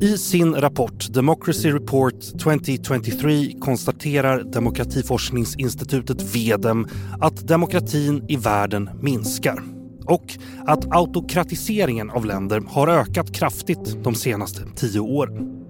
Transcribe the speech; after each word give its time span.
I 0.00 0.18
sin 0.18 0.54
rapport 0.54 1.14
Democracy 1.14 1.70
Report 1.70 2.38
2023 2.38 3.52
konstaterar 3.60 4.42
demokratiforskningsinstitutet 4.42 6.36
VEDEM 6.36 6.86
att 7.20 7.48
demokratin 7.48 8.24
i 8.28 8.36
världen 8.36 8.90
minskar 9.00 9.62
och 10.04 10.32
att 10.66 10.96
autokratiseringen 10.96 12.10
av 12.10 12.26
länder 12.26 12.62
har 12.68 12.88
ökat 12.88 13.34
kraftigt 13.34 14.04
de 14.04 14.14
senaste 14.14 14.62
tio 14.76 15.00
åren. 15.00 15.66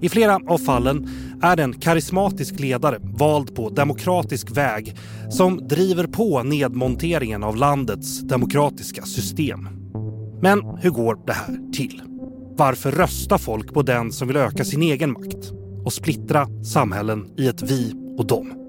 I 0.00 0.08
flera 0.08 0.40
av 0.46 0.58
fallen 0.58 1.08
är 1.42 1.56
det 1.56 1.62
en 1.62 1.72
karismatisk 1.72 2.60
ledare 2.60 2.98
vald 3.02 3.54
på 3.54 3.70
demokratisk 3.70 4.56
väg 4.56 4.96
som 5.30 5.68
driver 5.68 6.06
på 6.06 6.42
nedmonteringen 6.42 7.44
av 7.44 7.56
landets 7.56 8.20
demokratiska 8.20 9.02
system. 9.02 9.68
Men 10.42 10.78
hur 10.80 10.90
går 10.90 11.26
det 11.26 11.32
här 11.32 11.72
till? 11.72 12.15
Varför 12.58 12.90
röstar 12.90 13.38
folk 13.38 13.74
på 13.74 13.82
den 13.82 14.12
som 14.12 14.28
vill 14.28 14.36
öka 14.36 14.64
sin 14.64 14.82
egen 14.82 15.12
makt 15.12 15.52
och 15.84 15.92
splittra 15.92 16.64
samhällen 16.64 17.30
i 17.36 17.48
ett 17.48 17.62
vi 17.62 17.92
och 18.18 18.26
dem? 18.26 18.65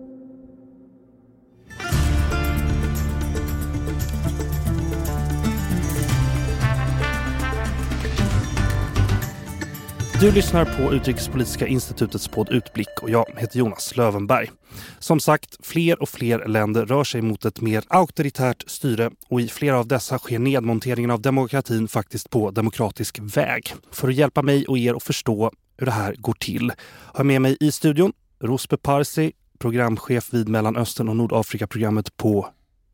Du 10.19 10.31
lyssnar 10.31 10.65
på 10.65 10.93
Utrikespolitiska 10.93 11.67
institutets 11.67 12.27
podd 12.27 12.49
Utblick 12.51 12.87
och 13.01 13.09
jag 13.09 13.25
heter 13.37 13.59
Jonas 13.59 13.95
Lövenberg. 13.95 14.51
Som 14.99 15.19
sagt, 15.19 15.57
fler 15.65 16.01
och 16.01 16.09
fler 16.09 16.47
länder 16.47 16.85
rör 16.85 17.03
sig 17.03 17.21
mot 17.21 17.45
ett 17.45 17.61
mer 17.61 17.83
auktoritärt 17.87 18.63
styre 18.67 19.11
och 19.29 19.41
i 19.41 19.47
flera 19.47 19.79
av 19.79 19.87
dessa 19.87 20.17
sker 20.17 20.39
nedmonteringen 20.39 21.11
av 21.11 21.21
demokratin 21.21 21.87
faktiskt 21.87 22.29
på 22.29 22.51
demokratisk 22.51 23.19
väg. 23.21 23.73
För 23.91 24.07
att 24.07 24.15
hjälpa 24.15 24.41
mig 24.41 24.65
och 24.65 24.77
er 24.77 24.93
att 24.93 25.03
förstå 25.03 25.51
hur 25.77 25.85
det 25.85 25.91
här 25.91 26.15
går 26.17 26.33
till 26.33 26.71
har 26.89 27.19
jag 27.19 27.25
med 27.25 27.41
mig 27.41 27.57
i 27.59 27.71
studion 27.71 28.13
Rospe 28.43 28.77
Parsi, 28.77 29.31
programchef 29.59 30.33
vid 30.33 30.49
Mellanöstern 30.49 31.09
och 31.09 31.15
Nordafrika-programmet 31.15 32.17
på 32.17 32.49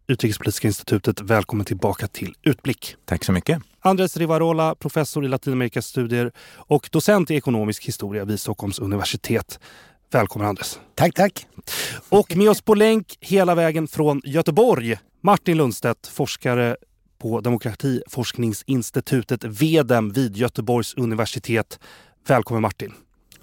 Utrikespolitiska 0.08 0.68
institutet. 0.68 1.22
Välkommen 1.22 1.66
tillbaka 1.66 2.08
till 2.08 2.36
Utblick. 2.44 2.96
Tack 3.06 3.24
så 3.24 3.32
mycket. 3.32 3.73
Andres 3.86 4.18
Rivarola, 4.18 4.76
professor 4.76 5.26
i 5.26 5.28
Latinamerikastudier 5.28 6.32
och 6.56 6.90
docent 6.92 7.32
i 7.32 7.36
ekonomisk 7.36 7.86
historia 7.86 8.26
vid 8.26 8.40
Stockholms 8.40 8.80
universitet. 8.80 9.60
Välkommen 10.12 10.48
Andres. 10.48 10.80
Tack, 10.96 11.14
tack. 11.14 11.48
Och 12.10 12.36
med 12.36 12.50
oss 12.50 12.62
på 12.62 12.76
länk 12.76 13.18
hela 13.20 13.56
vägen 13.56 13.88
från 13.88 14.22
Göteborg, 14.26 14.98
Martin 15.22 15.58
Lundstedt, 15.58 16.08
forskare 16.08 16.78
på 17.18 17.42
Demokratiforskningsinstitutet 17.42 19.44
VEDEM 19.44 20.12
vid 20.12 20.38
Göteborgs 20.38 20.94
universitet. 20.94 21.80
Välkommen 22.28 22.62
Martin. 22.62 22.94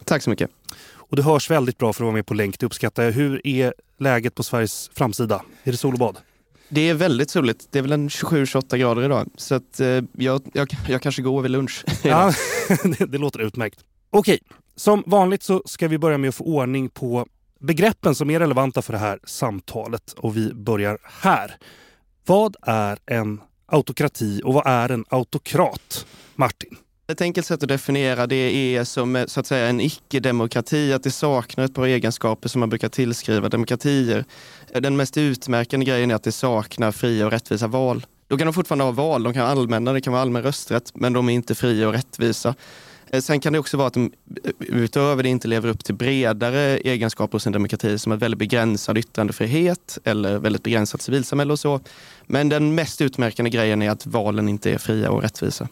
Tack 0.04 0.22
så 0.22 0.30
mycket. 0.30 0.50
Och 0.92 1.16
du 1.16 1.22
hörs 1.22 1.50
väldigt 1.50 1.78
bra 1.78 1.92
för 1.92 2.02
att 2.02 2.06
vara 2.06 2.14
med 2.14 2.26
på 2.26 2.34
länk, 2.34 2.58
det 2.58 2.66
uppskattar 2.66 3.02
jag. 3.02 3.12
Hur 3.12 3.46
är 3.46 3.74
läget 3.98 4.34
på 4.34 4.42
Sveriges 4.42 4.90
framsida? 4.94 5.42
Är 5.64 5.72
det 5.72 5.78
sol 5.78 5.92
och 5.92 5.98
bad? 5.98 6.16
Det 6.72 6.88
är 6.88 6.94
väldigt 6.94 7.30
soligt. 7.30 7.66
Det 7.70 7.78
är 7.78 7.82
väl 7.82 7.92
en 7.92 8.08
27-28 8.08 8.76
grader 8.76 9.02
idag. 9.02 9.28
Så 9.36 9.54
att, 9.54 9.80
eh, 9.80 10.02
jag, 10.12 10.42
jag, 10.52 10.68
jag 10.88 11.02
kanske 11.02 11.22
går 11.22 11.42
vid 11.42 11.50
lunch. 11.50 11.84
Ja, 12.02 12.32
det, 12.98 13.06
det 13.06 13.18
låter 13.18 13.38
utmärkt. 13.40 13.80
Okej, 14.10 14.40
som 14.76 15.02
vanligt 15.06 15.42
så 15.42 15.62
ska 15.64 15.88
vi 15.88 15.98
börja 15.98 16.18
med 16.18 16.28
att 16.28 16.34
få 16.34 16.44
ordning 16.44 16.88
på 16.88 17.26
begreppen 17.60 18.14
som 18.14 18.30
är 18.30 18.40
relevanta 18.40 18.82
för 18.82 18.92
det 18.92 18.98
här 18.98 19.18
samtalet. 19.24 20.12
Och 20.12 20.36
vi 20.36 20.54
börjar 20.54 20.98
här. 21.04 21.56
Vad 22.26 22.56
är 22.62 22.98
en 23.06 23.40
autokrati 23.66 24.40
och 24.44 24.54
vad 24.54 24.66
är 24.66 24.90
en 24.90 25.04
autokrat? 25.08 26.06
Martin? 26.34 26.76
Ett 27.10 27.20
enkelt 27.20 27.46
sätt 27.46 27.62
att 27.62 27.68
definiera 27.68 28.26
det 28.26 28.76
är 28.76 28.84
som 28.84 29.16
eh, 29.16 29.26
så 29.26 29.40
att 29.40 29.46
säga 29.46 29.66
en 29.66 29.80
icke-demokrati, 29.80 30.92
att 30.92 31.02
det 31.02 31.10
saknar 31.10 31.64
ett 31.64 31.74
par 31.74 31.86
egenskaper 31.86 32.48
som 32.48 32.60
man 32.60 32.68
brukar 32.68 32.88
tillskriva 32.88 33.48
demokratier. 33.48 34.24
Eh, 34.74 34.80
den 34.80 34.96
mest 34.96 35.16
utmärkande 35.16 35.86
grejen 35.86 36.10
är 36.10 36.14
att 36.14 36.22
det 36.22 36.32
saknar 36.32 36.92
fria 36.92 37.26
och 37.26 37.32
rättvisa 37.32 37.66
val. 37.66 38.06
Då 38.28 38.36
kan 38.36 38.46
de 38.46 38.54
fortfarande 38.54 38.84
ha 38.84 38.92
val, 38.92 39.22
de 39.22 39.32
kan 39.32 39.42
vara 39.42 39.52
allmänna, 39.52 39.92
det 39.92 40.00
kan 40.00 40.12
vara 40.12 40.22
allmän 40.22 40.42
rösträtt, 40.42 40.92
men 40.94 41.12
de 41.12 41.28
är 41.28 41.32
inte 41.32 41.54
fria 41.54 41.88
och 41.88 41.94
rättvisa. 41.94 42.54
Eh, 43.10 43.20
sen 43.20 43.40
kan 43.40 43.52
det 43.52 43.58
också 43.58 43.76
vara 43.76 43.86
att 43.86 43.94
de 43.94 44.12
utöver 44.58 45.22
det 45.22 45.28
inte 45.28 45.48
lever 45.48 45.68
upp 45.68 45.84
till 45.84 45.94
bredare 45.94 46.78
egenskaper 46.78 47.32
hos 47.32 47.46
en 47.46 47.52
demokrati 47.52 47.98
som 47.98 48.12
en 48.12 48.18
väldigt 48.18 48.38
begränsad 48.38 48.98
yttrandefrihet 48.98 49.98
eller 50.04 50.38
väldigt 50.38 50.62
begränsat 50.62 51.02
civilsamhälle 51.02 51.52
och 51.52 51.60
så. 51.60 51.80
Men 52.26 52.48
den 52.48 52.74
mest 52.74 53.00
utmärkande 53.00 53.50
grejen 53.50 53.82
är 53.82 53.90
att 53.90 54.06
valen 54.06 54.48
inte 54.48 54.70
är 54.70 54.78
fria 54.78 55.10
och 55.10 55.22
rättvisa. 55.22 55.68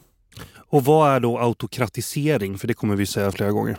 Och 0.70 0.84
vad 0.84 1.10
är 1.10 1.20
då 1.20 1.38
autokratisering? 1.38 2.58
För 2.58 2.68
det 2.68 2.74
kommer 2.74 2.96
vi 2.96 3.06
säga 3.06 3.32
flera 3.32 3.50
gånger. 3.50 3.76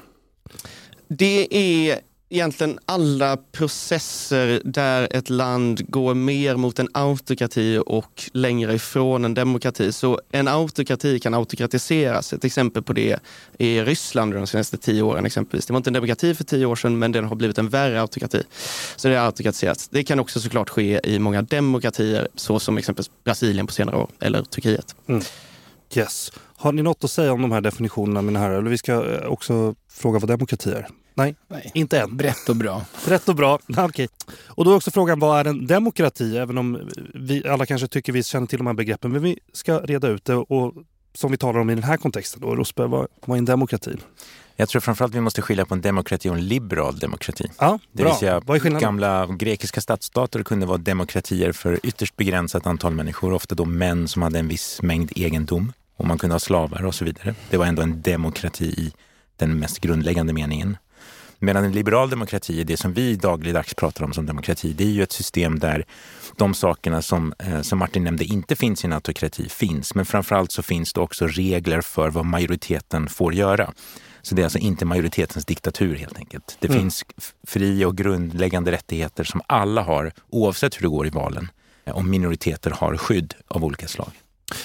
Det 1.08 1.48
är 1.52 2.00
egentligen 2.30 2.80
alla 2.86 3.38
processer 3.38 4.62
där 4.66 5.08
ett 5.12 5.30
land 5.30 5.92
går 5.92 6.14
mer 6.14 6.56
mot 6.56 6.80
en 6.80 6.90
autokrati 6.94 7.82
och 7.86 8.24
längre 8.34 8.74
ifrån 8.74 9.26
en 9.26 9.34
demokrati. 9.34 9.92
Så 9.92 10.22
en 10.32 10.48
autokrati 10.48 11.20
kan 11.20 11.34
autokratiseras. 11.34 12.34
Ett 12.34 12.46
exempel 12.46 12.84
på 12.84 12.94
det 12.94 13.20
är 13.58 13.86
Ryssland 13.86 14.34
de 14.34 14.48
senaste 14.48 14.78
tio 14.78 15.02
åren 15.02 15.26
exempelvis. 15.26 15.66
Det 15.66 15.74
var 15.74 15.78
inte 15.78 15.90
en 15.90 15.94
demokrati 15.94 16.36
för 16.36 16.44
tio 16.44 16.66
år 16.66 16.76
sedan, 16.76 17.00
men 17.00 17.12
den 17.12 17.26
har 17.26 17.36
blivit 17.36 17.58
en 17.58 17.70
värre 17.70 18.02
autokrati. 18.02 18.44
Så 18.96 19.08
det 19.08 19.16
har 19.16 19.26
autokratiserats. 19.26 19.88
Det 19.88 20.04
kan 20.04 20.20
också 20.20 20.40
såklart 20.40 20.70
ske 20.70 21.02
i 21.04 21.20
många 21.20 21.42
demokratier, 21.42 22.28
så 22.36 22.60
som 22.60 22.78
exempelvis 22.78 23.12
Brasilien 23.24 23.68
på 23.68 23.74
senare 23.74 23.96
år, 23.96 24.10
eller 24.20 24.44
Turkiet. 24.44 24.96
Mm. 25.08 25.22
Yes. 25.96 26.32
Har 26.60 26.72
ni 26.72 26.82
något 26.82 27.04
att 27.04 27.12
säga 27.12 27.34
om 27.34 27.42
de 27.42 27.52
här 27.52 27.62
definitionerna 27.62 28.22
mina 28.22 28.40
herrar? 28.40 28.60
Eller 28.60 28.70
vi 28.70 28.78
ska 28.78 28.94
eh, 28.94 29.28
också 29.28 29.76
fråga 29.92 30.20
vad 30.20 30.30
demokrati 30.30 30.72
är? 30.72 30.88
Nej, 31.14 31.36
Nej. 31.48 31.72
inte 31.74 32.00
än. 32.00 32.18
Brett 32.18 32.50
och 32.50 32.56
bra. 32.56 32.86
Brett 33.06 33.30
och 33.30 33.36
bra, 33.36 33.60
okay. 33.78 34.08
Och 34.46 34.66
då 34.66 34.72
är 34.72 34.76
också 34.76 34.92
frågan, 34.92 35.20
vad 35.20 35.40
är 35.40 35.50
en 35.50 35.68
demokrati? 35.68 36.38
Även 36.38 36.58
om 36.58 36.90
vi 37.14 37.48
alla 37.48 37.66
kanske 37.66 37.88
tycker 37.88 38.14
vi 38.14 38.24
känner 38.24 38.48
till 38.48 38.58
de 38.58 38.68
här 38.68 38.74
begreppen. 38.74 39.12
Men 39.12 39.22
vi 39.22 39.40
ska 39.54 39.80
reda 39.80 40.08
ut 40.08 40.26
det. 40.26 40.36
Och 40.36 40.74
som 41.14 41.32
vi 41.32 41.38
talar 41.38 41.60
om 41.60 41.70
i 41.70 41.76
den 41.76 41.84
här 41.84 41.98
kontexten 41.98 42.42
då, 42.42 42.56
Rosberg, 42.56 42.88
vad, 42.88 43.08
vad 43.26 43.36
är 43.36 43.40
en 43.40 43.46
demokrati? 43.46 43.98
Jag 44.56 44.70
tror 44.70 44.80
framförallt 44.80 45.16
vi 45.16 45.22
måste 45.22 45.42
skilja 45.42 45.66
på 45.66 45.74
en 45.74 45.82
demokrati 45.82 46.30
och 46.30 46.36
en 46.36 46.48
liberal 46.48 47.00
demokrati. 47.00 47.46
Ja, 47.60 47.80
det 47.92 48.04
vill 48.04 48.14
säga, 48.14 48.42
Vad 48.46 48.66
är 48.66 48.80
gamla 48.80 49.28
grekiska 49.28 49.82
stadsstater 49.82 50.44
kunde 50.44 50.66
vara 50.66 50.78
demokratier 50.78 51.52
för 51.52 51.80
ytterst 51.84 52.16
begränsat 52.16 52.68
antal 52.68 52.94
människor, 52.94 53.34
ofta 53.34 53.56
då 53.56 53.66
män 53.66 54.08
som 54.08 54.22
hade 54.22 54.40
en 54.40 54.48
viss 54.48 54.82
mängd 54.82 55.12
egendom 55.16 55.74
och 56.00 56.08
man 56.08 56.18
kunde 56.18 56.34
ha 56.34 56.40
slavar 56.40 56.86
och 56.86 56.96
så 56.96 57.06
vidare. 57.06 57.36
Det 57.50 57.58
var 57.58 57.66
ändå 57.66 57.82
en 57.82 58.02
demokrati 58.02 58.66
i 58.66 58.94
den 59.36 59.60
mest 59.60 59.80
grundläggande 59.80 60.34
meningen. 60.34 60.78
Medan 61.40 61.64
en 61.64 61.72
liberal 61.72 62.10
demokrati, 62.10 62.64
det 62.64 62.78
som 62.78 62.94
vi 62.94 63.16
dagligdags 63.16 63.74
pratar 63.74 64.06
om 64.06 64.14
som 64.14 64.26
demokrati, 64.26 64.74
det 64.74 64.84
är 64.84 64.90
ju 64.90 65.04
ett 65.04 65.12
system 65.12 65.60
där 65.60 65.86
de 66.38 66.54
sakerna 66.54 67.02
som, 67.02 67.34
eh, 67.40 67.62
som 67.62 67.80
Martin 67.80 68.04
nämnde 68.04 68.26
inte 68.26 68.56
finns 68.56 68.84
i 68.84 68.88
en 68.88 68.94
autokrati 68.94 69.50
finns. 69.50 69.96
Men 69.96 70.06
framförallt 70.06 70.52
så 70.52 70.62
finns 70.62 70.94
det 70.94 71.02
också 71.02 71.28
regler 71.28 71.82
för 71.82 72.10
vad 72.10 72.26
majoriteten 72.26 73.08
får 73.08 73.34
göra. 73.34 73.74
Så 74.22 74.36
det 74.36 74.42
är 74.42 74.44
alltså 74.44 74.60
inte 74.60 74.86
majoritetens 74.86 75.46
diktatur 75.46 75.96
helt 75.96 76.18
enkelt. 76.18 76.58
Det 76.60 76.68
mm. 76.68 76.80
finns 76.80 77.06
fri 77.48 77.86
och 77.86 77.98
grundläggande 77.98 78.72
rättigheter 78.72 79.24
som 79.24 79.42
alla 79.48 79.82
har 79.82 80.12
oavsett 80.30 80.76
hur 80.76 80.82
det 80.82 80.88
går 80.88 81.08
i 81.08 81.10
valen. 81.10 81.52
Och 81.86 82.06
minoriteter 82.06 82.72
har 82.72 82.98
skydd 82.98 83.34
av 83.48 83.66
olika 83.66 83.88
slag. 83.88 84.12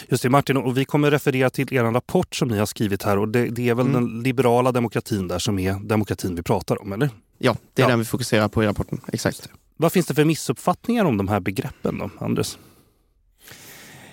Just 0.08 0.22
det 0.22 0.30
Martin, 0.30 0.56
och 0.56 0.78
vi 0.78 0.84
kommer 0.84 1.10
referera 1.10 1.50
till 1.50 1.74
er 1.74 1.84
rapport 1.84 2.34
som 2.34 2.48
ni 2.48 2.58
har 2.58 2.66
skrivit 2.66 3.02
här 3.02 3.18
och 3.18 3.28
det, 3.28 3.48
det 3.48 3.68
är 3.68 3.74
väl 3.74 3.86
mm. 3.86 4.04
den 4.04 4.22
liberala 4.22 4.72
demokratin 4.72 5.28
där 5.28 5.38
som 5.38 5.58
är 5.58 5.74
demokratin 5.74 6.34
vi 6.34 6.42
pratar 6.42 6.82
om, 6.82 6.92
eller? 6.92 7.10
Ja, 7.38 7.56
det 7.74 7.82
är 7.82 7.84
ja. 7.84 7.90
den 7.90 7.98
vi 7.98 8.04
fokuserar 8.04 8.48
på 8.48 8.64
i 8.64 8.66
rapporten. 8.66 9.00
Exakt. 9.12 9.48
Vad 9.76 9.92
finns 9.92 10.06
det 10.06 10.14
för 10.14 10.24
missuppfattningar 10.24 11.04
om 11.04 11.16
de 11.16 11.28
här 11.28 11.40
begreppen 11.40 11.98
då, 11.98 12.10
Anders? 12.18 12.58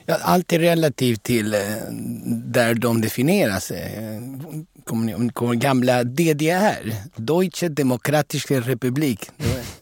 Ja, 0.05 0.17
allt 0.21 0.53
är 0.53 0.59
relativt 0.59 1.23
till 1.23 1.53
eh, 1.53 1.59
där 2.27 2.73
de 2.73 3.01
definieras. 3.01 3.71
Kommer, 4.83 5.29
kommer 5.29 5.55
gamla 5.55 6.03
DDR, 6.03 6.93
Deutsche 7.15 7.69
Demokratische 7.69 8.59
Republik, 8.59 9.29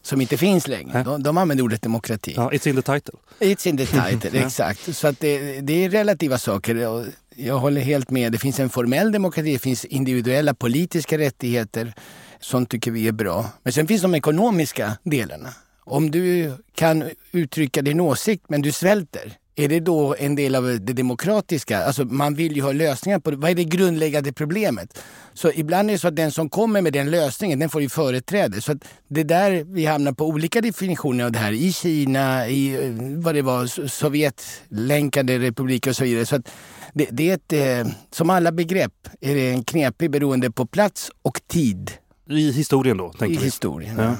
som 0.02 0.20
inte 0.20 0.36
finns 0.36 0.68
längre. 0.68 1.02
De, 1.02 1.22
de 1.22 1.38
använder 1.38 1.64
ordet 1.64 1.82
demokrati. 1.82 2.32
Ja, 2.36 2.50
it's 2.50 2.68
in 2.68 2.82
the 2.82 2.82
title. 2.82 3.14
It's 3.40 3.68
in 3.68 3.76
the 3.76 3.86
title, 3.86 4.40
exakt. 4.46 4.96
Så 4.96 5.08
att 5.08 5.20
det, 5.20 5.60
det 5.60 5.84
är 5.84 5.90
relativa 5.90 6.38
saker. 6.38 7.04
Jag 7.36 7.58
håller 7.58 7.80
helt 7.80 8.10
med. 8.10 8.32
Det 8.32 8.38
finns 8.38 8.60
en 8.60 8.70
formell 8.70 9.12
demokrati, 9.12 9.52
det 9.52 9.58
finns 9.58 9.84
individuella 9.84 10.54
politiska 10.54 11.18
rättigheter. 11.18 11.94
Sånt 12.40 12.70
tycker 12.70 12.90
vi 12.90 13.08
är 13.08 13.12
bra. 13.12 13.46
Men 13.62 13.72
sen 13.72 13.86
finns 13.86 14.02
de 14.02 14.14
ekonomiska 14.14 14.96
delarna. 15.02 15.48
Om 15.84 16.10
du 16.10 16.52
kan 16.74 17.04
uttrycka 17.32 17.82
din 17.82 18.00
åsikt 18.00 18.44
men 18.48 18.62
du 18.62 18.72
svälter, 18.72 19.36
är 19.60 19.68
det 19.68 19.80
då 19.80 20.14
en 20.18 20.34
del 20.34 20.54
av 20.54 20.64
det 20.80 20.92
demokratiska? 20.92 21.84
Alltså 21.84 22.04
man 22.04 22.34
vill 22.34 22.56
ju 22.56 22.62
ha 22.62 22.72
lösningar 22.72 23.18
på 23.18 23.30
det. 23.30 23.36
Vad 23.36 23.50
är 23.50 23.54
det 23.54 23.64
grundläggande 23.64 24.32
problemet? 24.32 24.98
Så 25.34 25.50
ibland 25.52 25.90
är 25.90 25.92
det 25.92 25.98
så 25.98 26.08
att 26.08 26.16
den 26.16 26.32
som 26.32 26.50
kommer 26.50 26.82
med 26.82 26.92
den 26.92 27.10
lösningen, 27.10 27.58
den 27.58 27.68
får 27.68 27.82
ju 27.82 27.88
företräde. 27.88 28.60
Så 28.60 28.72
att 28.72 28.78
det 29.08 29.20
är 29.20 29.24
där 29.24 29.64
vi 29.64 29.86
hamnar 29.86 30.12
på 30.12 30.26
olika 30.26 30.60
definitioner 30.60 31.24
av 31.24 31.32
det 31.32 31.38
här. 31.38 31.52
I 31.52 31.72
Kina, 31.72 32.48
i 32.48 32.86
eh, 32.86 32.92
vad 33.22 33.34
det 33.34 33.42
var, 33.42 33.86
Sovjetlänkade 33.88 35.38
republiker 35.38 35.90
och 35.90 35.96
så 35.96 36.04
vidare. 36.04 36.26
Så 36.26 36.42
det, 36.94 37.08
det 37.10 37.30
är 37.30 37.34
ett, 37.34 37.86
eh, 37.86 37.92
som 38.10 38.30
alla 38.30 38.52
begrepp 38.52 39.08
är 39.20 39.34
det 39.34 39.50
en 39.50 39.64
knepig 39.64 40.10
beroende 40.10 40.50
på 40.50 40.66
plats 40.66 41.10
och 41.22 41.40
tid. 41.48 41.90
I 42.30 42.52
historien 42.52 42.96
då? 42.96 43.12
I 43.20 43.26
vi. 43.26 43.36
historien, 43.36 43.96
ja. 43.98 44.16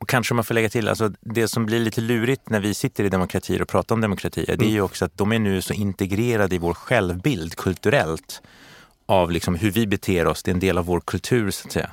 Och 0.00 0.08
kanske 0.08 0.34
man 0.34 0.44
får 0.44 0.54
lägga 0.54 0.68
till, 0.68 0.88
alltså 0.88 1.12
det 1.20 1.48
som 1.48 1.66
blir 1.66 1.80
lite 1.80 2.00
lurigt 2.00 2.50
när 2.50 2.60
vi 2.60 2.74
sitter 2.74 3.04
i 3.04 3.08
demokratier 3.08 3.62
och 3.62 3.68
pratar 3.68 3.94
om 3.94 4.00
demokratier, 4.00 4.50
mm. 4.50 4.58
det 4.58 4.64
är 4.64 4.70
ju 4.70 4.80
också 4.80 5.04
att 5.04 5.18
de 5.18 5.32
är 5.32 5.38
nu 5.38 5.62
så 5.62 5.72
integrerade 5.72 6.54
i 6.54 6.58
vår 6.58 6.74
självbild 6.74 7.56
kulturellt 7.56 8.42
av 9.06 9.30
liksom 9.30 9.54
hur 9.54 9.70
vi 9.70 9.86
beter 9.86 10.26
oss. 10.26 10.42
Det 10.42 10.50
är 10.50 10.54
en 10.54 10.60
del 10.60 10.78
av 10.78 10.84
vår 10.84 11.00
kultur 11.00 11.50
så 11.50 11.66
att 11.66 11.72
säga. 11.72 11.90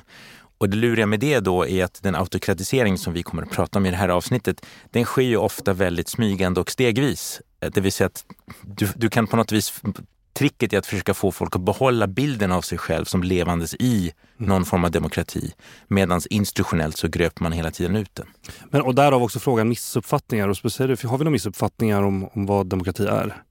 Och 0.58 0.68
det 0.68 0.76
luriga 0.76 1.06
med 1.06 1.20
det 1.20 1.40
då 1.40 1.66
är 1.66 1.84
att 1.84 2.02
den 2.02 2.14
autokratisering 2.14 2.98
som 2.98 3.12
vi 3.12 3.22
kommer 3.22 3.42
att 3.42 3.50
prata 3.50 3.78
om 3.78 3.86
i 3.86 3.90
det 3.90 3.96
här 3.96 4.08
avsnittet, 4.08 4.66
den 4.90 5.04
sker 5.04 5.22
ju 5.22 5.36
ofta 5.36 5.72
väldigt 5.72 6.08
smygande 6.08 6.60
och 6.60 6.70
stegvis. 6.70 7.40
Det 7.72 7.80
vill 7.80 7.92
säga 7.92 8.06
att 8.06 8.24
du, 8.62 8.88
du 8.96 9.10
kan 9.10 9.26
på 9.26 9.36
något 9.36 9.52
vis 9.52 9.82
tricket 10.38 10.72
är 10.72 10.78
att 10.78 10.86
försöka 10.86 11.14
få 11.14 11.32
folk 11.32 11.56
att 11.56 11.62
behålla 11.62 12.06
bilden 12.06 12.52
av 12.52 12.62
sig 12.62 12.78
själv 12.78 13.04
som 13.04 13.22
levandes 13.22 13.74
i 13.74 14.12
någon 14.36 14.64
form 14.64 14.84
av 14.84 14.90
demokrati. 14.90 15.52
Medan 15.88 16.20
institutionellt 16.30 16.96
så 16.96 17.08
gröper 17.08 17.42
man 17.42 17.52
hela 17.52 17.70
tiden 17.70 17.96
ut 17.96 18.14
den. 18.14 18.26
Men, 18.70 18.82
och 18.82 18.94
därav 18.94 19.22
också 19.22 19.38
frågan 19.38 19.68
missuppfattningar. 19.68 20.48
Och 20.48 20.56
speciellt, 20.56 21.02
har 21.02 21.18
vi 21.18 21.24
några 21.24 21.30
missuppfattningar 21.30 22.02
om, 22.02 22.28
om 22.32 22.46
vad 22.46 22.66
demokrati 22.66 23.06
är? 23.06 23.42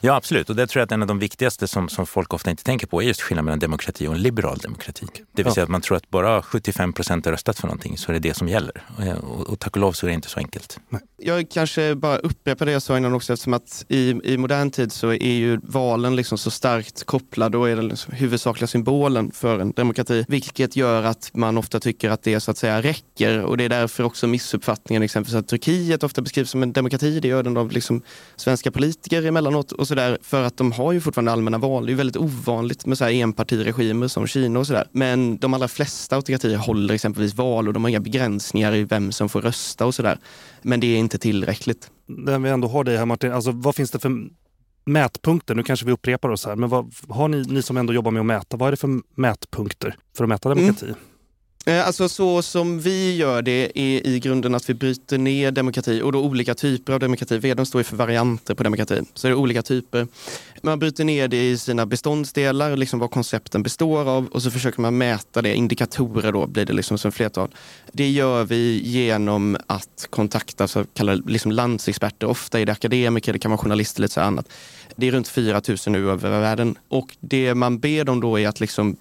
Ja, 0.00 0.14
absolut. 0.16 0.50
Och 0.50 0.56
det 0.56 0.66
tror 0.66 0.80
jag 0.80 0.84
att 0.84 0.92
en 0.92 1.02
av 1.02 1.08
de 1.08 1.18
viktigaste 1.18 1.68
som, 1.68 1.88
som 1.88 2.06
folk 2.06 2.34
ofta 2.34 2.50
inte 2.50 2.64
tänker 2.64 2.86
på 2.86 3.02
är 3.02 3.06
just 3.06 3.22
skillnaden 3.22 3.44
mellan 3.44 3.58
demokrati 3.58 4.06
och 4.06 4.14
en 4.14 4.22
liberal 4.22 4.58
demokrati. 4.58 5.06
Det 5.12 5.42
vill 5.42 5.46
ja. 5.46 5.54
säga 5.54 5.64
att 5.64 5.70
man 5.70 5.80
tror 5.80 5.96
att 5.96 6.10
bara 6.10 6.42
75 6.42 6.92
procent 6.92 7.24
har 7.24 7.32
röstat 7.32 7.58
för 7.58 7.66
någonting 7.66 7.98
så 7.98 8.12
är 8.12 8.12
det 8.12 8.18
det 8.28 8.34
som 8.34 8.48
gäller. 8.48 8.82
Och, 8.96 9.30
och, 9.30 9.46
och 9.46 9.58
tack 9.58 9.76
och 9.76 9.80
lov 9.80 9.92
så 9.92 10.06
är 10.06 10.08
det 10.08 10.14
inte 10.14 10.28
så 10.28 10.38
enkelt. 10.38 10.80
Jag 11.16 11.50
kanske 11.50 11.94
bara 11.94 12.18
upprepar 12.18 12.66
det 12.66 12.72
jag 12.72 12.82
sa 12.82 12.96
innan 12.96 13.14
också 13.14 13.32
eftersom 13.32 13.54
att 13.54 13.84
i, 13.88 14.20
i 14.24 14.36
modern 14.36 14.70
tid 14.70 14.92
så 14.92 15.12
är 15.12 15.32
ju 15.32 15.60
valen 15.62 16.16
liksom 16.16 16.38
så 16.38 16.50
starkt 16.50 17.04
kopplade 17.04 17.58
och 17.58 17.68
är 17.68 17.76
den 17.76 17.88
liksom 17.88 18.14
huvudsakliga 18.14 18.66
symbolen 18.66 19.30
för 19.32 19.58
en 19.58 19.72
demokrati. 19.72 20.24
Vilket 20.28 20.76
gör 20.76 21.02
att 21.02 21.30
man 21.34 21.58
ofta 21.58 21.80
tycker 21.80 22.10
att 22.10 22.22
det 22.22 22.40
så 22.40 22.50
att 22.50 22.58
säga 22.58 22.82
räcker 22.82 23.42
och 23.42 23.56
det 23.56 23.64
är 23.64 23.68
därför 23.68 24.04
också 24.04 24.26
missuppfattningen 24.26 25.02
exempelvis 25.02 25.34
att 25.34 25.48
Turkiet 25.48 26.04
ofta 26.04 26.22
beskrivs 26.22 26.50
som 26.50 26.62
en 26.62 26.72
demokrati. 26.72 27.20
Det 27.20 27.28
gör 27.28 27.42
den 27.42 27.56
av 27.56 27.72
liksom 27.72 28.02
svenska 28.36 28.70
politiker 28.70 29.26
emellanåt 29.26 29.72
och 29.86 29.88
sådär 29.88 30.18
för 30.22 30.42
att 30.42 30.56
de 30.56 30.72
har 30.72 30.92
ju 30.92 31.00
fortfarande 31.00 31.32
allmänna 31.32 31.58
val. 31.58 31.86
Det 31.86 31.92
är 31.92 31.96
väldigt 31.96 32.16
ovanligt 32.16 32.86
med 32.86 32.98
så 32.98 33.04
här 33.04 33.12
enpartiregimer 33.12 34.08
som 34.08 34.26
Kina 34.26 34.58
och 34.58 34.66
sådär. 34.66 34.88
Men 34.92 35.38
de 35.38 35.54
allra 35.54 35.68
flesta 35.68 36.16
autokratier 36.16 36.56
håller 36.56 36.94
exempelvis 36.94 37.34
val 37.34 37.68
och 37.68 37.74
de 37.74 37.84
har 37.84 37.88
inga 37.90 38.00
begränsningar 38.00 38.74
i 38.74 38.84
vem 38.84 39.12
som 39.12 39.28
får 39.28 39.42
rösta 39.42 39.86
och 39.86 39.94
sådär. 39.94 40.18
Men 40.62 40.80
det 40.80 40.86
är 40.86 40.98
inte 40.98 41.18
tillräckligt. 41.18 41.90
När 42.06 42.38
vi 42.38 42.50
ändå 42.50 42.68
har 42.68 42.84
dig 42.84 42.96
här 42.96 43.06
Martin, 43.06 43.32
alltså, 43.32 43.50
vad 43.50 43.74
finns 43.74 43.90
det 43.90 43.98
för 43.98 44.12
mätpunkter? 44.84 45.54
Nu 45.54 45.62
kanske 45.62 45.86
vi 45.86 45.92
upprepar 45.92 46.28
oss 46.28 46.46
här, 46.46 46.56
men 46.56 46.68
vad 46.68 46.94
har 47.08 47.28
ni, 47.28 47.42
ni 47.42 47.62
som 47.62 47.76
ändå 47.76 47.92
jobbar 47.92 48.10
med 48.10 48.20
att 48.20 48.26
mäta, 48.26 48.56
vad 48.56 48.66
är 48.66 48.70
det 48.70 48.76
för 48.76 49.00
mätpunkter 49.14 49.96
för 50.16 50.24
att 50.24 50.28
mäta 50.28 50.48
demokrati? 50.48 50.84
Mm. 50.84 50.98
Eh, 51.68 51.86
alltså 51.86 52.08
så 52.08 52.42
som 52.42 52.80
vi 52.80 53.16
gör 53.16 53.42
det 53.42 53.72
är 53.74 54.06
i 54.06 54.20
grunden 54.20 54.54
att 54.54 54.70
vi 54.70 54.74
bryter 54.74 55.18
ner 55.18 55.50
demokrati 55.50 56.02
och 56.02 56.12
då 56.12 56.20
olika 56.20 56.54
typer 56.54 56.92
av 56.92 57.00
demokrati. 57.00 57.38
Veden 57.38 57.66
står 57.66 57.80
ju 57.80 57.84
för 57.84 57.96
varianter 57.96 58.54
på 58.54 58.62
demokrati, 58.62 59.02
så 59.14 59.26
det 59.26 59.32
är 59.32 59.34
olika 59.34 59.62
typer. 59.62 60.06
Man 60.62 60.78
bryter 60.78 61.04
ner 61.04 61.28
det 61.28 61.50
i 61.50 61.58
sina 61.58 61.86
beståndsdelar, 61.86 62.76
liksom 62.76 62.98
vad 62.98 63.10
koncepten 63.10 63.62
består 63.62 64.08
av 64.08 64.26
och 64.26 64.42
så 64.42 64.50
försöker 64.50 64.80
man 64.80 64.98
mäta 64.98 65.42
det, 65.42 65.54
indikatorer 65.54 66.32
då 66.32 66.46
blir 66.46 66.64
det 66.64 66.72
liksom 66.72 66.98
som 66.98 67.12
flertal. 67.12 67.54
Det 67.92 68.10
gör 68.10 68.44
vi 68.44 68.80
genom 68.84 69.56
att 69.66 70.06
kontakta 70.10 70.68
så 70.68 70.84
kallade 70.84 71.22
liksom 71.26 71.52
landsexperter, 71.52 72.26
ofta 72.26 72.60
är 72.60 72.66
det 72.66 72.72
akademiker, 72.72 73.32
det 73.32 73.38
kan 73.38 73.50
vara 73.50 73.58
journalister, 73.58 74.02
lite 74.02 74.14
så 74.14 74.20
annat. 74.20 74.52
Det 74.96 75.08
är 75.08 75.12
runt 75.12 75.28
4 75.28 75.62
000 75.68 75.76
nu 75.86 76.10
över 76.10 76.40
världen 76.40 76.78
och 76.88 77.16
det 77.20 77.54
man 77.54 77.78
ber 77.78 78.04
dem 78.04 78.20
då 78.20 78.38
är 78.38 78.48
att 78.48 78.60
liksom 78.60 78.96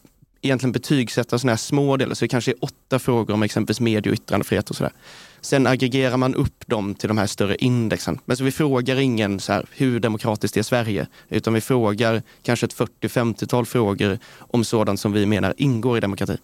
egentligen 0.45 0.71
betygsätta 0.71 1.39
sådana 1.39 1.51
här 1.51 1.57
små 1.57 1.97
delar. 1.97 2.15
Så 2.15 2.25
det 2.25 2.29
kanske 2.29 2.51
är 2.51 2.55
åtta 2.63 2.99
frågor 2.99 3.33
om 3.33 3.43
exempelvis 3.43 3.79
medie 3.79 4.11
och 4.11 4.13
yttrandefrihet 4.13 4.69
och 4.69 4.75
sådär. 4.75 4.93
Sen 5.41 5.67
aggregerar 5.67 6.17
man 6.17 6.35
upp 6.35 6.67
dem 6.67 6.95
till 6.95 7.07
de 7.07 7.17
här 7.17 7.27
större 7.27 7.55
indexen. 7.55 8.19
Men 8.25 8.37
så 8.37 8.43
vi 8.43 8.51
frågar 8.51 8.99
ingen 8.99 9.39
så 9.39 9.53
här, 9.53 9.65
hur 9.71 9.99
demokratiskt 9.99 10.57
är 10.57 10.63
Sverige? 10.63 11.07
Utan 11.29 11.53
vi 11.53 11.61
frågar 11.61 12.21
kanske 12.43 12.65
ett 12.65 12.75
40-50-tal 12.75 13.65
frågor 13.65 14.19
om 14.37 14.63
sådant 14.63 14.99
som 14.99 15.11
vi 15.11 15.25
menar 15.25 15.53
ingår 15.57 15.97
i 15.97 16.01
demokrati. 16.01 16.37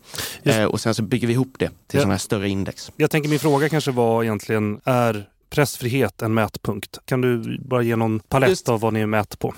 Eh, 0.43 0.63
och 0.63 0.81
sen 0.81 0.95
så 0.95 1.03
bygger 1.03 1.27
vi 1.27 1.33
ihop 1.33 1.55
det 1.59 1.67
till 1.67 1.75
ja. 1.91 1.99
sådana 1.99 2.13
här 2.13 2.19
större 2.19 2.49
index. 2.49 2.91
Jag 2.95 3.11
tänker 3.11 3.29
min 3.29 3.39
fråga 3.39 3.69
kanske 3.69 3.91
var 3.91 4.23
egentligen, 4.23 4.79
är 4.83 5.27
pressfrihet 5.49 6.21
en 6.21 6.33
mätpunkt? 6.33 6.97
Kan 7.05 7.21
du 7.21 7.57
bara 7.59 7.81
ge 7.81 7.95
någon 7.95 8.19
palett 8.19 8.49
Just, 8.49 8.69
av 8.69 8.79
vad 8.79 8.93
ni 8.93 9.05
mäter 9.05 9.37
på? 9.37 9.53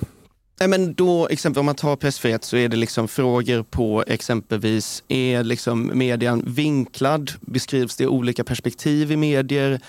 Nej, 0.60 0.70
men 0.70 0.94
då, 0.94 1.28
exempel, 1.28 1.60
om 1.60 1.66
man 1.66 1.76
tar 1.76 1.96
pressfrihet 1.96 2.44
så 2.44 2.58
är 2.58 2.70
det 2.70 2.78
liksom 2.78 3.08
frågor 3.08 3.64
på 3.64 4.04
exempelvis, 4.08 5.04
är 5.08 5.44
liksom 5.44 5.92
median 5.94 6.44
vinklad? 6.46 7.32
Beskrivs 7.42 7.96
det 7.96 8.08
olika 8.08 8.44
perspektiv 8.44 9.12
i 9.12 9.18
medier? 9.18 9.80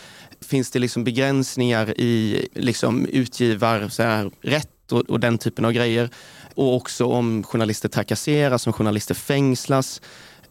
Finns 0.41 0.71
det 0.71 0.79
liksom 0.79 1.05
begränsningar 1.05 2.01
i 2.01 2.49
liksom 2.55 3.07
utgivar 3.07 3.89
så 3.89 4.03
här, 4.03 4.31
rätt 4.41 4.93
och, 4.93 5.01
och 5.01 5.21
den 5.21 5.39
typen 5.39 5.65
av 5.65 5.73
grejer? 5.73 6.11
Och 6.55 6.77
också 6.77 7.07
om 7.07 7.43
journalister 7.43 7.89
trakasseras, 7.89 8.67
om 8.67 8.73
journalister 8.73 9.15
fängslas. 9.15 10.01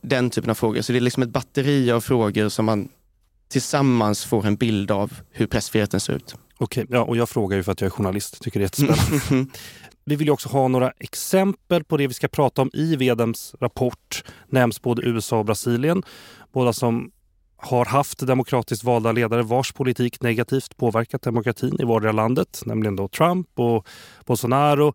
Den 0.02 0.30
typen 0.30 0.50
av 0.50 0.56
frågor. 0.56 0.82
Så 0.82 0.92
det 0.92 1.00
är 1.00 1.02
liksom 1.02 1.24
ett 1.24 1.30
batteri 1.30 1.92
av 1.92 2.02
frågor 2.02 2.50
som 2.50 2.66
man 2.66 2.90
tillsammans 3.50 4.26
får 4.26 4.46
en 4.46 4.56
bild 4.56 4.92
av 4.92 5.14
hur 5.32 5.48
pressfriheten 5.48 6.00
ser 6.00 6.14
ut. 6.14 6.36
Okej, 6.58 6.86
ja, 6.90 7.04
och 7.04 7.18
jag 7.18 7.30
frågar 7.30 7.58
ju 7.58 7.64
för 7.64 7.72
att 7.72 7.82
jag 7.82 7.86
är 7.86 7.92
journalist. 7.92 8.42
Tycker 8.42 8.60
det 8.60 8.64
är 8.64 8.66
jättespännande. 8.66 9.52
Vi 10.06 10.16
vill 10.16 10.30
också 10.30 10.50
ha 10.50 10.68
några 10.68 10.92
exempel 11.00 11.84
på 11.84 11.98
det 11.98 12.08
vi 12.08 12.14
ska 12.14 12.28
prata 12.28 12.62
om 12.62 12.70
i 12.74 12.96
Vedems 12.96 13.56
rapport. 13.60 14.24
Nämns 14.48 14.82
både 14.82 15.02
USA 15.02 15.40
och 15.40 15.46
Brasilien. 15.46 16.04
Båda 16.52 16.74
som 16.74 17.12
har 17.58 17.86
haft 17.86 18.28
demokratiskt 18.28 18.84
valda 18.84 19.12
ledare 19.12 19.44
vars 19.44 19.72
politik 19.72 20.22
negativt 20.22 20.78
påverkat 20.78 21.22
demokratin 21.22 21.78
i 21.80 21.84
vardera 21.84 22.12
landet, 22.12 22.62
nämligen 22.66 22.96
då 22.96 23.08
Trump 23.08 23.48
och 23.56 23.88
Bolsonaro. 24.26 24.94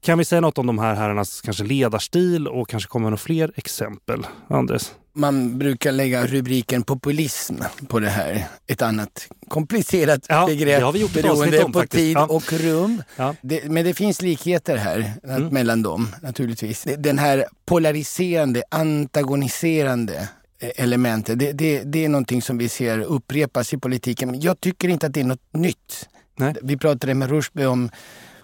Kan 0.00 0.18
vi 0.18 0.24
säga 0.24 0.40
något 0.40 0.58
om 0.58 0.66
de 0.66 0.78
här 0.78 0.94
herrarnas 0.94 1.40
kanske 1.40 1.64
ledarstil 1.64 2.48
och 2.48 2.68
kanske 2.68 2.88
komma 2.88 3.02
med 3.02 3.10
några 3.10 3.16
fler 3.16 3.52
exempel? 3.56 4.26
Andres? 4.48 4.94
Man 5.16 5.58
brukar 5.58 5.92
lägga 5.92 6.26
rubriken 6.26 6.82
populism 6.82 7.54
på 7.88 8.00
det 8.00 8.08
här. 8.08 8.46
Ett 8.66 8.82
annat 8.82 9.28
komplicerat 9.48 10.26
ja, 10.28 10.46
begrepp 10.46 10.82
har 10.82 10.92
vi 10.92 10.98
gjort 10.98 11.12
beroende 11.12 11.64
om, 11.64 11.72
på 11.72 11.78
faktiskt. 11.78 12.02
tid 12.02 12.16
ja. 12.16 12.26
och 12.26 12.52
rum. 12.52 13.02
Ja. 13.16 13.34
Det, 13.42 13.64
men 13.70 13.84
det 13.84 13.94
finns 13.94 14.22
likheter 14.22 14.76
här 14.76 15.12
mm. 15.24 15.48
mellan 15.48 15.82
dem 15.82 16.08
naturligtvis. 16.22 16.86
Den 16.98 17.18
här 17.18 17.46
polariserande, 17.66 18.62
antagoniserande 18.70 20.28
elementet, 20.60 21.38
det, 21.38 21.52
det, 21.52 21.82
det 21.82 22.04
är 22.04 22.08
någonting 22.08 22.42
som 22.42 22.58
vi 22.58 22.68
ser 22.68 22.98
upprepas 22.98 23.74
i 23.74 23.78
politiken. 23.78 24.30
Men 24.30 24.40
jag 24.40 24.60
tycker 24.60 24.88
inte 24.88 25.06
att 25.06 25.14
det 25.14 25.20
är 25.20 25.24
något 25.24 25.52
nytt. 25.52 26.08
Nej. 26.36 26.54
Vi 26.62 26.76
pratade 26.76 27.14
med 27.14 27.30
Rushdie 27.30 27.66
om 27.66 27.90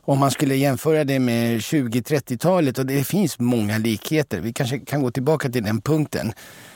om 0.05 0.19
man 0.19 0.31
skulle 0.31 0.55
jämföra 0.55 1.05
det 1.05 1.19
med 1.19 1.59
20-30-talet 1.59 2.79
och 2.79 2.87
det 2.87 3.05
finns 3.05 3.39
många 3.39 3.79
likheter. 3.79 4.41
Vi 4.41 4.53
kanske 4.53 4.79
kan 4.79 5.03
gå 5.03 5.11
tillbaka 5.11 5.49
till 5.49 5.63
den 5.63 5.81
punkten. 5.81 6.33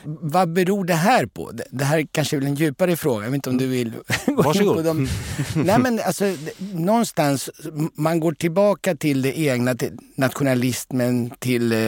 Vad 0.07 0.53
beror 0.53 0.85
det 0.85 0.95
här 0.95 1.27
på? 1.27 1.53
Det 1.71 1.85
här 1.85 2.07
kanske 2.13 2.37
är 2.37 2.41
en 2.41 2.55
djupare 2.55 2.97
fråga. 2.97 3.25
Jag 3.25 3.31
vet 3.31 3.35
inte 3.35 3.51
om 3.51 3.59
du 3.59 3.67
vill 3.67 3.93
gå 4.27 4.43
Varsågod. 4.43 4.77
in 4.77 4.83
på 4.83 4.89
dem. 4.89 5.09
Nej, 5.55 5.79
men 5.79 6.01
alltså, 6.01 6.25
någonstans, 6.75 7.51
man 7.95 8.21
går 8.21 8.33
tillbaka 8.33 8.95
till 8.97 9.23
det 9.23 9.39
egna, 9.39 9.75
till 9.75 9.93
nationalismen, 10.15 11.31
till 11.39 11.73
eh, 11.73 11.79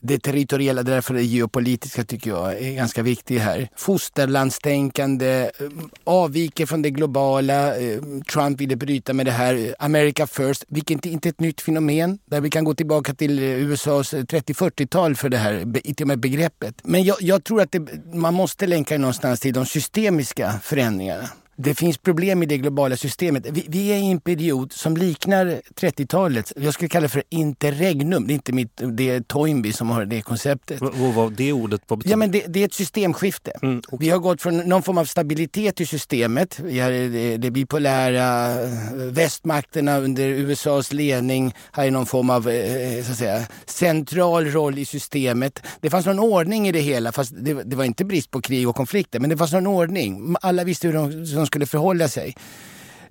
det 0.00 0.18
territoriella. 0.22 0.82
Därför 0.82 1.14
det 1.14 1.22
geopolitiska 1.22 2.04
tycker 2.04 2.30
jag 2.30 2.58
är 2.62 2.74
ganska 2.74 3.02
viktigt 3.02 3.40
här. 3.40 3.68
Fosterlandstänkande, 3.76 5.50
eh, 5.60 5.66
avviker 6.04 6.66
från 6.66 6.82
det 6.82 6.90
globala. 6.90 7.76
Eh, 7.76 7.98
Trump 8.32 8.60
ville 8.60 8.76
bryta 8.76 9.12
med 9.12 9.26
det 9.26 9.32
här. 9.32 9.74
America 9.78 10.26
first, 10.26 10.64
vilket 10.68 11.06
inte 11.06 11.28
är 11.28 11.30
ett 11.30 11.40
nytt 11.40 11.60
fenomen. 11.60 12.18
Där 12.26 12.40
vi 12.40 12.50
kan 12.50 12.64
gå 12.64 12.74
tillbaka 12.74 13.14
till 13.14 13.38
USAs 13.38 14.14
30-40-tal 14.14 15.14
för 15.16 15.28
det 15.28 15.36
här 15.38 15.72
till 15.94 16.04
och 16.04 16.08
med 16.08 16.18
begreppet. 16.20 16.74
Men 16.84 17.04
jag, 17.04 17.16
jag 17.20 17.44
tror 17.48 17.62
att 17.62 17.72
det, 17.72 18.14
man 18.14 18.34
måste 18.34 18.66
länka 18.66 18.94
det 18.94 18.98
någonstans 18.98 19.40
till 19.40 19.54
de 19.54 19.66
systemiska 19.66 20.60
förändringarna 20.62 21.28
det 21.60 21.74
finns 21.74 21.98
problem 21.98 22.42
i 22.42 22.46
det 22.46 22.58
globala 22.58 22.96
systemet. 22.96 23.46
Vi, 23.50 23.64
vi, 23.68 23.88
är 23.88 23.96
i 23.96 24.10
en 24.10 24.20
period 24.20 24.72
som 24.72 24.96
liknar 24.96 25.60
30-talet. 25.80 26.52
Jag 26.56 26.74
skulle 26.74 26.88
kalla 26.88 27.02
det 27.02 27.08
för 27.08 27.22
interregnum. 27.28 28.26
Det 28.26 28.32
är 28.32 28.34
inte 28.34 28.52
mitt, 28.52 28.80
det 28.92 29.10
är 29.10 29.20
Toynbee 29.20 29.72
som 29.72 29.90
har 29.90 30.04
det 30.04 30.22
konceptet. 30.22 30.82
Och 30.82 31.14
vad 31.14 31.32
det 31.32 31.52
ordet, 31.52 31.80
vad 31.86 31.98
betyder 31.98 32.12
ja, 32.12 32.16
men 32.16 32.30
det? 32.30 32.44
Det 32.48 32.60
är 32.60 32.64
ett 32.64 32.74
systemskifte. 32.74 33.52
Mm, 33.62 33.78
okay. 33.78 33.98
Vi 34.00 34.10
har 34.10 34.18
gått 34.18 34.42
från 34.42 34.58
någon 34.58 34.82
form 34.82 34.98
av 34.98 35.04
stabilitet 35.04 35.80
i 35.80 35.86
systemet. 35.86 36.60
Vi 36.60 36.80
har 36.80 36.90
det, 36.90 37.36
det 37.36 37.50
bipolära, 37.50 38.56
västmakterna 38.94 39.98
under 39.98 40.28
USAs 40.28 40.92
ledning 40.92 41.54
har 41.70 41.90
någon 41.90 42.06
form 42.06 42.30
av 42.30 42.48
eh, 42.48 43.04
så 43.04 43.12
att 43.12 43.18
säga, 43.18 43.42
central 43.66 44.46
roll 44.46 44.78
i 44.78 44.84
systemet. 44.84 45.62
Det 45.80 45.90
fanns 45.90 46.06
någon 46.06 46.18
ordning 46.18 46.68
i 46.68 46.72
det 46.72 46.80
hela, 46.80 47.12
fast 47.12 47.32
det, 47.36 47.62
det 47.62 47.76
var 47.76 47.84
inte 47.84 48.04
brist 48.04 48.30
på 48.30 48.40
krig 48.40 48.68
och 48.68 48.76
konflikter, 48.76 49.20
men 49.20 49.30
det 49.30 49.36
fanns 49.36 49.52
någon 49.52 49.66
ordning. 49.66 50.36
Alla 50.40 50.64
visste 50.64 50.86
hur 50.86 50.94
de 50.94 51.26
skulle 51.48 51.66
förhålla 51.66 52.08
sig. 52.08 52.34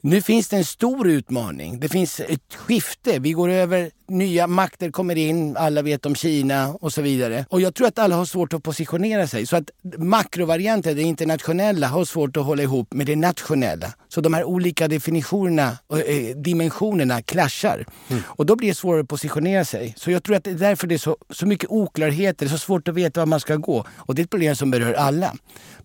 Nu 0.01 0.21
finns 0.21 0.47
det 0.47 0.57
en 0.57 0.65
stor 0.65 1.07
utmaning. 1.07 1.79
Det 1.79 1.89
finns 1.89 2.19
ett 2.19 2.55
skifte. 2.55 3.19
Vi 3.19 3.31
går 3.31 3.49
över, 3.49 3.91
nya 4.07 4.47
makter 4.47 4.91
kommer 4.91 5.15
in, 5.15 5.57
alla 5.57 5.81
vet 5.81 6.05
om 6.05 6.15
Kina 6.15 6.73
och 6.73 6.93
så 6.93 7.01
vidare. 7.01 7.45
Och 7.49 7.61
jag 7.61 7.75
tror 7.75 7.87
att 7.87 7.99
alla 7.99 8.15
har 8.15 8.25
svårt 8.25 8.53
att 8.53 8.63
positionera 8.63 9.27
sig. 9.27 9.45
Så 9.45 9.55
att 9.55 9.69
makrovarianten, 9.97 10.95
det 10.95 11.01
internationella, 11.01 11.87
har 11.87 12.05
svårt 12.05 12.37
att 12.37 12.45
hålla 12.45 12.63
ihop 12.63 12.93
med 12.93 13.05
det 13.05 13.15
nationella. 13.15 13.93
Så 14.09 14.21
de 14.21 14.33
här 14.33 14.43
olika 14.43 14.87
definitionerna 14.87 15.77
och 15.87 15.99
eh, 15.99 16.35
dimensionerna 16.35 17.21
clashar. 17.21 17.85
Mm. 18.07 18.23
Och 18.27 18.45
då 18.45 18.55
blir 18.55 18.69
det 18.69 18.75
svårare 18.75 19.01
att 19.01 19.09
positionera 19.09 19.65
sig. 19.65 19.93
Så 19.97 20.11
jag 20.11 20.23
tror 20.23 20.35
att 20.35 20.43
det 20.43 20.51
är 20.51 20.55
därför 20.55 20.87
det 20.87 20.95
är 20.95 20.99
så, 20.99 21.17
så 21.29 21.45
mycket 21.45 21.69
oklarheter, 21.69 22.45
det 22.45 22.49
är 22.49 22.57
så 22.57 22.57
svårt 22.57 22.87
att 22.87 22.95
veta 22.95 23.21
var 23.21 23.25
man 23.25 23.39
ska 23.39 23.55
gå. 23.55 23.85
Och 23.95 24.15
det 24.15 24.21
är 24.21 24.23
ett 24.23 24.29
problem 24.29 24.55
som 24.55 24.71
berör 24.71 24.93
alla. 24.93 25.33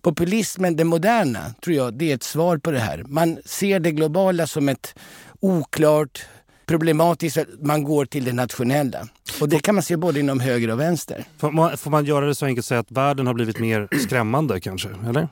Populismen, 0.03 0.75
det 0.75 0.83
moderna, 0.83 1.53
tror 1.63 1.75
jag, 1.75 1.93
det 1.93 2.11
är 2.11 2.15
ett 2.15 2.23
svar 2.23 2.57
på 2.57 2.71
det 2.71 2.79
här. 2.79 3.03
Man 3.07 3.37
ser 3.45 3.79
det 3.79 3.91
globala 3.91 4.47
som 4.47 4.69
ett 4.69 4.95
oklart, 5.39 6.25
problematiskt, 6.65 7.37
man 7.61 7.83
går 7.83 8.05
till 8.05 8.25
det 8.25 8.33
nationella. 8.33 9.07
Och 9.41 9.49
det 9.49 9.59
kan 9.59 9.75
man 9.75 9.83
se 9.83 9.97
både 9.97 10.19
inom 10.19 10.39
höger 10.39 10.71
och 10.71 10.79
vänster. 10.79 11.25
Får 11.37 11.51
man, 11.51 11.77
får 11.77 11.91
man 11.91 12.05
göra 12.05 12.25
det 12.25 12.35
så 12.35 12.45
enkelt 12.45 12.63
att 12.63 12.67
säga 12.67 12.79
att 12.79 12.91
världen 12.91 13.27
har 13.27 13.33
blivit 13.33 13.59
mer 13.59 13.87
skrämmande 13.99 14.59
kanske, 14.59 14.89
eller? 15.09 15.27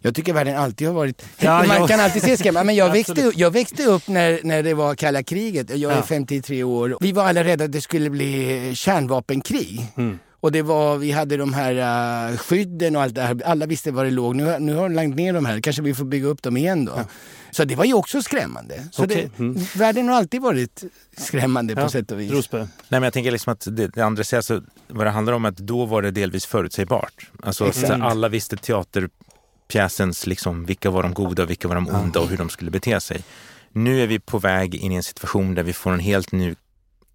Jag 0.00 0.14
tycker 0.14 0.32
världen 0.32 0.56
alltid 0.56 0.86
har 0.86 0.94
varit... 0.94 1.24
Ja, 1.38 1.64
man 1.68 1.76
jag... 1.76 1.88
kan 1.88 2.00
alltid 2.00 2.22
se 2.22 2.36
skrämmande. 2.36 2.66
Men 2.66 2.74
jag 2.74 2.92
växte, 2.92 3.32
jag 3.34 3.50
växte 3.50 3.84
upp 3.84 4.08
när, 4.08 4.40
när 4.42 4.62
det 4.62 4.74
var 4.74 4.94
kalla 4.94 5.22
kriget. 5.22 5.70
Jag 5.70 5.92
är 5.92 5.96
ja. 5.96 6.02
53 6.02 6.62
år. 6.62 6.96
Vi 7.00 7.12
var 7.12 7.24
alla 7.24 7.44
rädda 7.44 7.64
att 7.64 7.72
det 7.72 7.80
skulle 7.80 8.10
bli 8.10 8.72
kärnvapenkrig. 8.74 9.86
Mm. 9.96 10.18
Och 10.46 10.52
det 10.52 10.62
var, 10.62 10.96
vi 10.96 11.10
hade 11.10 11.36
de 11.36 11.54
här 11.54 12.30
uh, 12.30 12.36
skydden 12.36 12.96
och 12.96 13.02
allt 13.02 13.14
det 13.14 13.22
här. 13.22 13.42
Alla 13.44 13.66
visste 13.66 13.90
var 13.90 14.04
det 14.04 14.10
låg. 14.10 14.36
Nu, 14.36 14.58
nu 14.58 14.74
har 14.74 14.82
de 14.82 14.94
lagt 14.94 15.14
ner 15.14 15.32
de 15.32 15.46
här. 15.46 15.60
Kanske 15.60 15.82
vi 15.82 15.94
får 15.94 16.04
bygga 16.04 16.26
upp 16.28 16.42
dem 16.42 16.56
igen 16.56 16.84
då. 16.84 16.92
Ja. 16.96 17.04
Så 17.50 17.64
det 17.64 17.76
var 17.76 17.84
ju 17.84 17.94
också 17.94 18.22
skrämmande. 18.22 18.88
Så 18.92 19.04
okay. 19.04 19.16
det, 19.36 19.38
mm. 19.38 19.66
Världen 19.74 20.08
har 20.08 20.14
alltid 20.16 20.42
varit 20.42 20.84
skrämmande 21.16 21.74
ja. 21.76 21.82
på 21.82 21.88
sätt 21.88 22.10
och 22.10 22.20
vis. 22.20 22.32
Rosberg. 22.32 22.60
Nej, 22.60 22.68
men 22.88 23.02
jag 23.02 23.12
tänker 23.12 23.30
liksom 23.30 23.52
att 23.52 23.66
det, 23.70 23.88
det 23.88 24.02
andra 24.02 24.24
säger, 24.24 24.38
alltså, 24.38 24.62
vad 24.88 25.06
det 25.06 25.10
handlar 25.10 25.32
om 25.32 25.44
att 25.44 25.56
då 25.56 25.86
var 25.86 26.02
det 26.02 26.10
delvis 26.10 26.46
förutsägbart. 26.46 27.30
Alltså 27.42 27.72
alla 27.88 28.28
visste 28.28 28.56
teaterpjäsens, 28.56 30.26
liksom, 30.26 30.64
vilka 30.64 30.90
var 30.90 31.02
de 31.02 31.14
goda 31.14 31.42
och 31.42 31.50
vilka 31.50 31.68
var 31.68 31.74
de 31.74 31.88
onda 31.88 32.20
och 32.20 32.28
hur 32.28 32.36
de 32.36 32.48
skulle 32.48 32.70
bete 32.70 33.00
sig. 33.00 33.24
Nu 33.72 34.02
är 34.02 34.06
vi 34.06 34.18
på 34.18 34.38
väg 34.38 34.74
in 34.74 34.92
i 34.92 34.94
en 34.94 35.02
situation 35.02 35.54
där 35.54 35.62
vi 35.62 35.72
får 35.72 35.92
en 35.92 36.00
helt 36.00 36.32
ny 36.32 36.54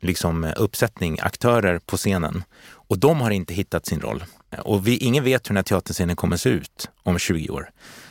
liksom, 0.02 0.54
uppsättning 0.58 1.20
aktörer 1.22 1.80
på 1.80 1.98
scenen 1.98 2.44
och 2.74 3.00
de 3.00 3.22
har 3.22 3.32
inte 3.32 3.54
hittat 3.54 3.86
sin 3.86 4.02
roll. 4.02 4.24
Och 4.58 4.88
vi, 4.88 4.98
ingen 4.98 5.24
vet 5.24 5.46
hur 5.46 5.50
den 5.50 5.58
här 5.58 5.64
teaterscenen 5.64 6.16
kommer 6.16 6.36
att 6.36 6.42
se 6.42 6.50
ut 6.50 6.90
om 7.04 7.20
20 7.20 7.50
år. 7.50 7.70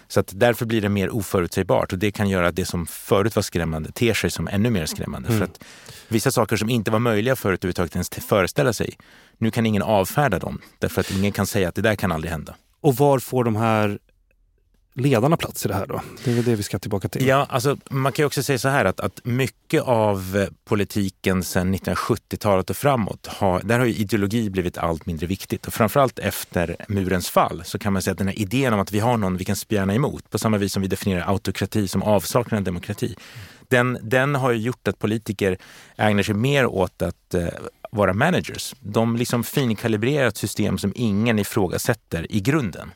Så 0.08 0.20
att 0.20 0.30
därför 0.34 0.66
blir 0.66 0.80
det 0.80 0.88
mer 0.88 1.10
oförutsägbart 1.10 1.92
och 1.92 1.98
det 1.98 2.10
kan 2.10 2.28
göra 2.28 2.48
att 2.48 2.56
det 2.56 2.64
som 2.64 2.86
förut 2.86 3.36
var 3.36 3.42
skrämmande 3.42 3.92
ter 3.92 4.14
sig 4.14 4.30
som 4.30 4.48
ännu 4.48 4.70
mer 4.70 4.86
skrämmande. 4.86 5.28
Mm. 5.28 5.38
För 5.38 5.44
att 5.44 5.64
vissa 6.08 6.30
saker 6.30 6.56
som 6.56 6.70
inte 6.70 6.90
var 6.90 6.98
möjliga 6.98 7.36
förut 7.36 7.64
överhuvudtaget 7.64 7.94
ens 7.94 8.08
föreställa 8.08 8.72
sig, 8.72 8.94
nu 9.38 9.50
kan 9.50 9.66
ingen 9.66 9.82
avfärda 9.82 10.38
dem 10.38 10.60
därför 10.78 11.00
att 11.00 11.10
ingen 11.10 11.32
kan 11.32 11.46
säga 11.46 11.68
att 11.68 11.74
det 11.74 11.82
där 11.82 11.96
kan 11.96 12.12
aldrig 12.12 12.30
hända. 12.30 12.54
Och 12.80 12.96
var 12.96 13.18
får 13.18 13.44
de 13.44 13.56
här 13.56 13.98
ledarna 14.94 15.36
plats 15.36 15.64
i 15.64 15.68
det 15.68 15.74
här 15.74 15.86
då? 15.86 16.02
Det 16.24 16.30
är 16.30 16.34
väl 16.34 16.44
det 16.44 16.54
vi 16.54 16.62
ska 16.62 16.78
tillbaka 16.78 17.08
till. 17.08 17.26
Ja, 17.26 17.46
alltså, 17.48 17.76
man 17.90 18.12
kan 18.12 18.22
ju 18.22 18.26
också 18.26 18.42
säga 18.42 18.58
så 18.58 18.68
här 18.68 18.84
att, 18.84 19.00
att 19.00 19.20
mycket 19.24 19.82
av 19.82 20.36
eh, 20.36 20.48
politiken 20.64 21.42
sedan 21.42 21.74
1970-talet 21.74 22.70
och 22.70 22.76
framåt, 22.76 23.26
har, 23.26 23.60
där 23.64 23.78
har 23.78 23.86
ju 23.86 23.94
ideologi 23.94 24.50
blivit 24.50 24.78
allt 24.78 25.06
mindre 25.06 25.26
viktigt. 25.26 25.66
Och 25.66 25.74
framförallt 25.74 26.18
efter 26.18 26.76
murens 26.88 27.30
fall 27.30 27.62
så 27.64 27.78
kan 27.78 27.92
man 27.92 28.02
säga 28.02 28.12
att 28.12 28.18
den 28.18 28.28
här 28.28 28.38
idén 28.38 28.72
om 28.72 28.80
att 28.80 28.92
vi 28.92 29.00
har 29.00 29.16
någon 29.16 29.36
vi 29.36 29.44
kan 29.44 29.56
spjärna 29.56 29.94
emot, 29.94 30.30
på 30.30 30.38
samma 30.38 30.58
vis 30.58 30.72
som 30.72 30.82
vi 30.82 30.88
definierar 30.88 31.28
autokrati 31.28 31.88
som 31.88 32.02
avsaknad 32.02 32.58
av 32.58 32.64
demokrati, 32.64 33.16
den, 33.68 33.98
den 34.02 34.34
har 34.34 34.50
ju 34.50 34.58
gjort 34.58 34.88
att 34.88 34.98
politiker 34.98 35.58
ägnar 35.96 36.22
sig 36.22 36.34
mer 36.34 36.66
åt 36.66 37.02
att 37.02 37.34
eh, 37.34 37.48
vara 37.90 38.12
managers. 38.12 38.74
De 38.80 39.16
liksom 39.16 39.44
finkalibrerar 39.44 40.26
ett 40.26 40.36
system 40.36 40.78
som 40.78 40.92
ingen 40.96 41.38
ifrågasätter 41.38 42.32
i 42.32 42.40
grunden. 42.40 42.90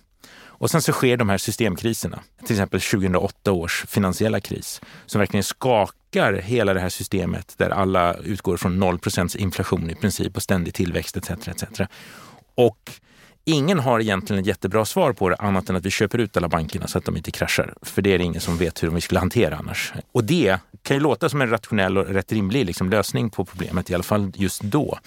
Och 0.65 0.71
sen 0.71 0.83
så 0.83 0.93
sker 0.93 1.17
de 1.17 1.29
här 1.29 1.39
systemkriserna, 1.39 2.21
till 2.45 2.55
exempel 2.55 2.81
2008 2.81 3.53
års 3.53 3.85
finansiella 3.89 4.41
kris, 4.41 4.81
som 5.07 5.19
verkligen 5.19 5.45
skakar 5.45 6.33
hela 6.33 6.75
det 6.75 6.81
här 6.81 6.89
systemet 6.89 7.55
där 7.57 7.71
alla 7.71 8.15
utgår 8.15 8.57
från 8.57 8.79
0 8.79 8.99
inflation 9.39 9.91
i 9.91 9.95
princip 9.95 10.37
och 10.37 10.43
ständig 10.43 10.75
tillväxt 10.75 11.17
etc. 11.17 11.31
etc. 11.49 11.81
Och 12.55 12.93
ingen 13.45 13.79
har 13.79 14.01
egentligen 14.01 14.41
ett 14.41 14.47
jättebra 14.47 14.85
svar 14.85 15.13
på 15.13 15.29
det 15.29 15.37
annat 15.37 15.71
än 15.71 15.77
att 15.77 15.87
vi 15.87 15.91
köper 15.91 16.19
ut 16.19 16.37
alla 16.37 16.49
bankerna 16.49 16.87
så 16.87 16.99
att 16.99 17.05
de 17.05 17.17
inte 17.17 17.31
kraschar. 17.31 17.75
För 17.83 18.03
det 18.03 18.15
är 18.15 18.19
det 18.19 18.25
ingen 18.25 18.41
som 18.41 18.57
vet 18.57 18.83
hur 18.83 18.91
vi 18.91 19.01
skulle 19.01 19.21
hantera 19.21 19.57
annars. 19.57 19.93
Och 20.13 20.25
det 20.25 20.59
kan 20.83 20.97
ju 20.97 21.03
låta 21.03 21.29
som 21.29 21.41
en 21.41 21.51
rationell 21.51 21.99
och 21.99 22.07
rätt 22.07 22.33
rimlig 22.33 22.67
liksom, 22.67 22.91
lösning 22.91 23.31
på 23.31 23.45
problemet, 23.45 23.91
i 23.91 23.95
alla 23.95 24.05
fall 24.05 24.33
just 24.35 24.63
då. 24.63 24.99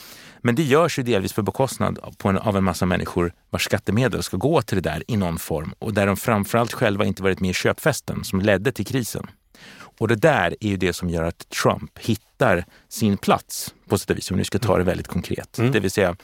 Men 0.48 0.56
det 0.56 0.64
görs 0.64 1.00
ju 1.00 1.04
delvis 1.04 1.34
på 1.34 1.42
bekostnad 1.42 2.00
på 2.18 2.30
en, 2.30 2.38
av 2.38 2.58
en 2.58 2.64
massa 2.64 2.86
människor 2.86 3.34
vars 3.50 3.66
skattemedel 3.66 4.24
ska 4.24 4.38
gå 4.38 4.62
till 4.62 4.82
det 4.82 4.90
där 4.90 5.04
i 5.08 5.18
någon 5.18 5.40
form 5.40 5.74
och 5.80 5.94
där 5.94 6.08
de 6.08 6.18
framförallt 6.18 6.74
själva 6.74 7.06
inte 7.06 7.24
varit 7.24 7.40
med 7.40 7.50
i 7.50 7.54
köpfesten 7.54 8.24
som 8.24 8.42
ledde 8.42 8.72
till 8.72 8.86
krisen. 8.86 9.28
Och 10.00 10.08
det 10.08 10.16
där 10.16 10.56
är 10.60 10.68
ju 10.68 10.78
det 10.78 10.94
som 10.94 11.10
gör 11.10 11.24
att 11.24 11.50
Trump 11.50 12.00
hittar 12.00 12.66
sin 12.90 13.18
plats 13.18 13.74
på 13.90 13.98
sätt 13.98 14.10
och 14.10 14.18
vis, 14.18 14.32
om 14.32 14.38
vi 14.38 14.40
nu 14.40 14.44
ska 14.44 14.60
ta 14.60 14.78
det 14.78 14.84
väldigt 14.84 15.08
konkret. 15.08 15.60
Mm. 15.60 15.72
Det 15.72 15.80
vill 15.80 15.92
säga, 15.92 16.16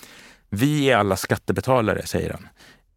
vi 0.49 0.89
är 0.89 0.97
alla 0.97 1.15
skattebetalare, 1.15 2.05
säger 2.05 2.29
han. 2.29 2.47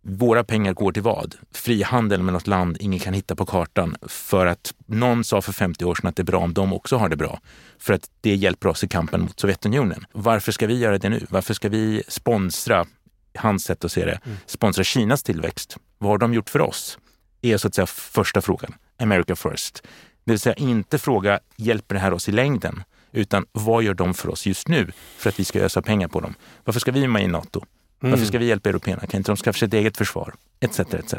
Våra 0.08 0.44
pengar 0.44 0.72
går 0.72 0.92
till 0.92 1.02
vad? 1.02 1.34
Frihandel 1.52 2.22
med 2.22 2.32
något 2.32 2.46
land 2.46 2.76
ingen 2.80 3.00
kan 3.00 3.14
hitta 3.14 3.36
på 3.36 3.46
kartan 3.46 3.96
för 4.08 4.46
att 4.46 4.74
någon 4.86 5.24
sa 5.24 5.42
för 5.42 5.52
50 5.52 5.84
år 5.84 5.94
sedan 5.94 6.08
att 6.08 6.16
det 6.16 6.22
är 6.22 6.24
bra 6.24 6.38
om 6.38 6.54
de 6.54 6.72
också 6.72 6.96
har 6.96 7.08
det 7.08 7.16
bra. 7.16 7.40
För 7.78 7.94
att 7.94 8.10
det 8.20 8.34
hjälper 8.34 8.68
oss 8.68 8.84
i 8.84 8.88
kampen 8.88 9.20
mot 9.20 9.40
Sovjetunionen. 9.40 10.06
Varför 10.12 10.52
ska 10.52 10.66
vi 10.66 10.78
göra 10.78 10.98
det 10.98 11.08
nu? 11.08 11.26
Varför 11.28 11.54
ska 11.54 11.68
vi 11.68 12.02
sponsra, 12.08 12.86
hans 13.34 13.64
sätt 13.64 13.84
att 13.84 13.92
se 13.92 14.04
det, 14.04 14.20
mm. 14.24 14.36
sponsra 14.46 14.84
Kinas 14.84 15.22
tillväxt? 15.22 15.76
Vad 15.98 16.10
har 16.10 16.18
de 16.18 16.34
gjort 16.34 16.50
för 16.50 16.60
oss? 16.60 16.98
är 17.42 17.56
så 17.56 17.68
att 17.68 17.74
säga 17.74 17.86
första 17.86 18.40
frågan. 18.40 18.74
America 18.98 19.36
first. 19.36 19.82
Det 20.24 20.32
vill 20.32 20.40
säga 20.40 20.54
inte 20.54 20.98
fråga, 20.98 21.40
hjälper 21.56 21.94
det 21.94 22.00
här 22.00 22.12
oss 22.12 22.28
i 22.28 22.32
längden? 22.32 22.82
Utan 23.12 23.46
vad 23.52 23.82
gör 23.82 23.94
de 23.94 24.14
för 24.14 24.28
oss 24.28 24.46
just 24.46 24.68
nu 24.68 24.92
för 25.18 25.28
att 25.30 25.40
vi 25.40 25.44
ska 25.44 25.60
ösa 25.60 25.82
pengar 25.82 26.08
på 26.08 26.20
dem? 26.20 26.34
Varför 26.64 26.80
ska 26.80 26.92
vi 26.92 27.08
med 27.08 27.24
i 27.24 27.26
NATO? 27.26 27.64
Mm. 28.02 28.10
Varför 28.10 28.26
ska 28.26 28.38
vi 28.38 28.46
hjälpa 28.46 28.68
européerna? 28.68 29.06
Kan 29.06 29.18
inte 29.18 29.30
de 29.30 29.36
skaffa 29.36 29.58
sig 29.58 29.66
ett 29.66 29.74
eget 29.74 29.96
försvar? 29.96 30.34
Etc. 30.60 30.80
etc. 30.80 31.14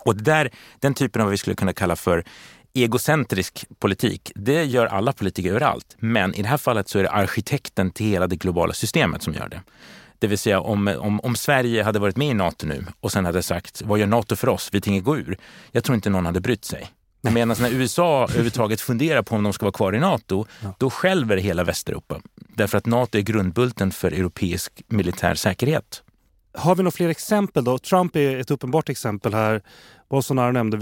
Och 0.00 0.16
där, 0.16 0.50
den 0.80 0.94
typen 0.94 1.22
av 1.22 1.26
vad 1.26 1.30
vi 1.30 1.38
skulle 1.38 1.56
kunna 1.56 1.72
kalla 1.72 1.96
för 1.96 2.24
egocentrisk 2.74 3.66
politik, 3.78 4.32
det 4.34 4.64
gör 4.64 4.86
alla 4.86 5.12
politiker 5.12 5.50
överallt. 5.50 5.96
Men 5.98 6.34
i 6.34 6.42
det 6.42 6.48
här 6.48 6.56
fallet 6.56 6.88
så 6.88 6.98
är 6.98 7.02
det 7.02 7.10
arkitekten 7.10 7.90
till 7.90 8.06
hela 8.06 8.26
det 8.26 8.36
globala 8.36 8.72
systemet 8.72 9.22
som 9.22 9.34
gör 9.34 9.48
det. 9.48 9.62
Det 10.18 10.26
vill 10.26 10.38
säga 10.38 10.60
om, 10.60 10.88
om, 10.88 11.20
om 11.20 11.36
Sverige 11.36 11.82
hade 11.82 11.98
varit 11.98 12.16
med 12.16 12.28
i 12.28 12.34
NATO 12.34 12.66
nu 12.66 12.86
och 13.00 13.12
sen 13.12 13.24
hade 13.24 13.42
sagt 13.42 13.82
vad 13.82 13.98
gör 13.98 14.06
NATO 14.06 14.36
för 14.36 14.48
oss? 14.48 14.68
Vi 14.72 14.80
tänker 14.80 15.00
gå 15.00 15.16
ur. 15.16 15.38
Jag 15.72 15.84
tror 15.84 15.94
inte 15.94 16.10
någon 16.10 16.26
hade 16.26 16.40
brytt 16.40 16.64
sig. 16.64 16.88
Medan 17.32 17.56
när 17.60 17.70
USA 17.70 18.24
överhuvudtaget 18.24 18.80
funderar 18.80 19.22
på 19.22 19.34
om 19.34 19.42
de 19.42 19.52
ska 19.52 19.64
vara 19.64 19.72
kvar 19.72 19.94
i 19.94 20.00
NATO, 20.00 20.46
ja. 20.62 20.74
då 20.78 20.90
skälver 20.90 21.36
hela 21.36 21.64
Västeuropa. 21.64 22.20
Därför 22.56 22.78
att 22.78 22.86
NATO 22.86 23.18
är 23.18 23.22
grundbulten 23.22 23.90
för 23.90 24.12
europeisk 24.12 24.82
militär 24.88 25.34
säkerhet. 25.34 26.02
Har 26.54 26.74
vi 26.74 26.82
några 26.82 26.90
fler 26.90 27.08
exempel 27.08 27.64
då? 27.64 27.78
Trump 27.78 28.16
är 28.16 28.36
ett 28.36 28.50
uppenbart 28.50 28.88
exempel 28.88 29.34
här. 29.34 29.62
Bolsonaro 30.10 30.52
nämnde, 30.52 30.76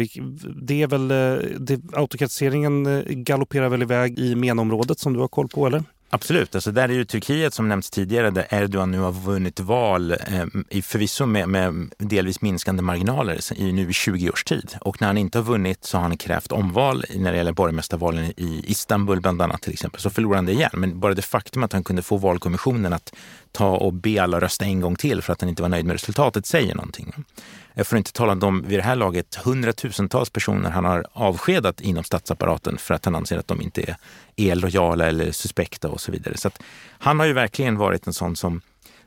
det 0.63 0.83
är 0.83 0.87
väl, 0.87 1.11
eh, 1.11 1.49
det, 1.59 1.81
autokratiseringen 1.93 2.87
eh, 2.87 3.03
galopperar 3.07 3.69
väl 3.69 3.83
iväg 3.83 4.19
i 4.19 4.35
menområdet 4.35 4.99
som 4.99 5.13
du 5.13 5.21
har 5.21 5.29
koll 5.29 5.49
på 5.49 5.67
eller? 5.67 5.85
Absolut, 6.15 6.55
alltså 6.55 6.73
där 6.73 6.89
är 6.89 6.93
ju 6.93 7.05
Turkiet 7.05 7.55
som 7.55 7.69
nämnts 7.69 7.91
tidigare 7.91 8.31
där 8.31 8.47
Erdogan 8.51 8.91
nu 8.91 8.99
har 8.99 9.13
vunnit 9.13 9.61
val, 9.61 10.11
eh, 10.11 10.83
förvisso 10.83 11.27
med, 11.27 11.49
med 11.49 11.95
delvis 11.99 12.41
minskande 12.41 12.83
marginaler 12.83 13.61
i, 13.61 13.73
nu 13.73 13.91
i 13.91 13.93
20 13.93 14.31
års 14.31 14.45
tid. 14.45 14.75
Och 14.81 15.01
när 15.01 15.09
han 15.09 15.19
inte 15.19 15.39
har 15.39 15.45
vunnit 15.45 15.85
så 15.85 15.97
har 15.97 16.03
han 16.03 16.17
krävt 16.17 16.53
omval 16.53 17.05
när 17.17 17.33
det 17.33 17.39
gäller 17.39 17.53
borgmästarvalen 17.53 18.25
i 18.25 18.65
Istanbul 18.67 19.21
bland 19.21 19.43
annat 19.43 19.63
till 19.63 19.73
exempel. 19.73 20.01
Så 20.01 20.11
förlorade 20.11 20.39
han 20.39 20.47
det 20.47 20.53
igen. 20.53 20.71
Men 20.73 21.01
bara 21.01 21.15
det 21.15 21.23
faktum 21.23 21.63
att 21.63 21.73
han 21.73 21.85
kunde 21.85 22.03
få 22.03 22.17
valkommissionen 22.17 22.93
att 22.93 23.15
ta 23.53 23.77
och 23.77 23.93
be 23.93 24.23
alla 24.23 24.41
rösta 24.41 24.65
en 24.65 24.81
gång 24.81 24.97
till 24.97 25.23
för 25.23 25.33
att 25.33 25.41
han 25.41 25.51
inte 25.51 25.63
var 25.63 25.69
nöjd 25.69 25.87
med 25.87 25.95
resultatet 25.95 26.47
säger 26.47 26.75
någonting. 26.75 27.15
Jag 27.75 27.87
får 27.87 27.99
inte 27.99 28.13
tala 28.13 28.33
om 28.33 28.41
de 28.41 28.63
vid 28.63 28.79
det 28.79 28.83
här 28.83 28.97
laget 28.97 29.35
hundratusentals 29.35 30.31
personer 30.31 30.71
han 30.71 30.85
har 30.85 31.07
avskedat 31.13 31.81
inom 31.81 32.05
statsapparaten 32.05 32.79
för 32.79 32.95
att 32.95 33.05
han 33.05 33.15
anser 33.15 33.39
att 33.39 33.49
de 33.49 33.61
inte 33.63 33.83
är, 33.83 33.97
är 34.37 34.55
lojala 34.55 35.07
eller 35.07 35.33
suspekta 35.33 35.89
och 35.89 36.01
så 36.01 36.13
vidare. 36.13 36.37
Så 36.37 36.51
han 36.99 37.19
har 37.19 37.27
ju 37.27 37.33
verkligen 37.33 37.77
varit 37.77 38.07
en 38.07 38.13
sån 38.13 38.37
som 38.37 38.61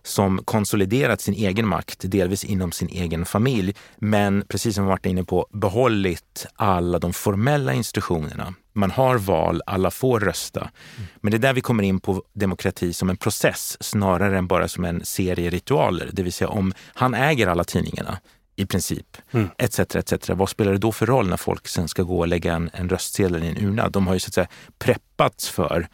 som 0.03 0.43
konsoliderat 0.45 1.21
sin 1.21 1.33
egen 1.33 1.67
makt, 1.67 1.99
delvis 2.01 2.43
inom 2.43 2.71
sin 2.71 2.89
egen 2.89 3.25
familj, 3.25 3.75
men 3.97 4.43
precis 4.47 4.75
som 4.75 4.83
vi 4.83 4.89
varit 4.89 5.05
inne 5.05 5.23
på, 5.23 5.47
behållit 5.51 6.45
alla 6.55 6.99
de 6.99 7.13
formella 7.13 7.73
institutionerna. 7.73 8.53
Man 8.75 8.91
har 8.91 9.17
val, 9.17 9.61
alla 9.65 9.91
får 9.91 10.19
rösta. 10.19 10.59
Mm. 10.59 11.07
Men 11.21 11.31
det 11.31 11.37
är 11.37 11.39
där 11.39 11.53
vi 11.53 11.61
kommer 11.61 11.83
in 11.83 11.99
på 11.99 12.23
demokrati 12.33 12.93
som 12.93 13.09
en 13.09 13.17
process 13.17 13.77
snarare 13.79 14.37
än 14.37 14.47
bara 14.47 14.67
som 14.67 14.85
en 14.85 15.05
serie 15.05 15.49
ritualer. 15.49 16.09
Det 16.13 16.23
vill 16.23 16.33
säga 16.33 16.49
om 16.49 16.73
han 16.93 17.13
äger 17.13 17.47
alla 17.47 17.63
tidningarna, 17.63 18.17
i 18.55 18.65
princip. 18.65 19.17
Mm. 19.31 19.47
Etc, 19.57 19.79
etc. 19.79 20.29
Vad 20.29 20.49
spelar 20.49 20.71
det 20.71 20.77
då 20.77 20.91
för 20.91 21.05
roll 21.05 21.29
när 21.29 21.37
folk 21.37 21.67
sen 21.67 21.87
ska 21.87 22.03
gå 22.03 22.19
och 22.19 22.27
lägga 22.27 22.53
en, 22.53 22.69
en 22.73 22.89
röstsedel 22.89 23.43
i 23.43 23.47
en 23.47 23.57
urna? 23.57 23.89
De 23.89 24.07
har 24.07 24.13
ju 24.13 24.19
så 24.19 24.27
att 24.27 24.33
säga 24.33 24.47
preppats 24.77 25.49
för 25.49 25.87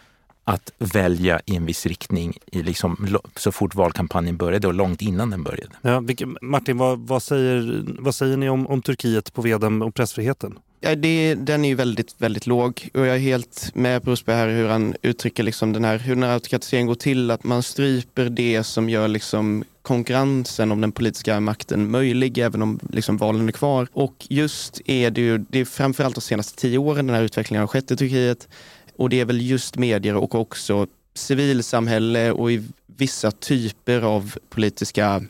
att 0.43 0.71
välja 0.77 1.41
i 1.45 1.55
en 1.55 1.65
viss 1.65 1.85
riktning 1.85 2.37
i 2.45 2.63
liksom, 2.63 3.17
så 3.35 3.51
fort 3.51 3.75
valkampanjen 3.75 4.37
började 4.37 4.67
och 4.67 4.73
långt 4.73 5.01
innan 5.01 5.29
den 5.29 5.43
började. 5.43 5.71
Ja, 5.81 6.03
Martin, 6.41 6.77
vad, 6.77 6.99
vad, 6.99 7.23
säger, 7.23 7.85
vad 7.99 8.15
säger 8.15 8.37
ni 8.37 8.49
om, 8.49 8.67
om 8.67 8.81
Turkiet 8.81 9.33
på 9.33 9.41
veden 9.41 9.81
och 9.81 9.95
pressfriheten? 9.95 10.59
Ja, 10.83 10.95
det, 10.95 11.35
den 11.35 11.65
är 11.65 11.69
ju 11.69 11.75
väldigt, 11.75 12.15
väldigt 12.17 12.47
låg 12.47 12.89
och 12.93 13.05
jag 13.05 13.15
är 13.15 13.19
helt 13.19 13.71
med 13.73 14.03
på 14.03 14.15
här 14.27 14.47
hur 14.47 14.67
han 14.67 14.95
uttrycker 15.01 15.43
liksom 15.43 15.73
den 15.73 15.83
här, 15.83 15.97
hur 15.97 16.15
den 16.15 16.23
här 16.23 16.33
autokratiseringen 16.33 16.87
går 16.87 16.95
till, 16.95 17.31
att 17.31 17.43
man 17.43 17.63
stryper 17.63 18.29
det 18.29 18.63
som 18.63 18.89
gör 18.89 19.07
liksom 19.07 19.63
konkurrensen 19.81 20.71
om 20.71 20.81
den 20.81 20.91
politiska 20.91 21.39
makten 21.39 21.91
möjlig 21.91 22.37
även 22.37 22.61
om 22.61 22.79
liksom 22.89 23.17
valen 23.17 23.47
är 23.47 23.51
kvar. 23.51 23.87
Och 23.93 24.27
just 24.29 24.81
är 24.85 25.11
det 25.11 25.21
ju, 25.21 25.37
det 25.37 25.59
är 25.59 25.65
framförallt 25.65 26.15
de 26.15 26.21
senaste 26.21 26.61
tio 26.61 26.77
åren 26.77 27.07
den 27.07 27.15
här 27.15 27.23
utvecklingen 27.23 27.61
har 27.61 27.67
skett 27.67 27.91
i 27.91 27.97
Turkiet. 27.97 28.47
Och 28.95 29.09
det 29.09 29.19
är 29.19 29.25
väl 29.25 29.41
just 29.41 29.77
medier 29.77 30.15
och 30.15 30.35
också 30.35 30.87
civilsamhälle 31.13 32.31
och 32.31 32.51
i 32.51 32.63
vissa 32.97 33.31
typer 33.31 34.01
av 34.01 34.35
politiska 34.49 35.23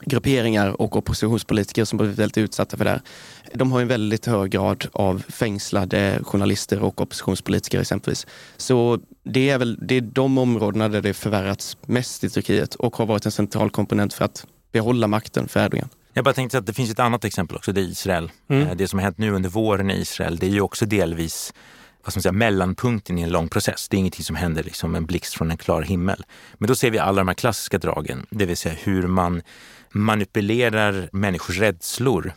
grupperingar 0.00 0.80
och 0.80 0.96
oppositionspolitiker 0.96 1.84
som 1.84 1.98
blivit 1.98 2.18
väldigt 2.18 2.38
utsatta 2.38 2.76
för 2.76 2.84
det 2.84 2.90
här. 2.90 3.02
De 3.54 3.72
har 3.72 3.80
en 3.80 3.88
väldigt 3.88 4.26
hög 4.26 4.50
grad 4.50 4.86
av 4.92 5.22
fängslade 5.28 6.20
journalister 6.22 6.82
och 6.82 7.00
oppositionspolitiker 7.00 7.80
exempelvis. 7.80 8.26
Så 8.56 9.00
det 9.24 9.50
är 9.50 9.58
väl 9.58 9.78
det 9.86 9.94
är 9.94 10.00
de 10.00 10.38
områdena 10.38 10.88
där 10.88 11.00
det 11.02 11.14
förvärrats 11.14 11.76
mest 11.86 12.24
i 12.24 12.30
Turkiet 12.30 12.74
och 12.74 12.96
har 12.96 13.06
varit 13.06 13.26
en 13.26 13.32
central 13.32 13.70
komponent 13.70 14.14
för 14.14 14.24
att 14.24 14.46
behålla 14.72 15.06
makten 15.06 15.48
för 15.48 15.64
Erdogan. 15.64 15.88
Jag 16.12 16.24
bara 16.24 16.34
tänkte 16.34 16.58
att 16.58 16.66
det 16.66 16.72
finns 16.72 16.90
ett 16.90 16.98
annat 16.98 17.24
exempel 17.24 17.56
också, 17.56 17.72
det 17.72 17.80
är 17.80 17.84
Israel. 17.84 18.30
Mm. 18.48 18.68
Eh, 18.68 18.76
det 18.76 18.88
som 18.88 18.98
har 18.98 19.04
hänt 19.04 19.18
nu 19.18 19.30
under 19.30 19.50
våren 19.50 19.90
i 19.90 19.94
Israel, 19.94 20.36
det 20.36 20.46
är 20.46 20.50
ju 20.50 20.60
också 20.60 20.86
delvis 20.86 21.52
vad 22.04 22.16
man 22.16 22.22
säga, 22.22 22.32
mellanpunkten 22.32 23.18
i 23.18 23.22
en 23.22 23.30
lång 23.30 23.48
process. 23.48 23.88
Det 23.88 23.96
är 23.96 23.98
ingenting 23.98 24.24
som 24.24 24.36
händer 24.36 24.62
liksom 24.62 24.94
en 24.94 25.06
blixt 25.06 25.34
från 25.34 25.50
en 25.50 25.56
klar 25.56 25.82
himmel. 25.82 26.24
Men 26.54 26.68
då 26.68 26.74
ser 26.74 26.90
vi 26.90 26.98
alla 26.98 27.20
de 27.20 27.28
här 27.28 27.34
klassiska 27.34 27.78
dragen, 27.78 28.26
det 28.30 28.46
vill 28.46 28.56
säga 28.56 28.74
hur 28.82 29.06
man 29.06 29.42
manipulerar 29.92 31.08
människors 31.12 31.58
rädslor 31.58 32.32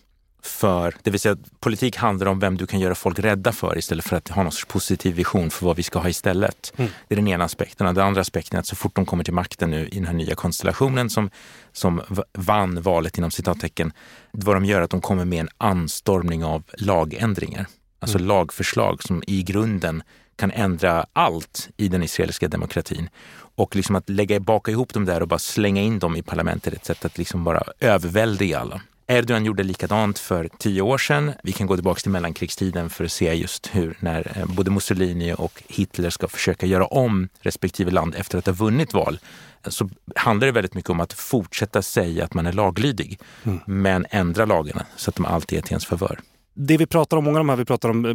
för, 0.45 0.95
det 1.03 1.12
vill 1.12 1.19
säga 1.19 1.38
politik 1.60 1.98
handlar 1.98 2.27
om 2.27 2.39
vem 2.39 2.57
du 2.57 2.67
kan 2.67 2.79
göra 2.79 2.95
folk 2.95 3.19
rädda 3.19 3.51
för 3.51 3.77
istället 3.77 4.05
för 4.05 4.15
att 4.15 4.27
ha 4.29 4.43
någon 4.43 4.51
sorts 4.51 4.65
positiv 4.65 5.15
vision 5.15 5.50
för 5.50 5.65
vad 5.65 5.75
vi 5.75 5.83
ska 5.83 6.00
ha 6.00 6.10
istället. 6.10 6.74
Mm. 6.75 6.91
Det 7.07 7.13
är 7.13 7.15
den 7.15 7.27
ena 7.27 7.43
aspekten. 7.43 7.95
Den 7.95 8.05
andra 8.05 8.22
aspekten 8.22 8.57
är 8.57 8.60
att 8.60 8.67
så 8.67 8.75
fort 8.75 8.95
de 8.95 9.05
kommer 9.05 9.24
till 9.24 9.33
makten 9.33 9.72
nu 9.72 9.88
i 9.88 9.95
den 9.95 10.05
här 10.05 10.13
nya 10.13 10.36
konstellationen 10.36 11.10
som, 11.10 11.29
som 11.72 12.01
vann 12.33 12.81
valet 12.81 13.17
inom 13.17 13.31
citattecken, 13.31 13.93
vad 14.31 14.55
de 14.55 14.65
gör 14.65 14.79
är 14.79 14.81
att 14.81 14.89
de 14.89 15.01
kommer 15.01 15.25
med 15.25 15.39
en 15.39 15.50
anstormning 15.57 16.43
av 16.43 16.63
lagändringar. 16.77 17.65
Alltså 18.00 18.17
mm. 18.17 18.27
lagförslag 18.27 19.03
som 19.03 19.24
i 19.27 19.43
grunden 19.43 20.03
kan 20.36 20.51
ändra 20.51 21.05
allt 21.13 21.69
i 21.77 21.88
den 21.88 22.03
israeliska 22.03 22.48
demokratin. 22.48 23.10
Och 23.55 23.75
liksom 23.75 23.95
att 23.95 24.10
lägga 24.10 24.39
baka 24.39 24.72
ihop 24.72 24.93
dem 24.93 25.05
där 25.05 25.22
och 25.22 25.27
bara 25.27 25.39
slänga 25.39 25.81
in 25.81 26.00
dem 26.00 26.15
i 26.15 26.22
parlamentet 26.22 26.74
är 26.74 26.77
ett 26.77 26.86
sätt 26.86 27.05
att 27.05 27.17
liksom 27.17 27.43
bara 27.43 27.63
överväldiga 27.79 28.60
alla. 28.60 28.81
Erdogan 29.07 29.45
gjorde 29.45 29.63
likadant 29.63 30.19
för 30.19 30.50
tio 30.57 30.81
år 30.81 30.98
sedan. 30.98 31.31
Vi 31.43 31.51
kan 31.51 31.67
gå 31.67 31.75
tillbaka 31.75 32.00
till 32.00 32.12
mellankrigstiden 32.12 32.89
för 32.89 33.05
att 33.05 33.12
se 33.12 33.33
just 33.33 33.69
hur 33.75 33.98
när 34.00 34.38
eh, 34.38 34.45
både 34.45 34.72
Mussolini 34.72 35.33
och 35.38 35.63
Hitler 35.67 36.10
ska 36.10 36.27
försöka 36.27 36.65
göra 36.65 36.86
om 36.86 37.29
respektive 37.39 37.91
land 37.91 38.15
efter 38.15 38.38
att 38.38 38.45
ha 38.45 38.53
vunnit 38.53 38.93
val 38.93 39.19
så 39.67 39.89
handlar 40.15 40.45
det 40.45 40.51
väldigt 40.51 40.74
mycket 40.74 40.89
om 40.89 41.00
att 41.00 41.13
fortsätta 41.13 41.81
säga 41.81 42.24
att 42.24 42.33
man 42.33 42.45
är 42.45 42.53
laglydig 42.53 43.19
mm. 43.43 43.60
men 43.65 44.05
ändra 44.10 44.45
lagarna 44.45 44.86
så 44.95 45.10
att 45.10 45.15
de 45.15 45.25
alltid 45.25 45.57
är 45.57 45.62
till 45.62 45.72
ens 45.72 45.86
favör. 45.86 46.19
Det 46.53 46.77
vi 46.77 46.86
pratar 46.86 47.17
om, 47.17 47.24
många 47.24 47.39
av 47.39 47.45
de 47.45 47.50
här 47.50 47.55
vi 47.55 47.65
pratar 47.65 47.89
om 47.89 48.05
eh, 48.05 48.13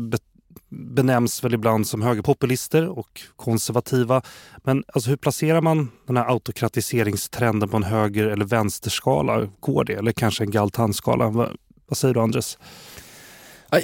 benämns 0.69 1.45
väl 1.45 1.55
ibland 1.55 1.87
som 1.87 2.03
högerpopulister 2.03 2.88
och 2.88 3.21
konservativa. 3.37 4.23
Men 4.65 4.85
alltså 4.93 5.11
hur 5.11 5.17
placerar 5.17 5.61
man 5.61 5.91
den 6.07 6.17
här 6.17 6.33
autokratiseringstrenden 6.33 7.69
på 7.69 7.77
en 7.77 7.83
höger 7.83 8.27
eller 8.27 8.45
vänsterskala? 8.45 9.49
Går 9.61 9.85
det? 9.85 9.92
Eller 9.92 10.12
kanske 10.12 10.44
en 10.44 10.51
galtanskala? 10.51 11.29
Vad, 11.29 11.57
vad 11.87 11.97
säger 11.97 12.14
du 12.14 12.21
Andres? 12.21 12.59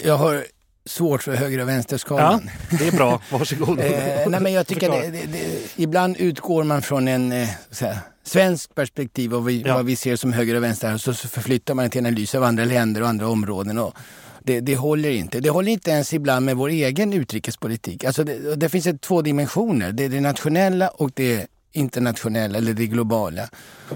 Jag 0.05 0.17
har 0.17 0.45
svårt 0.87 1.23
för 1.23 1.35
höger 1.35 1.61
och 1.61 1.69
vänsterskalan. 1.69 2.51
Ja, 2.71 2.77
det 2.79 2.89
är 2.89 2.93
bra, 2.93 3.21
varsågod. 3.33 3.81
eh, 3.81 4.29
nej, 4.29 4.41
men 4.41 4.53
jag 4.53 4.67
tycker 4.67 4.91
det, 4.91 5.11
det, 5.11 5.27
det, 5.27 5.59
ibland 5.77 6.17
utgår 6.17 6.65
man 6.65 6.83
från 6.83 7.09
en 7.09 7.33
eh, 7.33 7.49
här, 7.81 7.99
svensk 8.25 8.75
perspektiv 8.75 9.35
och 9.35 9.49
vi, 9.49 9.63
ja. 9.67 9.75
vad 9.75 9.87
vi 9.87 9.97
ser 9.97 10.17
som 10.17 10.33
höger 10.33 10.55
och 10.55 10.63
vänster 10.63 10.95
och 10.95 11.01
så 11.01 11.15
förflyttar 11.15 11.75
man 11.75 11.91
till 11.91 12.01
analys 12.01 12.35
av 12.35 12.45
andra 12.45 12.65
länder 12.65 13.03
och 13.03 13.09
andra 13.09 13.29
områden. 13.29 13.79
Och, 13.79 13.97
det, 14.47 14.61
det 14.61 14.77
håller 14.77 15.11
inte. 15.11 15.41
Det 15.41 15.51
håller 15.51 15.73
inte 15.73 15.91
ens 15.91 16.15
ibland 16.15 16.47
med 16.47 16.57
vår 16.57 16.69
egen 16.69 17.13
utrikespolitik. 17.13 18.05
Alltså 18.05 18.25
det, 18.25 18.57
det 18.57 18.69
finns 18.69 18.87
ett, 18.87 19.01
två 19.01 19.23
dimensioner. 19.23 19.93
Det 19.93 20.05
är 20.05 20.09
det 20.09 20.21
nationella 20.21 20.89
och 20.89 21.11
det 21.15 21.47
internationella 21.73 22.59
eller 22.59 22.75
det 22.75 22.87
globala. 22.87 23.49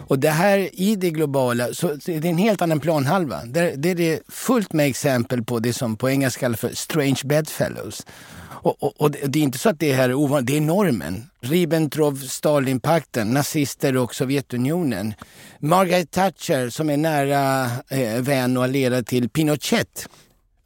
Och 0.06 0.18
det 0.18 0.30
här 0.30 0.80
i 0.80 0.96
det 0.96 1.10
globala, 1.10 1.74
så 1.74 1.94
det 2.04 2.16
är 2.16 2.26
en 2.26 2.38
helt 2.38 2.62
annan 2.62 2.80
planhalva. 2.80 3.44
Där, 3.44 3.72
det 3.76 3.90
är 3.90 3.94
det 3.94 4.20
fullt 4.28 4.72
med 4.72 4.86
exempel 4.86 5.44
på 5.44 5.58
det 5.58 5.72
som 5.72 5.96
på 5.96 6.10
engelska 6.10 6.40
kallas 6.40 6.60
för 6.60 6.74
strange 6.74 7.20
bedfellows. 7.24 8.06
Och, 8.60 8.82
och, 8.82 9.00
och, 9.00 9.10
det 9.10 9.38
är 9.38 9.42
inte 9.42 9.58
så 9.58 9.68
att 9.68 9.80
det 9.80 9.92
här 9.92 10.08
är 10.08 10.14
ovanligt, 10.14 10.46
det 10.46 10.56
är 10.56 10.60
normen. 10.60 11.30
Ribbentrop, 11.40 12.18
Stalinpakten, 12.18 13.28
nazister 13.28 13.96
och 13.96 14.14
Sovjetunionen. 14.14 15.14
Margaret 15.58 16.10
Thatcher 16.10 16.70
som 16.70 16.90
är 16.90 16.96
nära 16.96 17.70
eh, 17.88 18.22
vän 18.22 18.56
och 18.56 18.64
allierad 18.64 19.06
till 19.06 19.28
Pinochet 19.28 20.08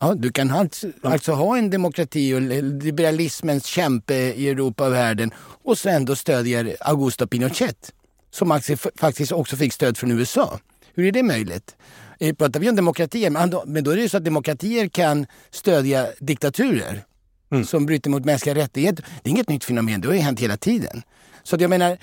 Ja, 0.03 0.15
du 0.15 0.33
kan 0.33 0.51
alltså, 0.51 0.87
alltså, 1.03 1.33
ha 1.33 1.59
en 1.59 1.71
demokrati 1.71 2.35
och 2.35 2.41
liberalismens 2.83 3.67
kämpe 3.67 4.15
i 4.15 4.49
Europa 4.49 4.87
och 4.87 4.93
världen 4.93 5.31
och 5.39 5.79
så 5.79 5.89
ändå 5.89 6.17
stödja 6.17 6.65
Augusto 6.81 7.27
Pinochet 7.27 7.93
som 8.31 8.61
faktiskt 8.97 9.33
också 9.33 9.57
fick 9.57 9.73
stöd 9.73 9.99
från 9.99 10.11
USA. 10.11 10.59
Hur 10.95 11.07
är 11.07 11.13
det 11.13 11.23
möjligt? 11.23 11.77
Eh, 12.21 12.35
pratar 12.35 12.61
vi 12.61 12.69
om 12.69 12.77
demokratier, 12.77 13.31
men 13.67 13.85
då 13.85 13.91
är 13.91 13.97
det 13.97 14.03
ju 14.03 14.09
så 14.09 14.17
att 14.17 14.25
demokratier 14.25 14.89
kan 14.89 15.27
stödja 15.51 16.07
diktaturer 16.19 17.05
mm. 17.53 17.65
som 17.65 17.87
bryter 17.87 18.11
mot 18.11 18.25
mänskliga 18.25 18.55
rättigheter. 18.55 19.05
Det 19.23 19.29
är 19.29 19.31
inget 19.31 19.49
nytt 19.49 19.65
fenomen, 19.65 20.01
det 20.01 20.09
har 20.09 20.15
ju 20.15 20.21
hänt 20.21 20.41
hela 20.41 20.57
tiden. 20.57 21.03
Så 21.43 21.57
jag 21.61 21.71
menar, 21.71 21.99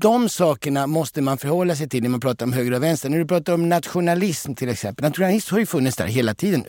de 0.00 0.28
sakerna 0.28 0.86
måste 0.86 1.22
man 1.22 1.38
förhålla 1.38 1.76
sig 1.76 1.88
till 1.88 2.02
när 2.02 2.08
man 2.08 2.20
pratar 2.20 2.46
om 2.46 2.52
höger 2.52 2.72
och 2.72 2.82
vänster. 2.82 3.08
När 3.08 3.18
du 3.18 3.26
pratar 3.26 3.52
om 3.52 3.68
nationalism 3.68 4.54
till 4.54 4.68
exempel. 4.68 5.04
Nationalism 5.04 5.54
har 5.54 5.60
ju 5.60 5.66
funnits 5.66 5.96
där 5.96 6.06
hela 6.06 6.34
tiden 6.34 6.64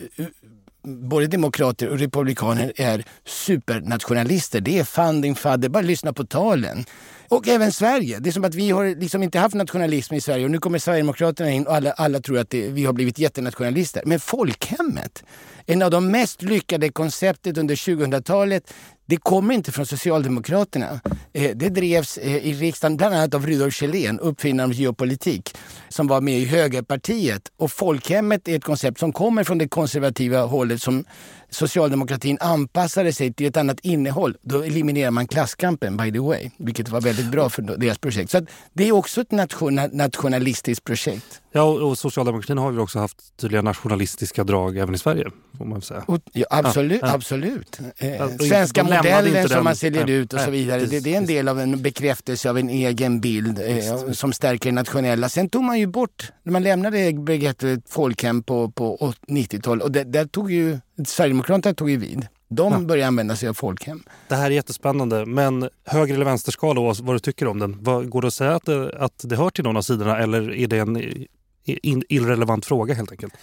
både 0.82 1.26
demokrater 1.26 1.88
och 1.88 1.98
republikaner 1.98 2.72
är 2.76 3.04
supernationalister. 3.24 4.60
Det 4.60 4.78
är 4.78 4.84
funding 4.84 5.34
fadder, 5.34 5.68
bara 5.68 5.82
lyssna 5.82 6.12
på 6.12 6.24
talen. 6.24 6.84
Och 7.28 7.48
även 7.48 7.72
Sverige. 7.72 8.18
Det 8.18 8.30
är 8.30 8.32
som 8.32 8.44
att 8.44 8.54
vi 8.54 8.70
har 8.70 9.00
liksom 9.00 9.22
inte 9.22 9.38
haft 9.38 9.54
nationalism 9.54 10.14
i 10.14 10.20
Sverige 10.20 10.44
och 10.44 10.50
nu 10.50 10.58
kommer 10.58 10.78
Sverigedemokraterna 10.78 11.50
in 11.50 11.66
och 11.66 11.74
alla, 11.74 11.92
alla 11.92 12.20
tror 12.20 12.38
att 12.38 12.50
det, 12.50 12.68
vi 12.68 12.84
har 12.84 12.92
blivit 12.92 13.18
jättenationalister. 13.18 14.02
Men 14.06 14.20
folkhemmet, 14.20 15.24
en 15.66 15.82
av 15.82 15.90
de 15.90 16.10
mest 16.10 16.42
lyckade 16.42 16.88
konceptet 16.88 17.58
under 17.58 17.74
2000-talet, 17.74 18.74
det 19.12 19.16
kommer 19.16 19.54
inte 19.54 19.72
från 19.72 19.86
Socialdemokraterna. 19.86 21.00
Eh, 21.32 21.50
det 21.56 21.68
drevs 21.68 22.18
eh, 22.18 22.36
i 22.36 22.52
riksdagen 22.52 22.96
bland 22.96 23.14
annat 23.14 23.34
av 23.34 23.46
Rudolf 23.46 23.74
Kjellén, 23.74 24.20
uppfinnaren 24.20 24.70
av 24.70 24.74
geopolitik, 24.74 25.56
som 25.88 26.06
var 26.06 26.20
med 26.20 26.38
i 26.38 26.44
Högerpartiet. 26.44 27.42
Och 27.56 27.72
folkhemmet 27.72 28.48
är 28.48 28.56
ett 28.56 28.64
koncept 28.64 28.98
som 28.98 29.12
kommer 29.12 29.44
från 29.44 29.58
det 29.58 29.68
konservativa 29.68 30.42
hållet 30.42 30.82
som 30.82 31.04
socialdemokratin 31.54 32.38
anpassade 32.40 33.12
sig 33.12 33.32
till 33.32 33.46
ett 33.46 33.56
annat 33.56 33.80
innehåll, 33.80 34.36
då 34.42 34.62
eliminerar 34.62 35.10
man 35.10 35.28
klasskampen 35.28 35.96
by 35.96 36.12
the 36.12 36.18
way, 36.18 36.50
vilket 36.56 36.88
var 36.88 37.00
väldigt 37.00 37.30
bra 37.30 37.50
för 37.50 37.62
deras 37.62 37.98
projekt. 37.98 38.30
Så 38.30 38.46
det 38.72 38.88
är 38.88 38.92
också 38.92 39.20
ett 39.20 39.30
nation, 39.30 39.80
nationalistiskt 39.92 40.84
projekt. 40.84 41.42
Ja, 41.52 41.62
och 41.62 41.98
socialdemokratin 41.98 42.58
har 42.58 42.72
ju 42.72 42.78
också 42.78 42.98
haft 42.98 43.36
tydliga 43.36 43.62
nationalistiska 43.62 44.44
drag 44.44 44.78
även 44.78 44.94
i 44.94 44.98
Sverige. 44.98 45.30
Får 45.58 45.64
man 45.64 45.82
säga. 45.82 46.04
Och, 46.06 46.20
ja, 46.32 46.46
absolut. 46.50 47.00
Ja, 47.02 47.08
ja. 47.08 47.14
absolut. 47.14 47.80
Eh, 47.96 48.28
svenska 48.28 48.84
modellen 48.84 49.48
som 49.48 49.64
man 49.64 49.76
säljer 49.76 50.10
ut 50.10 50.32
och 50.32 50.40
så 50.40 50.50
vidare. 50.50 50.86
Det, 50.86 51.00
det, 51.00 51.14
är 51.14 51.18
en 51.18 51.26
del 51.26 51.48
av 51.48 51.60
en 51.60 51.82
bekräftelse 51.82 52.50
av 52.50 52.58
en 52.58 52.68
egen 52.68 53.20
bild 53.20 53.60
eh, 53.66 54.12
som 54.12 54.32
stärker 54.32 54.70
det 54.70 54.74
nationella. 54.74 55.28
Sen 55.28 55.48
tog 55.48 55.64
man 55.64 55.78
ju 55.78 55.86
bort, 55.86 56.32
när 56.42 56.52
man 56.52 56.62
lämnade 56.62 57.12
begreppet 57.12 57.80
folkhem 57.88 58.42
på, 58.42 58.70
på 58.70 59.12
90-talet 59.28 59.84
och 59.84 59.92
det, 59.92 60.04
där 60.04 60.24
tog 60.24 60.52
ju 60.52 60.78
Sverigedemokraterna 61.06 61.74
tog 61.74 61.90
ju 61.90 61.96
vid. 61.96 62.26
De 62.48 62.72
ja. 62.72 62.78
började 62.78 63.08
använda 63.08 63.36
sig 63.36 63.48
av 63.48 63.54
folkhem. 63.54 64.02
Det 64.28 64.34
här 64.34 64.46
är 64.46 64.50
jättespännande. 64.50 65.26
Men 65.26 65.68
höger 65.84 66.14
eller 66.14 66.24
vänsterskala, 66.24 66.80
vad 66.80 67.14
du 67.14 67.18
tycker 67.18 67.46
om 67.46 67.58
den? 67.58 67.82
Går 68.10 68.20
det 68.20 68.28
att 68.28 68.34
säga 68.34 68.54
att 68.54 68.64
det, 68.64 68.98
att 68.98 69.24
det 69.24 69.36
hör 69.36 69.50
till 69.50 69.64
någon 69.64 69.76
av 69.76 69.82
sidorna 69.82 70.18
eller 70.18 70.54
är 70.54 70.66
det 70.66 70.78
en 70.78 72.02
irrelevant 72.08 72.66
fråga 72.66 72.94
helt 72.94 73.10
enkelt? 73.10 73.34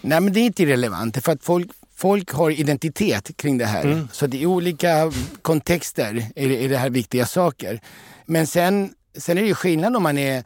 Nej, 0.00 0.20
men 0.20 0.32
det 0.32 0.40
är 0.40 0.44
inte 0.44 0.62
irrelevant. 0.62 1.24
För 1.24 1.32
att 1.32 1.44
folk, 1.44 1.70
folk 1.94 2.32
har 2.32 2.50
identitet 2.50 3.36
kring 3.36 3.58
det 3.58 3.64
här. 3.64 3.84
Mm. 3.84 4.08
Så 4.12 4.26
det 4.26 4.42
är 4.42 4.46
olika 4.46 5.12
kontexter 5.42 6.26
är 6.36 6.48
det, 6.48 6.64
är 6.64 6.68
det 6.68 6.76
här 6.76 6.90
viktiga 6.90 7.26
saker. 7.26 7.80
Men 8.26 8.46
sen, 8.46 8.94
sen 9.16 9.38
är 9.38 9.42
det 9.42 9.48
ju 9.48 9.54
skillnad 9.54 9.96
om 9.96 10.02
man 10.02 10.18
är 10.18 10.44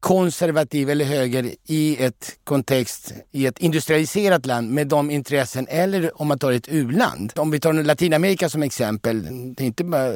konservativ 0.00 0.90
eller 0.90 1.04
höger 1.04 1.54
i 1.66 2.04
ett 2.04 2.38
kontext, 2.44 3.14
i 3.32 3.46
ett 3.46 3.58
industrialiserat 3.58 4.46
land 4.46 4.70
med 4.70 4.86
de 4.86 5.10
intressen 5.10 5.66
eller 5.70 6.20
om 6.20 6.28
man 6.28 6.38
tar 6.38 6.52
ett 6.52 6.68
u-land. 6.68 7.32
Om 7.36 7.50
vi 7.50 7.60
tar 7.60 7.72
Latinamerika 7.72 8.48
som 8.48 8.62
exempel, 8.62 9.22
det 9.54 9.64
är 9.64 9.66
inte 9.66 9.84
bara 9.84 10.12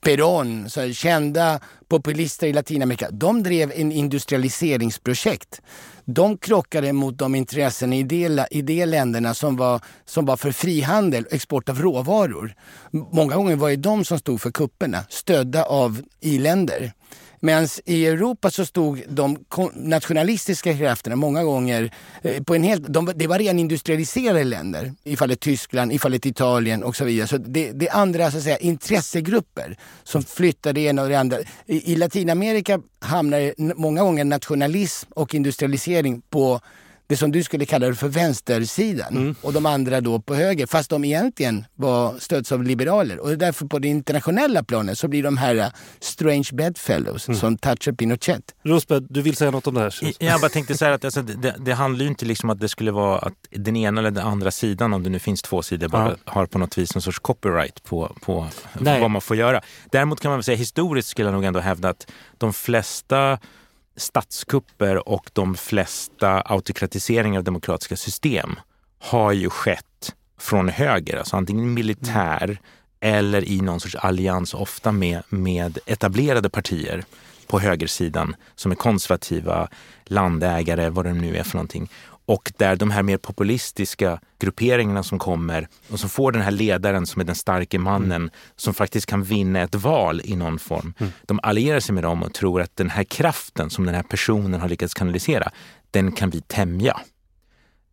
Perón, 0.00 0.68
så 0.68 0.92
kända 0.92 1.60
populister 1.88 2.46
i 2.46 2.52
Latinamerika, 2.52 3.10
de 3.10 3.42
drev 3.42 3.72
en 3.74 3.92
industrialiseringsprojekt. 3.92 5.60
De 6.04 6.38
krockade 6.38 6.92
mot 6.92 7.18
de 7.18 7.34
intressen 7.34 7.92
i 7.92 8.02
de, 8.02 8.46
i 8.50 8.62
de 8.62 8.86
länderna 8.86 9.34
som 9.34 9.56
var, 9.56 9.80
som 10.04 10.26
var 10.26 10.36
för 10.36 10.52
frihandel 10.52 11.24
och 11.24 11.32
export 11.32 11.68
av 11.68 11.80
råvaror. 11.82 12.54
Många 12.90 13.36
gånger 13.36 13.56
var 13.56 13.70
det 13.70 13.76
de 13.76 14.04
som 14.04 14.18
stod 14.18 14.40
för 14.40 14.50
kupperna, 14.50 15.04
stödda 15.08 15.64
av 15.64 16.02
i-länder. 16.20 16.92
Medan 17.40 17.68
i 17.84 18.06
Europa 18.06 18.50
så 18.50 18.66
stod 18.66 19.02
de 19.08 19.38
nationalistiska 19.74 20.74
krafterna 20.74 21.16
många 21.16 21.44
gånger 21.44 21.90
eh, 22.22 22.42
på 22.42 22.54
en 22.54 22.62
helt... 22.62 22.84
De, 22.88 23.12
det 23.14 23.26
var 23.26 23.38
redan 23.38 23.58
industrialiserade 23.58 24.44
länder, 24.44 24.92
i 25.04 25.16
fallet 25.16 25.40
Tyskland, 25.40 25.92
i 25.92 25.98
fallet 25.98 26.26
Italien 26.26 26.82
och 26.82 26.96
så 26.96 27.04
vidare. 27.04 27.28
Så 27.28 27.38
det, 27.38 27.72
det 27.72 27.88
är 27.88 27.96
andra 27.96 28.30
så 28.30 28.36
att 28.36 28.42
säga, 28.42 28.58
intressegrupper 28.58 29.76
som 30.04 30.22
flyttar 30.22 30.72
det 30.72 30.80
ena 30.80 31.02
och 31.02 31.08
det 31.08 31.18
andra. 31.18 31.38
I, 31.66 31.92
i 31.92 31.96
Latinamerika 31.96 32.80
hamnar 33.00 33.54
många 33.80 34.02
gånger 34.02 34.24
nationalism 34.24 35.10
och 35.14 35.34
industrialisering 35.34 36.22
på 36.30 36.60
det 37.06 37.16
som 37.16 37.32
du 37.32 37.42
skulle 37.42 37.66
kalla 37.66 37.94
för 37.94 38.08
vänstersidan 38.08 39.16
mm. 39.16 39.34
och 39.42 39.52
de 39.52 39.66
andra 39.66 40.00
då 40.00 40.20
på 40.20 40.34
höger. 40.34 40.66
Fast 40.66 40.90
de 40.90 41.04
egentligen 41.04 41.64
var 41.74 42.18
stöds 42.18 42.52
av 42.52 42.64
liberaler. 42.64 43.18
Och 43.18 43.38
därför 43.38 43.66
på 43.66 43.78
det 43.78 43.88
internationella 43.88 44.64
planet 44.64 44.98
så 44.98 45.08
blir 45.08 45.22
de 45.22 45.36
här 45.36 45.54
uh, 45.54 45.66
strange 46.00 46.48
bedfellows 46.52 47.28
mm. 47.28 47.40
som 47.40 47.58
touchar 47.58 47.92
Pinochet. 47.92 48.54
Rosberg, 48.64 49.02
du 49.10 49.22
vill 49.22 49.36
säga 49.36 49.50
något 49.50 49.66
om 49.66 49.74
det 49.74 49.80
här? 49.80 49.94
Jag 50.18 50.40
bara 50.40 50.48
tänkte 50.48 50.76
säga 50.76 50.94
att 50.94 51.04
alltså, 51.04 51.22
det, 51.22 51.54
det, 51.58 51.72
handlar 51.72 52.02
ju 52.02 52.08
inte 52.08 52.24
liksom 52.24 52.50
att 52.50 52.60
det 52.60 52.68
skulle 52.68 52.90
vara 52.90 53.18
att 53.18 53.34
den 53.50 53.76
ena 53.76 54.00
eller 54.00 54.10
den 54.10 54.26
andra 54.26 54.50
sidan, 54.50 54.94
om 54.94 55.02
det 55.02 55.10
nu 55.10 55.18
finns 55.18 55.42
två 55.42 55.62
sidor, 55.62 55.88
bara 55.88 56.08
ja. 56.10 56.32
har 56.32 56.46
på 56.46 56.58
något 56.58 56.78
vis 56.78 56.94
någon 56.94 57.02
sorts 57.02 57.18
copyright 57.18 57.82
på, 57.82 58.16
på 58.22 58.46
vad 58.80 59.10
man 59.10 59.20
får 59.20 59.36
göra. 59.36 59.60
Däremot 59.90 60.20
kan 60.20 60.30
man 60.30 60.38
väl 60.38 60.44
säga 60.44 60.56
historiskt 60.56 61.08
skulle 61.08 61.28
jag 61.28 61.34
nog 61.34 61.44
ändå 61.44 61.60
hävda 61.60 61.88
att 61.88 62.06
de 62.38 62.52
flesta 62.52 63.38
statskupper 63.96 65.08
och 65.08 65.30
de 65.32 65.54
flesta 65.54 66.42
autokratiseringar 66.46 67.38
av 67.38 67.44
demokratiska 67.44 67.96
system 67.96 68.56
har 68.98 69.32
ju 69.32 69.50
skett 69.50 70.14
från 70.38 70.68
höger, 70.68 71.16
alltså 71.16 71.36
antingen 71.36 71.74
militär 71.74 72.60
eller 73.00 73.48
i 73.48 73.60
någon 73.60 73.80
sorts 73.80 73.94
allians, 73.94 74.54
ofta 74.54 74.92
med, 74.92 75.22
med 75.28 75.78
etablerade 75.86 76.50
partier 76.50 77.04
på 77.46 77.60
högersidan 77.60 78.36
som 78.54 78.72
är 78.72 78.76
konservativa, 78.76 79.68
landägare, 80.04 80.88
vad 80.88 81.04
det 81.04 81.12
nu 81.12 81.36
är 81.36 81.42
för 81.42 81.56
någonting. 81.56 81.90
Och 82.26 82.52
där 82.56 82.76
de 82.76 82.90
här 82.90 83.02
mer 83.02 83.16
populistiska 83.18 84.20
grupperingarna 84.38 85.02
som 85.02 85.18
kommer 85.18 85.68
och 85.90 86.00
som 86.00 86.10
får 86.10 86.32
den 86.32 86.42
här 86.42 86.50
ledaren 86.50 87.06
som 87.06 87.20
är 87.20 87.24
den 87.24 87.34
starke 87.34 87.78
mannen 87.78 88.22
mm. 88.22 88.30
som 88.56 88.74
faktiskt 88.74 89.06
kan 89.06 89.22
vinna 89.22 89.60
ett 89.60 89.74
val 89.74 90.20
i 90.24 90.36
någon 90.36 90.58
form. 90.58 90.94
Mm. 90.98 91.12
De 91.26 91.40
allierar 91.42 91.80
sig 91.80 91.94
med 91.94 92.04
dem 92.04 92.22
och 92.22 92.34
tror 92.34 92.60
att 92.60 92.76
den 92.76 92.90
här 92.90 93.04
kraften 93.04 93.70
som 93.70 93.86
den 93.86 93.94
här 93.94 94.02
personen 94.02 94.60
har 94.60 94.68
lyckats 94.68 94.94
kanalisera, 94.94 95.50
den 95.90 96.12
kan 96.12 96.30
vi 96.30 96.40
tämja. 96.40 97.00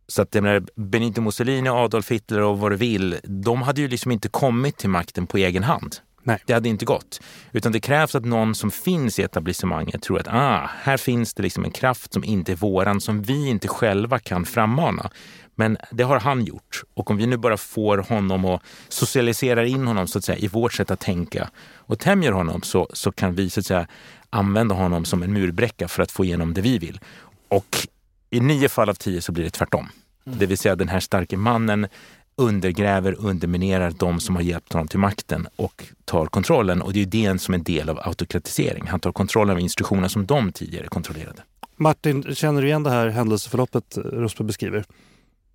Så 0.08 0.22
att 0.22 0.34
menar, 0.34 0.62
Benito 0.76 1.20
Mussolini, 1.20 1.68
Adolf 1.68 2.10
Hitler 2.10 2.40
och 2.40 2.58
vad 2.58 2.72
du 2.72 2.76
vill, 2.76 3.16
de 3.22 3.62
hade 3.62 3.80
ju 3.80 3.88
liksom 3.88 4.12
inte 4.12 4.28
kommit 4.28 4.76
till 4.76 4.90
makten 4.90 5.26
på 5.26 5.38
egen 5.38 5.62
hand. 5.62 5.96
Nej. 6.26 6.42
Det 6.46 6.52
hade 6.52 6.68
inte 6.68 6.84
gått. 6.84 7.20
Utan 7.52 7.72
det 7.72 7.80
krävs 7.80 8.14
att 8.14 8.24
någon 8.24 8.54
som 8.54 8.70
finns 8.70 9.18
i 9.18 9.22
etablissemanget 9.22 10.02
tror 10.02 10.20
att 10.20 10.28
ah, 10.28 10.70
här 10.82 10.96
finns 10.96 11.34
det 11.34 11.42
liksom 11.42 11.64
en 11.64 11.70
kraft 11.70 12.12
som 12.12 12.24
inte 12.24 12.52
är 12.52 12.56
våran, 12.56 13.00
som 13.00 13.22
vi 13.22 13.48
inte 13.48 13.68
själva 13.68 14.18
kan 14.18 14.44
frammana. 14.44 15.10
Men 15.54 15.76
det 15.90 16.02
har 16.02 16.20
han 16.20 16.44
gjort. 16.44 16.82
Och 16.94 17.10
om 17.10 17.16
vi 17.16 17.26
nu 17.26 17.36
bara 17.36 17.56
får 17.56 17.98
honom 17.98 18.44
och 18.44 18.62
socialiserar 18.88 19.64
in 19.64 19.86
honom 19.86 20.06
så 20.06 20.18
att 20.18 20.24
säga, 20.24 20.38
i 20.38 20.48
vårt 20.48 20.72
sätt 20.72 20.90
att 20.90 21.00
tänka 21.00 21.50
och 21.76 21.98
tämjer 21.98 22.32
honom 22.32 22.62
så, 22.62 22.88
så 22.92 23.12
kan 23.12 23.34
vi 23.34 23.50
så 23.50 23.60
att 23.60 23.66
säga, 23.66 23.86
använda 24.30 24.74
honom 24.74 25.04
som 25.04 25.22
en 25.22 25.32
murbräcka 25.32 25.88
för 25.88 26.02
att 26.02 26.10
få 26.10 26.24
igenom 26.24 26.54
det 26.54 26.60
vi 26.60 26.78
vill. 26.78 27.00
Och 27.48 27.88
i 28.30 28.40
nio 28.40 28.68
fall 28.68 28.88
av 28.88 28.94
tio 28.94 29.20
så 29.20 29.32
blir 29.32 29.44
det 29.44 29.50
tvärtom. 29.50 29.88
Mm. 30.26 30.38
Det 30.38 30.46
vill 30.46 30.58
säga 30.58 30.76
den 30.76 30.88
här 30.88 31.00
starke 31.00 31.36
mannen 31.36 31.86
undergräver, 32.36 33.16
underminerar 33.18 33.92
de 33.98 34.20
som 34.20 34.36
har 34.36 34.42
hjälpt 34.42 34.72
honom 34.72 34.88
till 34.88 34.98
makten 34.98 35.48
och 35.56 35.84
tar 36.04 36.26
kontrollen. 36.26 36.82
Och 36.82 36.92
det 36.92 37.02
är 37.02 37.06
det 37.06 37.40
som 37.40 37.54
är 37.54 37.58
en 37.58 37.64
del 37.64 37.88
av 37.88 37.98
autokratisering. 37.98 38.86
Han 38.86 39.00
tar 39.00 39.12
kontrollen 39.12 39.56
av 39.56 39.60
institutioner 39.60 40.08
som 40.08 40.26
de 40.26 40.52
tidigare 40.52 40.86
kontrollerade. 40.86 41.42
Martin, 41.76 42.34
känner 42.34 42.62
du 42.62 42.68
igen 42.68 42.82
det 42.82 42.90
här 42.90 43.08
händelseförloppet 43.08 43.98
Rosberg 44.12 44.46
beskriver? 44.46 44.84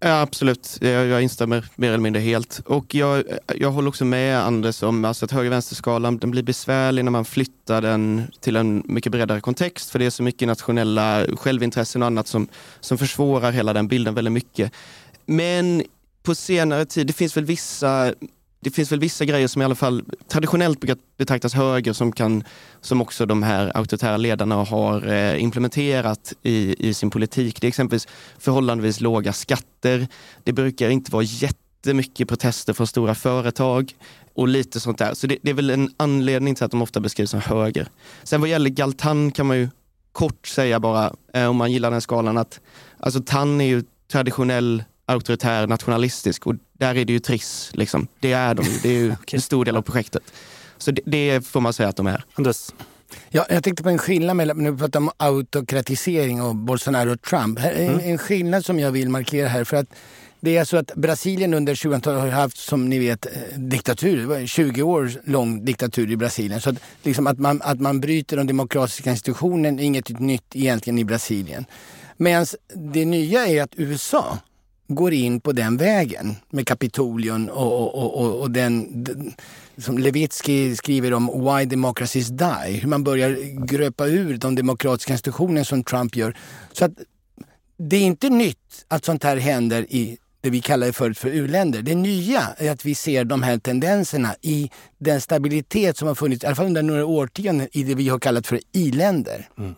Ja, 0.02 0.22
absolut, 0.22 0.78
jag, 0.82 1.08
jag 1.08 1.22
instämmer 1.22 1.66
mer 1.76 1.88
eller 1.88 2.00
mindre 2.00 2.22
helt. 2.22 2.62
Och 2.66 2.96
jag, 2.96 3.24
jag 3.56 3.72
håller 3.72 3.88
också 3.90 4.06
med 4.06 4.38
Anders 4.38 4.84
om 4.84 5.06
alltså 5.06 5.26
att 5.26 5.32
höger-vänster-skalan 5.32 6.18
den 6.18 6.32
blir 6.32 6.44
besvärlig 6.44 7.06
när 7.06 7.12
man 7.12 7.26
flyttar 7.26 7.82
den 7.82 8.32
till 8.40 8.56
en 8.56 8.84
mycket 8.86 9.12
bredare 9.12 9.42
kontext. 9.42 9.90
För 9.90 10.00
det 10.00 10.06
är 10.06 10.10
så 10.10 10.24
mycket 10.24 10.48
nationella 10.48 11.26
självintressen 11.38 12.02
och 12.02 12.08
annat 12.08 12.28
som, 12.28 12.48
som 12.80 12.98
försvårar 12.98 13.52
hela 13.52 13.74
den 13.74 13.88
bilden 13.88 14.14
väldigt 14.14 14.34
mycket. 14.34 14.72
Men 15.26 15.84
på 16.24 16.36
senare 16.36 16.86
tid, 16.86 17.08
det 17.08 17.14
finns 17.14 17.38
väl 17.38 17.46
vissa 17.46 18.14
det 18.62 18.70
finns 18.70 18.92
väl 18.92 19.00
vissa 19.00 19.26
grejer 19.26 19.48
som 19.48 19.62
i 19.62 19.66
alla 19.66 19.76
fall 19.76 20.04
traditionellt 20.28 20.80
brukar 20.80 20.98
betraktas 21.18 21.54
höger 21.54 21.94
som, 21.94 22.12
kan, 22.12 22.44
som 22.82 23.02
också 23.02 23.26
de 23.26 23.44
här 23.44 23.78
auktoritära 23.78 24.18
ledarna 24.18 24.56
har 24.56 25.08
eh, 25.08 25.44
implementerat 25.44 26.34
i, 26.44 26.88
i 26.90 26.94
sin 26.94 27.10
politik. 27.10 27.62
Det 27.62 27.68
är 27.68 27.70
exempelvis 27.70 28.08
förhållandevis 28.40 29.02
låga 29.02 29.34
skatter. 29.34 30.08
Det 30.44 30.54
brukar 30.54 30.90
inte 30.90 31.12
vara 31.12 31.24
jättemycket 31.24 32.28
protester 32.28 32.74
från 32.74 32.88
stora 32.88 33.16
företag 33.16 33.94
och 34.34 34.48
lite 34.48 34.80
sånt 34.80 34.98
där. 34.98 35.14
Så 35.14 35.28
det, 35.28 35.38
det 35.42 35.50
är 35.50 35.56
väl 35.56 35.70
en 35.70 35.94
anledning 35.98 36.56
till 36.56 36.66
att 36.66 36.72
de 36.72 36.82
ofta 36.82 37.00
beskrivs 37.00 37.32
som 37.32 37.42
höger. 37.42 37.88
Sen 38.24 38.42
vad 38.42 38.50
gäller 38.50 38.70
Galtan 38.70 39.32
kan 39.32 39.46
man 39.46 39.58
ju 39.58 39.70
kort 40.12 40.48
säga 40.48 40.80
bara, 40.80 41.14
eh, 41.34 41.46
om 41.46 41.56
man 41.56 41.72
gillar 41.72 41.92
den 41.92 42.02
skalan, 42.02 42.38
att 42.38 42.60
alltså 43.00 43.22
TAN 43.26 43.62
är 43.62 43.66
ju 43.66 43.84
traditionell 44.12 44.84
auktoritär 45.10 45.68
nationalistisk 45.68 46.48
och 46.48 46.56
där 46.74 46.96
är 46.96 47.06
det 47.06 47.14
ju 47.14 47.20
Triss. 47.20 47.72
Liksom. 47.74 48.08
Det 48.20 48.32
är 48.32 48.56
de 48.56 48.66
Det 48.84 48.90
är 48.90 48.94
ju 48.94 49.12
okay. 49.12 49.24
en 49.38 49.42
stor 49.42 49.66
del 49.66 49.76
av 49.76 49.82
projektet. 49.82 50.24
Så 50.78 50.92
det, 50.92 51.02
det, 51.06 51.48
får 51.48 51.62
man 51.62 51.74
säga 51.74 51.90
att 51.90 51.96
de 51.96 52.08
är. 52.08 52.24
Anders? 52.34 52.58
Ja, 53.30 53.46
jag 53.50 53.64
tänkte 53.64 53.84
på 53.84 53.90
en 53.90 53.98
skillnad 53.98 54.36
mellan, 54.36 54.64
när 54.64 54.72
vi 54.72 54.78
pratar 54.78 55.00
om 55.00 55.12
autokratisering 55.18 56.42
och 56.42 56.56
Bolsonaro 56.56 57.12
och 57.12 57.22
Trump. 57.22 57.60
Mm. 57.60 57.90
En, 57.90 58.00
en 58.00 58.18
skillnad 58.18 58.66
som 58.66 58.80
jag 58.80 58.92
vill 58.92 59.10
markera 59.10 59.48
här. 59.48 59.64
för 59.64 59.78
att 59.78 59.88
det 60.42 60.58
är 60.58 60.66
så 60.66 60.78
att 60.78 60.96
Brasilien 60.96 61.54
under 61.54 61.76
20-talet 61.76 62.22
har 62.22 62.30
haft, 62.30 62.58
som 62.58 62.90
ni 62.90 63.00
vet, 63.00 63.26
eh, 63.26 63.32
diktatur. 63.58 64.18
Det 64.18 64.26
var 64.26 64.46
20 64.46 64.82
år 64.82 65.12
lång 65.24 65.66
diktatur 65.66 66.12
i 66.12 66.18
Brasilien. 66.18 66.62
Så 66.62 66.70
att, 66.70 66.76
liksom 67.04 67.28
att, 67.28 67.40
man, 67.40 67.62
att 67.62 67.80
man 67.80 68.00
bryter 68.00 68.38
de 68.38 68.48
demokratiska 68.48 69.12
institutionerna 69.12 69.82
är 69.82 69.86
inget 69.86 70.20
nytt 70.20 70.56
egentligen 70.56 71.00
i 71.00 71.04
Brasilien. 71.04 71.66
Medan 72.18 72.46
det 72.76 73.06
nya 73.06 73.48
är 73.48 73.64
att 73.64 73.74
USA 73.76 74.38
går 74.90 75.14
in 75.14 75.42
på 75.42 75.52
den 75.52 75.78
vägen 75.78 76.36
med 76.50 76.68
Kapitolion 76.68 77.50
och, 77.50 77.96
och, 77.96 78.22
och, 78.22 78.42
och 78.42 78.52
den, 78.52 79.04
den, 79.04 79.34
som 79.78 79.98
Levitsky 79.98 80.76
skriver 80.76 81.14
om 81.14 81.46
Why 81.46 81.66
Democracies 81.66 82.28
Die. 82.28 82.80
Hur 82.82 82.88
man 82.88 83.04
börjar 83.04 83.66
gröpa 83.66 84.08
ur 84.08 84.38
de 84.38 84.56
demokratiska 84.56 85.14
institutionerna 85.14 85.66
som 85.66 85.84
Trump 85.84 86.16
gör. 86.16 86.38
Så 86.72 86.86
att 86.86 86.92
det 87.78 87.96
är 87.96 88.02
inte 88.02 88.30
nytt 88.30 88.86
att 88.88 89.06
sånt 89.06 89.24
här 89.24 89.38
händer 89.38 89.86
i 89.90 90.18
det 90.42 90.50
vi 90.50 90.62
kallade 90.62 90.94
förut 90.94 91.18
för 91.18 91.30
u-länder. 91.30 91.82
Det 91.82 91.96
nya 91.96 92.42
är 92.58 92.72
att 92.72 92.86
vi 92.86 92.96
ser 92.96 93.24
de 93.24 93.44
här 93.44 93.58
tendenserna 93.58 94.36
i 94.42 94.72
den 94.98 95.22
stabilitet 95.22 95.98
som 95.98 96.08
har 96.08 96.16
funnits, 96.16 96.44
i 96.44 96.48
alla 96.48 96.56
fall 96.56 96.66
under 96.66 96.84
några 96.84 97.06
årtionden, 97.06 97.68
i 97.72 97.84
det 97.84 97.96
vi 97.96 98.10
har 98.10 98.20
kallat 98.20 98.48
för 98.48 98.60
i-länder. 98.72 99.50
Mm. 99.58 99.76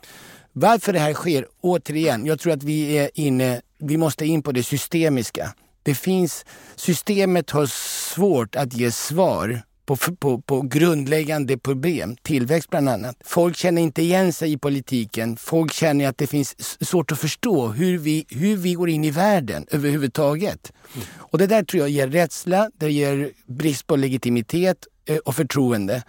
Varför 0.54 0.94
det 0.94 1.00
här 1.00 1.14
sker, 1.14 1.48
återigen, 1.62 2.26
jag 2.26 2.40
tror 2.40 2.54
att 2.54 2.64
vi 2.64 2.98
är 2.98 3.10
inne, 3.14 3.62
vi 3.78 3.98
måste 3.98 4.26
in 4.26 4.44
på 4.44 4.52
det 4.52 4.64
systemiska. 4.64 5.54
Det 5.84 5.96
finns, 5.96 6.46
systemet 6.76 7.50
har 7.50 7.66
svårt 8.14 8.56
att 8.56 8.74
ge 8.74 8.92
svar 8.92 9.62
på, 9.86 9.96
på, 10.16 10.42
på 10.42 10.62
grundläggande 10.62 11.58
problem, 11.58 12.16
tillväxt 12.22 12.70
bland 12.70 12.90
annat. 12.90 13.16
Folk 13.26 13.58
känner 13.58 13.82
inte 13.82 14.02
igen 14.02 14.34
sig 14.34 14.52
i 14.52 14.58
politiken. 14.58 15.38
Folk 15.38 15.74
känner 15.74 16.08
att 16.08 16.18
det 16.18 16.28
finns 16.28 16.56
svårt 16.90 17.12
att 17.12 17.20
förstå 17.20 17.68
hur 17.68 17.98
vi, 17.98 18.26
hur 18.30 18.58
vi 18.58 18.74
går 18.74 18.90
in 18.90 19.04
i 19.04 19.12
världen 19.12 19.66
överhuvudtaget. 19.72 20.72
Mm. 20.96 21.08
Och 21.18 21.38
det 21.38 21.48
där 21.48 21.64
tror 21.64 21.82
jag 21.82 21.90
ger 21.90 22.08
rädsla, 22.08 22.72
det 22.78 22.92
ger 22.92 23.32
brist 23.46 23.88
på 23.88 23.96
legitimitet 23.96 24.88
eh, 25.06 25.18
och 25.18 25.36
förtroende. 25.36 26.04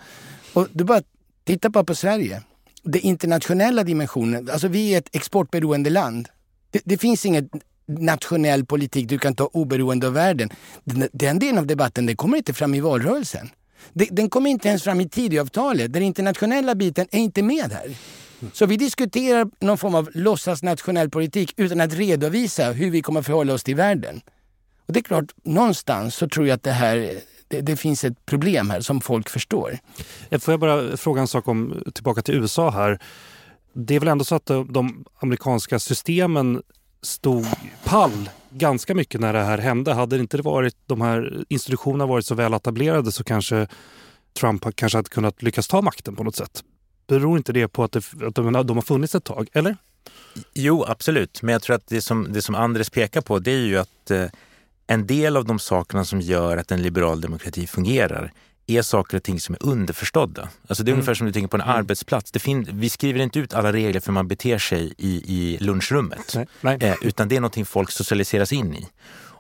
Och 0.53 0.69
du 0.73 0.85
bara 0.85 1.03
titta 1.45 1.71
bara 1.71 1.85
på 1.85 1.95
Sverige. 1.95 2.43
Den 2.83 3.03
internationella 3.03 3.85
dimensionen, 3.85 4.51
alltså 4.51 4.69
vi 4.69 4.95
är 4.95 4.99
ett 4.99 5.09
exportberoende 5.13 5.91
land. 5.91 6.29
Det, 6.71 6.81
det 6.85 6.99
finns 6.99 7.27
inget 7.27 7.45
nationell 7.87 8.65
politik 8.65 9.09
du 9.09 9.19
kan 9.19 9.35
ta 9.35 9.45
oberoende 9.45 10.07
av 10.07 10.13
världen. 10.13 10.51
Den, 10.85 11.09
den 11.13 11.39
delen 11.39 11.59
av 11.59 11.67
debatten 11.67 12.07
det 12.07 12.17
kommer 12.17 12.37
inte 12.37 12.53
fram 12.53 12.75
i 12.75 12.81
valrörelsen. 12.81 13.51
Den 13.93 14.31
kommer 14.31 14.51
inte 14.51 14.69
ens 14.69 14.83
fram 14.83 15.01
i 15.01 15.09
Tidöavtalet. 15.09 15.93
Den 15.93 16.03
internationella 16.03 16.75
biten 16.75 17.07
är 17.11 17.19
inte 17.19 17.43
med 17.43 17.73
här. 17.73 17.97
Så 18.53 18.67
vi 18.67 18.77
diskuterar 18.77 19.47
någon 19.61 19.79
form 19.79 19.95
av 19.95 20.11
låtsas 20.15 20.63
nationell 20.63 21.11
politik 21.11 21.55
utan 21.57 21.81
att 21.81 21.95
redovisa 21.95 22.73
hur 22.73 22.91
vi 22.91 23.03
kommer 23.03 23.23
förhålla 23.23 23.55
oss 23.55 23.65
till 23.65 23.77
världen. 23.77 24.21
Och 24.87 24.93
det 24.93 25.01
är 25.01 25.03
klart, 25.03 25.33
någonstans 25.45 26.15
så 26.15 26.29
tror 26.29 26.47
jag 26.47 26.55
att 26.55 26.63
det 26.63 26.73
här 26.73 27.21
det, 27.53 27.61
det, 27.61 27.77
finns 27.77 28.05
ett 28.05 28.27
problem 28.27 28.71
här 28.71 28.81
som 28.81 29.01
folk 29.01 29.29
förstår. 29.29 29.79
Får 30.39 30.53
jag 30.53 30.61
bara 30.61 30.97
fråga 30.97 31.21
en 31.21 31.29
sak 31.29 31.49
om, 31.49 31.83
tillbaka 31.95 32.23
till 32.23 32.35
USA 32.35 32.71
här. 32.71 32.99
Det 33.73 33.95
är 33.95 34.01
väl 34.01 34.09
ändå 34.09 34.25
så 34.25 34.35
att 34.35 34.47
de, 34.47 34.73
de 34.73 35.05
amerikanska 35.21 35.79
systemen 35.79 36.63
stod 37.03 37.47
pall 37.85 38.31
ganska 38.51 38.95
mycket 38.95 39.21
när 39.21 39.33
det 39.33 39.43
här 39.43 39.59
hände. 39.59 39.95
Hade 39.95 40.17
det 40.17 40.21
inte 40.21 40.37
varit 40.37 40.77
de 40.87 41.01
här 41.01 41.45
institutionerna 41.49 42.07
varit 42.07 42.27
så 42.27 42.35
väl 42.35 42.55
etablerade 42.55 43.13
så 43.13 43.25
kanske 43.25 43.67
Trump 44.41 44.77
kanske 44.77 44.99
hade 44.99 45.09
kunnat 45.09 45.43
lyckas 45.43 45.69
ta 45.69 45.83
makten 45.83 46.17
på 46.17 46.25
något 46.25 46.37
sätt. 46.37 46.65
Beror 47.07 47.37
inte 47.37 47.53
det 47.53 47.69
på 47.69 47.85
att, 47.85 47.93
det, 47.93 47.99
att 47.99 48.35
de, 48.35 48.53
de 48.53 48.77
har 48.77 48.83
funnits 48.83 49.15
ett 49.15 49.25
tag, 49.25 49.49
eller? 49.53 49.77
Jo, 50.55 50.85
absolut. 50.89 51.43
Men 51.43 51.53
jag 51.53 51.63
tror 51.63 51.77
att 51.77 51.87
det 51.87 52.01
som, 52.01 52.33
det 52.33 52.43
som 52.43 52.55
Andres 52.55 52.91
pekar 52.91 53.21
på 53.21 53.39
det 53.39 53.53
är 53.53 53.67
ju 53.67 53.79
att 53.79 54.11
eh, 54.11 54.27
en 54.93 55.07
del 55.07 55.37
av 55.37 55.45
de 55.45 55.59
sakerna 55.59 56.05
som 56.05 56.21
gör 56.21 56.57
att 56.57 56.71
en 56.71 56.83
liberal 56.83 57.21
demokrati 57.21 57.67
fungerar 57.67 58.33
är 58.67 58.83
saker 58.83 59.17
och 59.17 59.23
ting 59.23 59.41
som 59.41 59.55
är 59.55 59.63
underförstådda. 59.63 60.49
Alltså 60.67 60.85
det 60.85 60.89
är 60.89 60.93
mm. 60.93 60.99
ungefär 60.99 61.15
som 61.15 61.27
du 61.27 61.33
tänker 61.33 61.49
på 61.49 61.57
en 61.57 61.61
mm. 61.61 61.77
arbetsplats. 61.77 62.33
Vi 62.73 62.91
skriver 62.91 63.21
inte 63.21 63.39
ut 63.39 63.55
alla 63.55 63.73
regler 63.73 64.01
för 64.01 64.07
hur 64.07 64.13
man 64.13 64.29
beter 64.29 64.59
sig 64.59 64.95
i, 64.99 65.23
i 65.27 65.59
lunchrummet. 65.61 66.33
Nej. 66.35 66.47
Nej. 66.61 66.79
Eh, 66.81 66.95
utan 67.03 67.29
det 67.29 67.37
är 67.37 67.41
någonting 67.41 67.65
folk 67.65 67.91
socialiseras 67.91 68.53
in 68.53 68.75
i. 68.75 68.89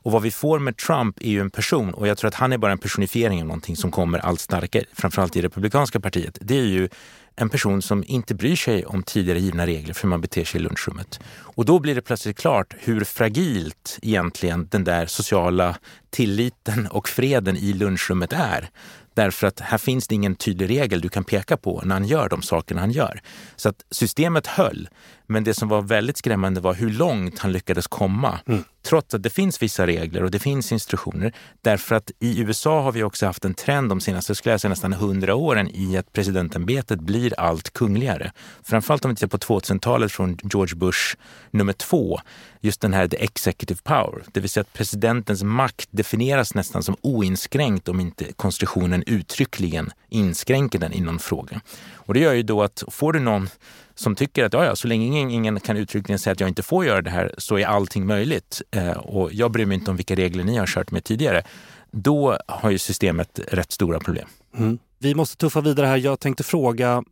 Och 0.04 0.12
vad 0.12 0.22
vi 0.22 0.30
får 0.30 0.58
med 0.58 0.76
Trump 0.76 1.20
är 1.20 1.30
ju 1.30 1.40
en 1.40 1.50
person, 1.50 1.94
och 1.94 2.08
jag 2.08 2.18
tror 2.18 2.28
att 2.28 2.34
han 2.34 2.52
är 2.52 2.58
bara 2.58 2.72
en 2.72 2.78
personifiering 2.78 3.40
av 3.40 3.46
någonting 3.46 3.76
som 3.76 3.90
kommer 3.90 4.18
allt 4.18 4.40
starkare, 4.40 4.84
framförallt 4.92 5.36
i 5.36 5.42
Republikanska 5.42 6.00
partiet. 6.00 6.38
Det 6.40 6.58
är 6.58 6.64
ju 6.64 6.88
en 7.36 7.48
person 7.48 7.82
som 7.82 8.04
inte 8.06 8.34
bryr 8.34 8.56
sig 8.56 8.86
om 8.86 9.02
tidigare 9.02 9.40
givna 9.40 9.66
regler 9.66 9.94
för 9.94 10.02
hur 10.02 10.08
man 10.08 10.20
beter 10.20 10.44
sig 10.44 10.60
i 10.60 10.62
lunchrummet. 10.62 11.20
Och 11.34 11.64
då 11.64 11.78
blir 11.78 11.94
det 11.94 12.02
plötsligt 12.02 12.38
klart 12.38 12.74
hur 12.78 13.04
fragilt 13.04 13.98
egentligen 14.02 14.68
den 14.70 14.84
där 14.84 15.06
sociala 15.06 15.76
tilliten 16.10 16.86
och 16.86 17.08
freden 17.08 17.56
i 17.56 17.72
lunchrummet 17.72 18.32
är. 18.32 18.70
Därför 19.14 19.46
att 19.46 19.60
här 19.60 19.78
finns 19.78 20.08
det 20.08 20.14
ingen 20.14 20.34
tydlig 20.34 20.70
regel 20.70 21.00
du 21.00 21.08
kan 21.08 21.24
peka 21.24 21.56
på 21.56 21.82
när 21.84 21.94
han 21.94 22.04
gör 22.04 22.28
de 22.28 22.42
sakerna 22.42 22.80
han 22.80 22.90
gör. 22.90 23.20
Så 23.56 23.68
att 23.68 23.84
systemet 23.90 24.46
höll. 24.46 24.88
Men 25.32 25.44
det 25.44 25.54
som 25.54 25.68
var 25.68 25.82
väldigt 25.82 26.16
skrämmande 26.16 26.60
var 26.60 26.74
hur 26.74 26.90
långt 26.90 27.38
han 27.38 27.52
lyckades 27.52 27.86
komma. 27.86 28.40
Mm. 28.46 28.64
Trots 28.82 29.14
att 29.14 29.22
det 29.22 29.30
finns 29.30 29.62
vissa 29.62 29.86
regler 29.86 30.22
och 30.22 30.30
det 30.30 30.38
finns 30.38 30.72
instruktioner. 30.72 31.32
Därför 31.62 31.94
att 31.94 32.10
i 32.18 32.40
USA 32.40 32.82
har 32.82 32.92
vi 32.92 33.02
också 33.02 33.26
haft 33.26 33.44
en 33.44 33.54
trend 33.54 33.88
de 33.88 34.00
senaste, 34.00 34.34
skulle 34.34 34.52
jag 34.52 34.60
säga, 34.60 34.68
nästan 34.68 34.92
hundra 34.92 35.34
åren 35.34 35.68
i 35.74 35.96
att 35.96 36.12
presidentämbetet 36.12 37.00
blir 37.00 37.40
allt 37.40 37.72
kungligare. 37.72 38.32
Framförallt 38.62 39.04
om 39.04 39.10
vi 39.10 39.16
tittar 39.16 39.28
på 39.28 39.38
2000-talet 39.38 40.12
från 40.12 40.38
George 40.42 40.76
Bush 40.76 41.16
nummer 41.50 41.72
två. 41.72 42.20
Just 42.60 42.80
den 42.80 42.92
här 42.92 43.08
the 43.08 43.24
executive 43.24 43.80
power, 43.82 44.22
det 44.32 44.40
vill 44.40 44.50
säga 44.50 44.62
att 44.62 44.72
presidentens 44.72 45.42
makt 45.42 45.88
definieras 45.90 46.54
nästan 46.54 46.82
som 46.82 46.96
oinskränkt 47.00 47.88
om 47.88 48.00
inte 48.00 48.32
konstitutionen 48.32 49.04
uttryckligen 49.06 49.90
inskränker 50.08 50.78
den 50.78 50.92
i 50.92 51.00
någon 51.00 51.18
fråga. 51.18 51.60
Och 51.94 52.14
det 52.14 52.20
gör 52.20 52.32
ju 52.32 52.42
då 52.42 52.62
att 52.62 52.84
får 52.88 53.12
du 53.12 53.20
någon 53.20 53.48
som 53.94 54.14
tycker 54.14 54.44
att 54.44 54.52
ja, 54.52 54.64
ja, 54.64 54.76
så 54.76 54.88
länge 54.88 55.06
ingen, 55.06 55.30
ingen 55.30 55.60
kan 55.60 55.76
uttryckligen 55.76 56.18
säga 56.18 56.32
att 56.32 56.40
jag 56.40 56.48
inte 56.48 56.62
får 56.62 56.84
göra 56.84 57.02
det 57.02 57.10
här 57.10 57.34
så 57.38 57.58
är 57.58 57.66
allting 57.66 58.06
möjligt. 58.06 58.62
Eh, 58.70 58.90
och 58.90 59.32
jag 59.32 59.50
bryr 59.50 59.66
mig 59.66 59.74
inte 59.74 59.90
om 59.90 59.96
vilka 59.96 60.14
regler 60.14 60.44
ni 60.44 60.56
har 60.56 60.66
kört 60.66 60.90
med 60.90 61.04
tidigare. 61.04 61.42
Då 61.90 62.38
har 62.46 62.70
ju 62.70 62.78
systemet 62.78 63.40
rätt 63.48 63.72
stora 63.72 64.00
problem. 64.00 64.28
Mm. 64.56 64.78
Vi 64.98 65.14
måste 65.14 65.36
tuffa 65.36 65.60
vidare 65.60 65.86
här. 65.86 65.96
Jag 65.96 66.20
tänkte 66.20 66.42
fråga, 66.42 67.02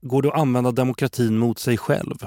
går 0.00 0.22
det 0.22 0.28
att 0.28 0.38
använda 0.38 0.72
demokratin 0.72 1.38
mot 1.38 1.58
sig 1.58 1.78
själv? 1.78 2.26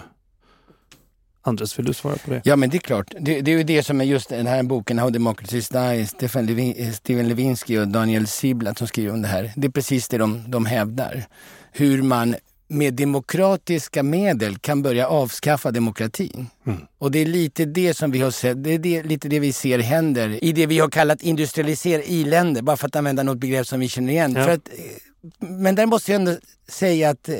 Andres, 1.41 1.79
vill 1.79 1.85
du 1.85 1.93
svara 1.93 2.15
på 2.15 2.31
det? 2.31 2.41
Ja, 2.43 2.55
men 2.55 2.69
det 2.69 2.77
är 2.77 2.79
klart. 2.79 3.13
Det, 3.19 3.41
det 3.41 3.51
är 3.51 3.57
ju 3.57 3.63
det 3.63 3.83
som 3.83 4.01
är 4.01 4.05
just 4.05 4.29
den 4.29 4.47
här 4.47 4.63
boken 4.63 4.99
How 4.99 5.09
Democracy 5.09 5.61
Dies, 5.71 6.09
Stefan 6.09 6.45
Levin, 6.45 6.93
Steven 6.93 7.27
Levinsky 7.27 7.79
och 7.79 7.87
Daniel 7.87 8.27
Siblat 8.27 8.77
som 8.77 8.87
skriver 8.87 9.13
om 9.13 9.21
det 9.21 9.27
här. 9.27 9.51
Det 9.55 9.67
är 9.67 9.71
precis 9.71 10.07
det 10.07 10.17
de, 10.17 10.51
de 10.51 10.65
hävdar. 10.65 11.25
Hur 11.71 12.01
man 12.01 12.35
med 12.69 12.93
demokratiska 12.93 14.03
medel 14.03 14.57
kan 14.57 14.81
börja 14.81 15.07
avskaffa 15.07 15.71
demokratin. 15.71 16.47
Mm. 16.65 16.79
Och 16.97 17.11
det 17.11 17.19
är 17.19 17.25
lite 17.25 17.65
det 17.65 17.93
som 17.93 18.11
vi 18.11 18.21
har 18.21 18.31
sett, 18.31 18.63
det 18.63 18.73
är 18.73 18.79
det, 18.79 19.03
lite 19.03 19.29
det 19.29 19.39
vi 19.39 19.53
ser 19.53 19.79
händer 19.79 20.43
i 20.43 20.51
det 20.51 20.65
vi 20.65 20.79
har 20.79 20.89
kallat 20.89 21.21
industrialisera 21.21 22.03
i-länder, 22.03 22.61
bara 22.61 22.77
för 22.77 22.87
att 22.87 22.95
använda 22.95 23.23
något 23.23 23.37
begrepp 23.37 23.67
som 23.67 23.79
vi 23.79 23.87
känner 23.87 24.13
igen. 24.13 24.33
Ja. 24.35 24.41
Att, 24.41 24.49
eh, 24.49 25.47
men 25.47 25.75
där 25.75 25.85
måste 25.85 26.11
jag 26.11 26.19
ändå 26.19 26.37
säga 26.67 27.09
att 27.09 27.29
eh, 27.29 27.35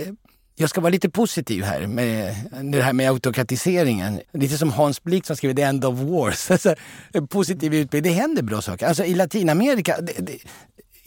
jag 0.55 0.69
ska 0.69 0.81
vara 0.81 0.91
lite 0.91 1.09
positiv 1.09 1.63
här 1.63 1.87
med 1.87 2.35
det 2.63 2.81
här 2.81 2.93
med 2.93 3.09
autokratiseringen. 3.09 4.19
Lite 4.33 4.57
som 4.57 4.71
Hans 4.71 5.03
Blix 5.03 5.27
som 5.27 5.35
skriver 5.35 5.55
The 5.55 5.61
End 5.61 5.85
of 5.85 5.99
Wars. 5.99 6.51
Alltså, 6.59 6.75
positiv 7.29 7.73
utbildning. 7.73 8.13
Det 8.13 8.19
händer 8.21 8.43
bra 8.43 8.61
saker. 8.61 8.85
Alltså 8.85 9.03
i 9.05 9.15
Latinamerika, 9.15 10.01
det, 10.01 10.13
det, 10.17 10.37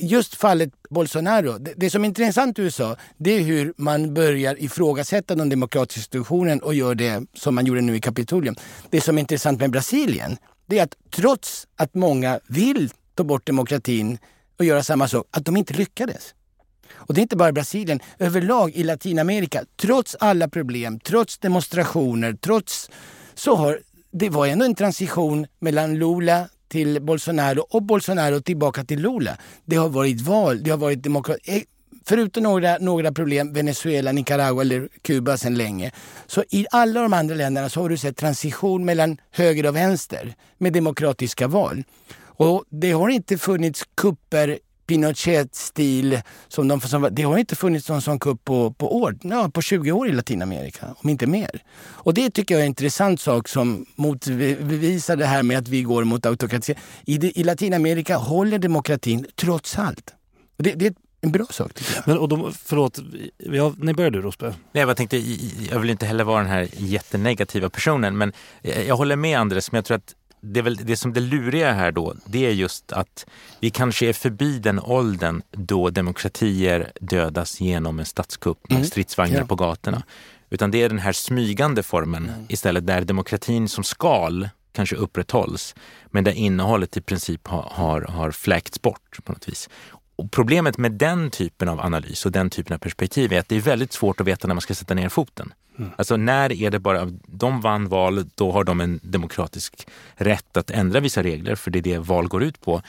just 0.03 0.35
fallet 0.35 0.71
Bolsonaro, 0.91 1.59
det, 1.59 1.75
det, 1.77 1.91
som 1.91 2.05
är 2.05 2.09
intressant 2.09 2.59
i 2.59 2.63
USA, 2.63 2.97
det 3.17 3.31
är 3.31 3.41
hur 3.41 3.75
man 3.77 4.15
börjar 4.15 4.63
ifrågasätta 4.63 5.35
den 5.35 5.49
demokratiska 5.49 5.99
institutionen 5.99 6.63
och 6.63 6.75
gör 6.75 6.95
det 6.95 7.27
som 7.35 7.55
man 7.55 7.67
gjorde 7.67 7.81
nu 7.81 7.97
i 7.97 8.01
Kapitolium. 8.01 8.57
Det 8.91 9.01
som 9.01 9.17
är 9.17 9.21
intressant 9.21 9.61
med 9.61 9.71
Brasilien, 9.71 10.37
det 10.67 10.79
är 10.79 10.83
att 10.83 10.97
trots 11.11 11.67
att 11.77 11.95
många 11.95 12.41
vill 12.47 12.91
ta 13.15 13.25
bort 13.25 13.47
demokratin 13.47 14.19
och 14.59 14.65
göra 14.65 14.83
samma 14.83 15.09
sak, 15.09 15.27
att 15.31 15.45
de 15.45 15.57
inte 15.57 15.75
lyckades. 15.75 16.35
Och 16.95 17.15
det 17.15 17.21
är 17.21 17.23
inte 17.23 17.37
bara 17.37 17.53
Brasilien, 17.53 18.01
överlag 18.19 18.73
i 18.75 18.85
Latinamerika, 18.85 19.65
trots 19.81 20.17
alla 20.21 20.49
problem, 20.49 21.01
trots 21.01 21.39
demonstrationer, 21.39 22.33
trots 22.33 22.91
så 23.35 23.57
har 23.57 23.81
det 24.13 24.31
var 24.31 24.47
ändå 24.47 24.65
en 24.65 24.75
transition 24.75 25.47
mellan 25.59 25.95
Lula 25.99 26.49
till 26.73 27.03
Bolsonaro 27.03 27.67
och 27.71 27.83
Bolsonaro 27.83 28.41
tillbaka 28.41 28.85
till 28.85 29.01
Lula. 29.01 29.37
Det 29.65 29.77
har 29.77 29.89
varit 29.89 30.21
val, 30.21 30.63
det 30.63 30.71
har 30.71 30.79
varit 30.79 31.03
demokrati. 31.03 31.57
Eh, 31.57 31.63
förutom 32.05 32.43
några, 32.43 32.79
några 32.79 33.13
problem, 33.13 33.53
Venezuela, 33.53 34.13
Nicaragua 34.13 34.61
eller 34.61 34.89
Kuba 35.03 35.37
sedan 35.37 35.55
länge. 35.55 35.91
Så 36.27 36.45
i 36.51 36.67
alla 36.71 37.03
de 37.03 37.13
andra 37.13 37.35
länderna 37.35 37.69
så 37.69 37.81
har 37.81 37.89
du 37.89 37.97
sett 37.97 38.17
transition 38.17 38.85
mellan 38.85 39.17
höger 39.31 39.67
och 39.67 39.77
vänster 39.77 40.35
med 40.59 40.73
demokratiska 40.73 41.49
val. 41.49 41.85
Och 42.21 42.65
det 42.69 42.93
har 42.93 43.09
inte 43.09 43.39
funnits 43.39 43.83
kupper 43.95 44.59
Pinochet-stil. 44.93 46.21
Som 46.49 46.69
de, 46.69 46.81
som, 46.81 47.09
det 47.13 47.23
har 47.23 47.39
inte 47.39 47.57
funnits 47.57 47.89
någon 47.89 48.03
sån 48.03 48.19
kupp 48.19 48.45
på, 48.45 48.73
på, 48.73 48.97
år, 49.01 49.19
ja, 49.23 49.51
på 49.55 49.63
20 49.63 49.93
år 49.93 50.09
i 50.09 50.13
Latinamerika, 50.13 50.87
om 50.97 51.11
inte 51.11 51.27
mer. 51.27 51.63
Och 51.83 52.15
det 52.15 52.31
tycker 52.31 52.55
jag 52.55 52.61
är 52.61 52.65
en 52.65 52.71
intressant 52.71 53.21
sak 53.21 53.49
som 53.49 53.87
motbevisar 53.97 55.17
det 55.17 55.27
här 55.27 55.43
med 55.43 55.59
att 55.59 55.69
vi 55.69 55.83
går 55.83 56.05
mot 56.05 56.27
autokratisering. 56.27 56.83
I, 57.05 57.41
I 57.41 57.45
Latinamerika 57.45 58.17
håller 58.17 58.59
demokratin 58.59 59.27
trots 59.37 59.79
allt. 59.79 60.15
Och 60.57 60.63
det, 60.65 60.75
det 60.75 60.87
är 60.87 60.95
en 61.21 61.33
bra 61.33 61.47
sak 61.51 61.75
tycker 61.75 61.95
jag. 61.95 62.09
Men, 62.09 62.19
och 62.19 62.29
de, 62.29 62.53
förlåt, 62.65 62.99
ja, 63.39 63.75
när 63.77 63.95
börjar 63.95 64.11
du 64.11 64.21
Rosberg? 64.21 64.55
Nej, 64.73 64.85
jag 64.85 64.97
tänkte, 64.97 65.17
jag 65.71 65.79
vill 65.79 65.91
inte 65.91 66.07
heller 66.07 66.25
vara 66.25 66.43
den 66.43 66.51
här 66.51 66.69
jättenegativa 66.77 67.71
personen, 67.71 68.19
men 68.19 68.33
jag 68.87 68.97
håller 68.97 69.17
med 69.17 69.39
Andres, 69.39 69.73
men 69.73 69.79
jag 69.79 69.85
tror 69.85 69.97
att 69.97 70.15
det, 70.43 70.61
är 70.61 70.63
väl, 70.65 70.77
det 70.77 70.97
som 70.97 71.13
det 71.13 71.21
luriga 71.21 71.73
här 71.73 71.93
då, 71.93 72.15
det 72.25 72.47
är 72.47 72.51
just 72.51 72.93
att 72.93 73.27
vi 73.61 73.71
kanske 73.71 74.09
är 74.09 74.13
förbi 74.13 74.59
den 74.59 74.81
åldern 74.81 75.43
då 75.51 75.91
demokratier 75.91 76.93
dödas 77.01 77.61
genom 77.61 77.99
en 77.99 78.07
statskupp 78.07 78.59
med 78.69 78.77
mm. 78.77 78.87
stridsvagnar 78.87 79.39
ja. 79.39 79.47
på 79.47 79.55
gatorna. 79.55 80.03
Utan 80.51 80.71
det 80.71 80.83
är 80.83 80.89
den 80.89 80.99
här 80.99 81.13
smygande 81.13 81.83
formen 81.83 82.29
mm. 82.29 82.47
istället 82.49 82.87
där 82.87 83.01
demokratin 83.01 83.69
som 83.69 83.85
skal 83.85 84.49
kanske 84.73 84.97
upprätthålls, 84.97 85.75
men 86.07 86.25
där 86.25 86.33
innehållet 86.33 86.97
i 86.97 87.01
princip 87.01 87.49
har, 87.49 87.69
har, 87.71 88.01
har 88.03 88.31
fläkts 88.31 88.83
bort 88.83 89.19
på 89.25 89.33
något 89.33 89.49
vis. 89.49 89.69
Och 90.17 90.31
problemet 90.31 90.79
med 90.79 90.93
den 90.93 91.31
typen 91.31 91.69
av 91.69 91.81
analys 91.81 92.27
och 92.27 92.33
den 92.33 92.51
typen 92.51 92.75
av 92.75 92.79
perspektiv 92.79 93.33
är 93.33 93.39
att 93.39 93.49
det 93.49 93.57
är 93.57 93.61
väldigt 93.61 93.93
svårt 93.93 94.21
att 94.21 94.27
veta 94.27 94.49
när 94.49 94.55
man 94.55 94.63
ska 94.63 94.75
sätta 94.75 94.95
ner 94.95 95.09
foten. 95.09 95.53
Mm. 95.79 95.91
Alltså 95.97 96.17
när 96.17 96.53
är 96.53 96.71
det 96.71 96.79
bara, 96.79 97.09
de 97.27 97.61
vann 97.61 97.89
val, 97.89 98.25
då 98.35 98.53
har 98.53 98.65
de 98.65 98.81
en 98.81 99.01
demokratisk 99.03 99.87
rätt 100.15 100.57
att 100.57 100.71
ändra 100.71 101.01
vissa 101.01 101.23
regler, 101.23 101.55
för 101.55 101.71
det 101.71 101.79
är 101.79 101.83
det 101.83 101.99
val 101.99 102.29
går 102.29 102.43
ut 102.43 102.61
på. 102.61 102.83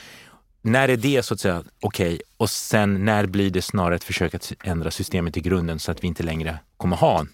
När 0.62 0.88
är 0.88 0.96
det 0.96 1.22
så 1.22 1.34
att 1.34 1.40
säga 1.40 1.64
okej 1.80 2.06
okay, 2.06 2.20
och 2.36 2.50
sen 2.50 3.04
när 3.04 3.26
blir 3.26 3.50
det 3.50 3.62
snarare 3.62 3.94
ett 3.94 4.04
försök 4.04 4.34
att 4.34 4.52
ändra 4.64 4.90
systemet 4.90 5.36
i 5.36 5.40
grunden 5.40 5.78
så 5.78 5.90
att 5.92 6.04
vi 6.04 6.08
inte 6.08 6.22
längre 6.22 6.58
kommer 6.76 6.96
ha 6.96 7.26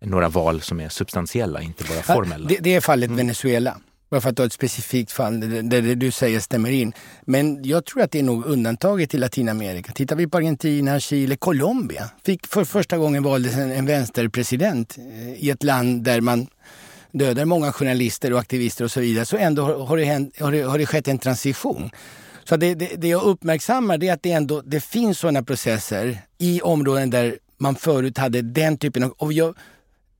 några 0.00 0.28
val 0.28 0.60
som 0.60 0.80
är 0.80 0.88
substantiella, 0.88 1.62
inte 1.62 1.84
bara 1.84 2.02
formella? 2.02 2.48
Det, 2.48 2.58
det 2.60 2.74
är 2.74 2.80
fallet. 2.80 3.10
Venezuela. 3.10 3.80
Bara 4.10 4.20
för 4.20 4.30
att 4.30 4.36
ta 4.36 4.44
ett 4.44 4.52
specifikt 4.52 5.12
fall 5.12 5.40
där 5.40 5.82
det 5.82 5.94
du 5.94 6.10
säger 6.10 6.40
stämmer 6.40 6.70
in. 6.70 6.92
Men 7.22 7.64
jag 7.64 7.84
tror 7.84 8.02
att 8.02 8.10
det 8.10 8.18
är 8.18 8.22
nog 8.22 8.46
undantaget 8.46 9.14
i 9.14 9.18
Latinamerika. 9.18 9.92
Tittar 9.92 10.16
vi 10.16 10.26
på 10.26 10.36
Argentina, 10.36 11.00
Chile, 11.00 11.36
Colombia. 11.36 12.10
Fick 12.24 12.46
för 12.46 12.64
första 12.64 12.98
gången 12.98 13.22
valdes 13.22 13.56
en, 13.56 13.72
en 13.72 13.86
vänsterpresident 13.86 14.98
eh, 14.98 15.44
i 15.44 15.50
ett 15.50 15.62
land 15.62 16.04
där 16.04 16.20
man 16.20 16.46
dödar 17.12 17.44
många 17.44 17.72
journalister 17.72 18.32
och 18.32 18.38
aktivister 18.38 18.84
och 18.84 18.90
så 18.90 19.00
vidare. 19.00 19.24
Så 19.24 19.36
ändå 19.36 19.84
har 19.84 19.96
det, 19.96 20.04
hänt, 20.04 20.40
har 20.40 20.52
det, 20.52 20.62
har 20.62 20.78
det 20.78 20.86
skett 20.86 21.08
en 21.08 21.18
transition. 21.18 21.90
Så 22.44 22.56
det, 22.56 22.74
det, 22.74 22.90
det, 22.96 23.08
jag 23.08 23.22
uppmärksammar 23.22 24.04
är 24.04 24.12
att 24.12 24.22
det 24.22 24.32
ändå 24.32 24.62
det 24.64 24.80
finns 24.80 25.18
sådana 25.18 25.42
processer 25.42 26.18
i 26.38 26.60
områden 26.60 27.10
där 27.10 27.38
man 27.58 27.74
förut 27.74 28.18
hade 28.18 28.42
den 28.42 28.78
typen 28.78 29.02
av... 29.02 29.10
Och 29.10 29.32
jag, 29.32 29.54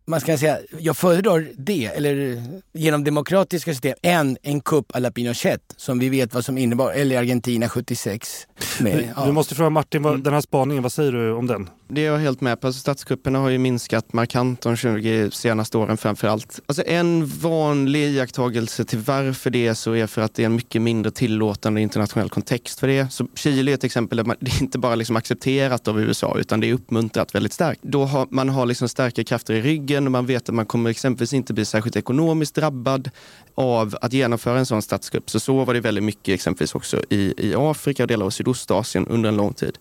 man 0.09 0.21
ska 0.21 0.39
säga, 0.39 0.59
jag 0.79 0.97
föredrar 0.97 1.49
det, 1.57 1.85
eller 1.85 2.43
genom 2.73 3.05
demokratiska 3.05 3.71
system, 3.71 3.95
än 4.03 4.37
en 4.43 4.61
kupp 4.61 4.97
à 4.97 4.99
la 4.99 5.11
Pinochet 5.11 5.75
som 5.77 5.99
vi 5.99 6.09
vet 6.09 6.35
vad 6.35 6.45
som 6.45 6.59
innebar, 6.59 6.93
eller 6.93 7.19
Argentina 7.19 7.69
76. 7.69 8.47
Med, 8.81 9.09
ja. 9.17 9.27
Du 9.27 9.33
måste 9.33 9.55
fråga 9.55 9.71
Martin, 9.71 10.03
vad, 10.03 10.21
den 10.25 10.35
här 10.35 10.41
spaningen, 10.41 10.83
vad 10.83 10.93
säger 10.93 11.13
du 11.13 11.33
om 11.33 11.47
den? 11.47 11.71
Det 11.91 12.01
är 12.01 12.07
jag 12.07 12.19
helt 12.19 12.41
med 12.41 12.61
på. 12.61 12.67
Alltså, 12.67 12.81
statskupperna 12.81 13.39
har 13.39 13.49
ju 13.49 13.59
minskat 13.59 14.13
markant 14.13 14.61
de 14.61 14.77
20 14.77 15.31
senaste 15.31 15.79
åren 15.79 15.97
framför 15.97 16.29
allt. 16.29 16.61
Alltså, 16.67 16.83
en 16.87 17.27
vanlig 17.27 18.01
iakttagelse 18.01 18.85
till 18.85 18.99
varför 18.99 19.51
det 19.51 19.67
är 19.67 19.75
så 19.75 19.93
är 19.93 20.07
för 20.07 20.23
att 20.23 20.35
det 20.35 20.43
är 20.43 20.47
en 20.47 20.55
mycket 20.55 20.83
mindre 20.83 21.11
tillåtande 21.11 21.81
internationell 21.81 22.31
kontext 22.31 22.81
för 22.81 22.89
det. 22.89 23.13
Så 23.13 23.29
Chile 23.35 23.73
är 23.73 23.75
ett 23.75 23.85
exempel 23.85 24.17
där 24.17 24.25
man, 24.25 24.37
det 24.41 24.51
är 24.51 24.63
inte 24.63 24.79
bara 24.79 24.95
liksom 24.95 25.17
accepterat 25.17 25.89
av 25.89 26.01
USA 26.01 26.37
utan 26.39 26.61
det 26.61 26.69
är 26.69 26.75
uppmuntrat 26.75 27.35
väldigt 27.35 27.53
starkt. 27.53 27.83
Då 27.83 28.05
har, 28.05 28.27
man 28.31 28.49
har 28.49 28.67
liksom 28.67 28.89
starka 28.89 29.25
krafter 29.25 29.55
i 29.55 29.63
ryggen 29.63 29.98
och 30.07 30.13
man 30.13 30.27
vet 30.27 30.49
att 30.49 30.55
man 30.55 30.67
kommer 30.67 30.91
exempelvis 30.91 31.33
inte 31.33 31.55
bli 31.55 31.65
särskilt 31.65 31.97
ekonomiskt 31.97 32.55
drabbad 32.55 33.11
av 33.55 33.97
att 34.01 34.13
genomföra 34.13 34.59
en 34.59 34.67
sån 34.67 34.83
statskupp. 34.83 35.31
Så 35.31 35.41
så 35.41 35.65
var 35.65 35.75
det 35.75 35.81
väldigt 35.81 36.05
mycket 36.05 36.35
exempelvis 36.35 36.75
också 36.75 37.03
i, 37.11 37.35
i 37.39 37.55
Afrika 37.57 38.03
och 38.03 38.09
delar 38.09 38.27
av 38.27 38.31
Sydostasien 38.31 39.07
under 39.07 39.29
en 39.29 39.37
lång 39.37 39.53
tid 39.53 39.79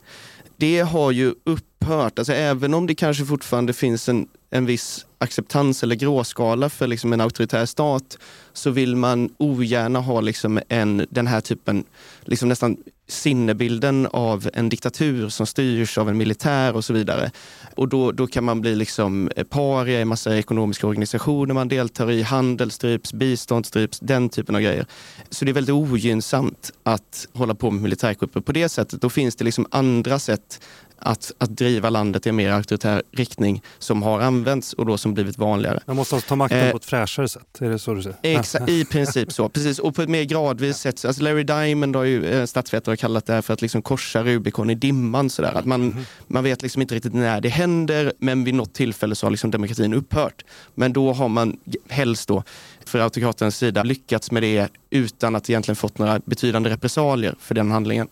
det 0.57 0.79
har 0.79 1.11
ju 1.11 1.33
upphört. 1.43 2.19
Alltså 2.19 2.33
även 2.33 2.73
om 2.73 2.87
det 2.87 2.95
kanske 2.95 3.25
fortfarande 3.25 3.73
finns 3.73 4.09
en, 4.09 4.27
en 4.49 4.65
viss 4.65 5.05
acceptans 5.19 5.83
eller 5.83 5.95
gråskala 5.95 6.69
för 6.69 6.87
liksom 6.87 7.13
en 7.13 7.21
auktoritär 7.21 7.65
stat 7.65 8.17
så 8.53 8.69
vill 8.69 8.95
man 8.95 9.29
ogärna 9.37 9.99
ha 9.99 10.21
liksom 10.21 10.59
en, 10.69 11.05
den 11.09 11.27
här 11.27 11.41
typen, 11.41 11.83
liksom 12.21 12.49
nästan 12.49 12.77
sinnebilden 13.07 14.07
av 14.11 14.49
en 14.53 14.69
diktatur 14.69 15.29
som 15.29 15.45
styrs 15.45 15.97
av 15.97 16.09
en 16.09 16.17
militär 16.17 16.75
och 16.75 16.85
så 16.85 16.93
vidare. 16.93 17.31
Och 17.75 17.87
då, 17.87 18.11
då 18.11 18.27
kan 18.27 18.43
man 18.43 18.61
bli 18.61 18.75
liksom 18.75 19.29
paria 19.49 20.01
i 20.01 20.05
massa 20.05 20.37
ekonomiska 20.37 20.87
organisationer 20.87 21.53
man 21.53 21.67
deltar 21.67 22.11
i, 22.11 22.21
handel 22.21 22.71
stryps, 22.71 23.13
bistånd 23.13 23.65
stryps, 23.65 23.99
den 23.99 24.29
typen 24.29 24.55
av 24.55 24.61
grejer. 24.61 24.85
Så 25.29 25.45
det 25.45 25.51
är 25.51 25.53
väldigt 25.53 25.75
ogynnsamt 25.75 26.71
att 26.83 27.27
hålla 27.33 27.55
på 27.55 27.71
med 27.71 27.81
militärkupper 27.81 28.39
på 28.39 28.51
det 28.51 28.69
sättet. 28.69 29.01
Då 29.01 29.09
finns 29.09 29.35
det 29.35 29.45
liksom 29.45 29.67
andra 29.71 30.19
sätt 30.19 30.61
att, 30.99 31.31
att 31.37 31.57
driva 31.57 31.89
landet 31.89 32.25
i 32.25 32.29
en 32.29 32.35
mer 32.35 32.51
auktoritär 32.51 33.03
riktning 33.11 33.63
som 33.79 34.03
har 34.03 34.19
använts 34.19 34.73
och 34.73 34.85
då 34.85 34.97
som 34.97 35.13
blivit 35.13 35.37
vanligare. 35.37 35.79
Man 35.85 35.95
måste 35.95 36.15
alltså 36.15 36.29
ta 36.29 36.35
makten 36.35 36.59
eh, 36.59 36.71
på 36.71 36.77
ett 36.77 36.85
fräschare 36.85 37.29
sätt, 37.29 37.61
är 37.61 37.69
det 37.69 37.79
så 37.79 37.93
du 37.93 38.03
säger? 38.03 38.17
Exakt, 38.21 38.69
i 38.69 38.85
princip 38.85 39.31
så. 39.31 39.49
Precis, 39.49 39.79
och 39.79 39.95
på 39.95 40.01
ett 40.01 40.09
mer 40.09 40.23
gradvis 40.23 40.77
sätt. 40.77 41.05
Alltså 41.05 41.23
Larry 41.23 41.43
Diamond 41.43 41.95
har 41.95 42.03
ju 42.03 42.25
eh, 42.25 42.45
statsvetare 42.45 42.97
kallat 42.97 43.25
det 43.25 43.33
här 43.33 43.41
för 43.41 43.53
att 43.53 43.61
liksom 43.61 43.81
korsa 43.81 44.23
Rubicon 44.23 44.69
i 44.69 44.75
dimman. 44.75 45.29
Sådär. 45.29 45.53
Att 45.53 45.65
man, 45.65 45.81
mm. 45.81 46.05
man 46.27 46.43
vet 46.43 46.61
liksom 46.61 46.81
inte 46.81 46.95
riktigt 46.95 47.13
när 47.13 47.41
det 47.41 47.49
händer, 47.49 48.13
men 48.19 48.43
vid 48.43 48.53
något 48.53 48.73
tillfälle 48.73 49.15
så 49.15 49.25
har 49.25 49.31
liksom 49.31 49.51
demokratin 49.51 49.93
upphört. 49.93 50.45
Men 50.75 50.93
då 50.93 51.13
har 51.13 51.29
man 51.29 51.57
helst 51.89 52.27
då 52.27 52.43
för 52.85 52.99
autokratens 52.99 53.57
sida 53.57 53.83
lyckats 53.83 54.31
med 54.31 54.43
det 54.43 54.67
utan 54.89 55.35
att 55.35 55.49
egentligen 55.49 55.75
fått 55.75 55.97
några 55.97 56.19
betydande 56.19 56.69
repressalier 56.69 57.35
för 57.39 57.55
den 57.55 57.71
handlingen. 57.71 58.07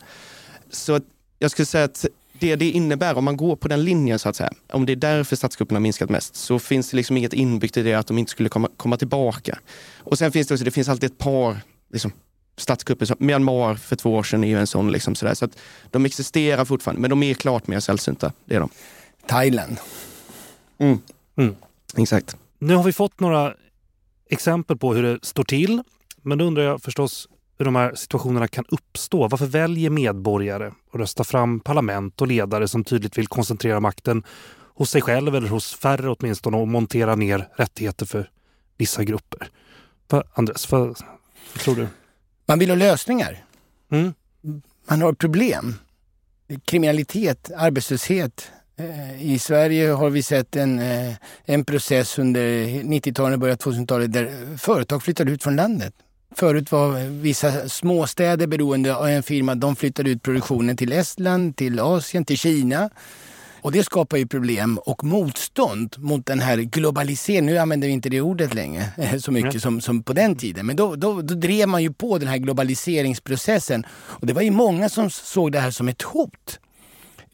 Så 0.72 1.00
jag 1.40 1.52
skulle 1.52 1.66
säga 1.66 1.84
att 1.84 2.06
det 2.40 2.56
det 2.56 2.70
innebär, 2.70 3.18
om 3.18 3.26
man 3.26 3.38
går 3.38 3.56
på 3.56 3.68
den 3.68 3.84
linjen 3.84 4.20
så 4.20 4.30
att 4.30 4.36
säga, 4.36 4.52
om 4.72 4.86
det 4.86 4.92
är 4.92 4.96
därför 4.96 5.36
statskuppen 5.36 5.76
har 5.76 5.82
minskat 5.82 6.10
mest, 6.10 6.36
så 6.36 6.60
finns 6.60 6.90
det 6.90 6.98
liksom 6.98 7.18
inget 7.18 7.34
inbyggt 7.34 7.78
i 7.78 7.84
det 7.84 7.94
att 7.94 8.08
de 8.08 8.18
inte 8.18 8.32
skulle 8.32 8.50
komma, 8.50 8.70
komma 8.78 8.98
tillbaka. 8.98 9.60
Och 10.00 10.18
sen 10.18 10.32
finns 10.32 10.48
det 10.48 10.54
också, 10.54 10.66
det 10.66 10.72
finns 10.72 10.90
alltid 10.90 11.12
ett 11.12 11.18
par 11.18 11.58
liksom, 11.94 12.12
statskupper. 12.58 13.06
Som 13.06 13.18
Myanmar 13.20 13.76
för 13.76 13.96
två 13.96 14.16
år 14.16 14.24
sedan 14.24 14.44
är 14.44 14.48
ju 14.48 14.60
en 14.60 14.68
sån. 14.68 14.92
Liksom, 14.92 15.16
sådär. 15.16 15.34
Så 15.34 15.46
att 15.46 15.58
de 15.92 16.06
existerar 16.06 16.66
fortfarande, 16.66 17.02
men 17.02 17.10
de 17.10 17.24
är 17.24 17.34
klart 17.34 17.68
mer 17.68 17.80
sällsynta. 17.80 18.32
Det 18.46 18.56
är 18.56 18.60
de. 18.60 18.70
Thailand. 19.28 19.78
Mm. 20.78 21.00
Mm. 21.38 21.56
Exakt. 21.98 22.38
Nu 22.60 22.76
har 22.76 22.84
vi 22.84 22.94
fått 22.94 23.20
några 23.20 23.54
exempel 24.30 24.78
på 24.78 24.94
hur 24.94 25.04
det 25.04 25.20
står 25.26 25.44
till. 25.44 25.84
Men 26.22 26.38
då 26.38 26.46
undrar 26.46 26.64
jag 26.64 26.82
förstås, 26.82 27.28
hur 27.58 27.66
de 27.66 27.76
här 27.76 27.96
situationerna 27.96 28.48
kan 28.48 28.66
uppstå. 28.70 29.28
Varför 29.28 29.46
väljer 29.46 29.90
medborgare 29.90 30.68
att 30.68 31.00
rösta 31.00 31.24
fram 31.24 31.60
parlament 31.60 32.22
och 32.22 32.28
ledare 32.28 32.68
som 32.68 32.84
tydligt 32.84 33.18
vill 33.18 33.28
koncentrera 33.28 33.80
makten 33.80 34.24
hos 34.76 34.90
sig 34.90 35.02
själv 35.02 35.36
eller 35.36 35.50
hos 35.50 35.76
färre 35.76 36.10
åtminstone 36.10 36.58
och 36.58 36.68
montera 36.68 37.16
ner 37.16 37.48
rättigheter 37.56 38.06
för 38.06 38.30
vissa 38.78 39.04
grupper? 39.04 39.50
Va, 40.10 40.24
Andres, 40.34 40.72
vad, 40.72 40.88
vad 41.54 41.60
tror 41.60 41.76
du? 41.76 41.88
Man 42.46 42.60
vill 42.60 42.70
ha 42.70 42.76
lösningar. 42.76 43.46
Mm. 43.92 44.14
Man 44.90 45.02
har 45.02 45.14
problem. 45.14 45.76
Kriminalitet, 46.66 47.52
arbetslöshet. 47.58 48.52
Eh, 48.78 49.32
I 49.32 49.40
Sverige 49.40 49.92
har 49.92 50.10
vi 50.10 50.24
sett 50.24 50.56
en, 50.56 50.80
eh, 50.80 51.16
en 51.46 51.66
process 51.66 52.20
under 52.20 52.66
90-talet 52.84 53.34
och 53.34 53.40
början 53.40 53.58
2000-talet 53.58 54.14
där 54.14 54.58
företag 54.58 55.04
flyttar 55.04 55.30
ut 55.30 55.44
från 55.44 55.56
landet. 55.56 55.94
Förut 56.38 56.72
var 56.72 57.10
vissa 57.10 57.70
småstäder 57.70 58.48
beroende 58.48 58.96
av 58.96 59.08
en 59.08 59.24
firma. 59.24 59.56
De 59.56 59.76
flyttade 59.76 60.10
ut 60.10 60.24
produktionen 60.24 60.78
till 60.78 60.92
Estland, 60.92 61.56
till 61.56 61.80
Asien, 61.80 62.26
till 62.26 62.38
Kina. 62.38 62.90
Och 63.62 63.72
det 63.72 63.84
skapar 63.84 64.18
ju 64.18 64.28
problem 64.28 64.78
och 64.78 65.04
motstånd 65.04 65.96
mot 65.98 66.26
den 66.26 66.40
här 66.40 66.58
globaliseringen. 66.58 67.46
Nu 67.46 67.58
använder 67.58 67.88
vi 67.88 67.94
inte 67.94 68.10
det 68.10 68.22
ordet 68.22 68.54
längre 68.54 68.86
så 69.20 69.32
mycket 69.32 69.62
som, 69.62 69.82
som 69.82 70.04
på 70.04 70.14
den 70.14 70.36
tiden. 70.36 70.66
Men 70.66 70.76
då, 70.76 70.96
då, 70.96 71.22
då 71.22 71.34
drev 71.34 71.68
man 71.68 71.84
ju 71.84 71.94
på 71.94 72.18
den 72.18 72.28
här 72.28 72.38
globaliseringsprocessen. 72.38 73.86
Och 73.92 74.28
det 74.28 74.34
var 74.34 74.42
ju 74.42 74.52
många 74.52 74.90
som 74.90 75.10
såg 75.10 75.52
det 75.52 75.60
här 75.60 75.72
som 75.72 75.88
ett 75.88 76.02
hot. 76.02 76.60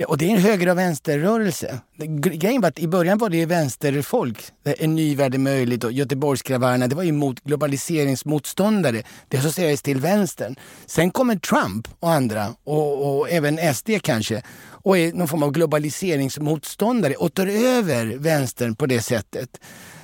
Och 0.08 0.18
det 0.18 0.26
är 0.26 0.30
en 0.30 0.42
höger 0.42 0.70
och 0.70 0.78
vänsterrörelse. 0.78 1.80
Grejen 1.98 2.62
var 2.62 2.70
att 2.70 2.80
i 2.80 2.88
början 2.88 3.18
var 3.18 3.30
det 3.30 3.46
vänsterfolk, 3.46 4.44
en 4.64 4.96
ny 4.96 5.16
värld 5.16 5.34
är 5.34 5.40
möjligt 5.40 5.84
och 5.84 5.92
Göteborgskravallerna, 5.92 6.88
det 6.88 6.96
var 6.96 7.04
ju 7.04 7.12
mot 7.12 7.44
globaliseringsmotståndare. 7.44 9.04
Det 9.28 9.38
associerades 9.38 9.82
till 9.82 10.00
vänstern. 10.00 10.56
Sen 10.86 11.12
kommer 11.12 11.36
Trump 11.36 11.88
och 12.00 12.12
andra 12.12 12.56
och, 12.64 13.20
och 13.20 13.30
även 13.30 13.74
SD 13.74 13.90
kanske 14.02 14.44
och 14.84 14.98
är 14.98 15.14
någon 15.14 15.28
form 15.28 15.44
av 15.44 15.52
globaliseringsmotståndare 15.52 17.16
och 17.16 17.34
tar 17.34 17.48
över 17.48 18.06
vänstern 18.06 18.76
på 18.76 18.86
det 18.86 19.02
sättet. 19.02 19.60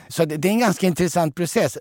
Så 0.07 0.25
det 0.25 0.47
är 0.47 0.51
en 0.51 0.59
ganska 0.59 0.87
intressant 0.87 1.35
process 1.35 1.77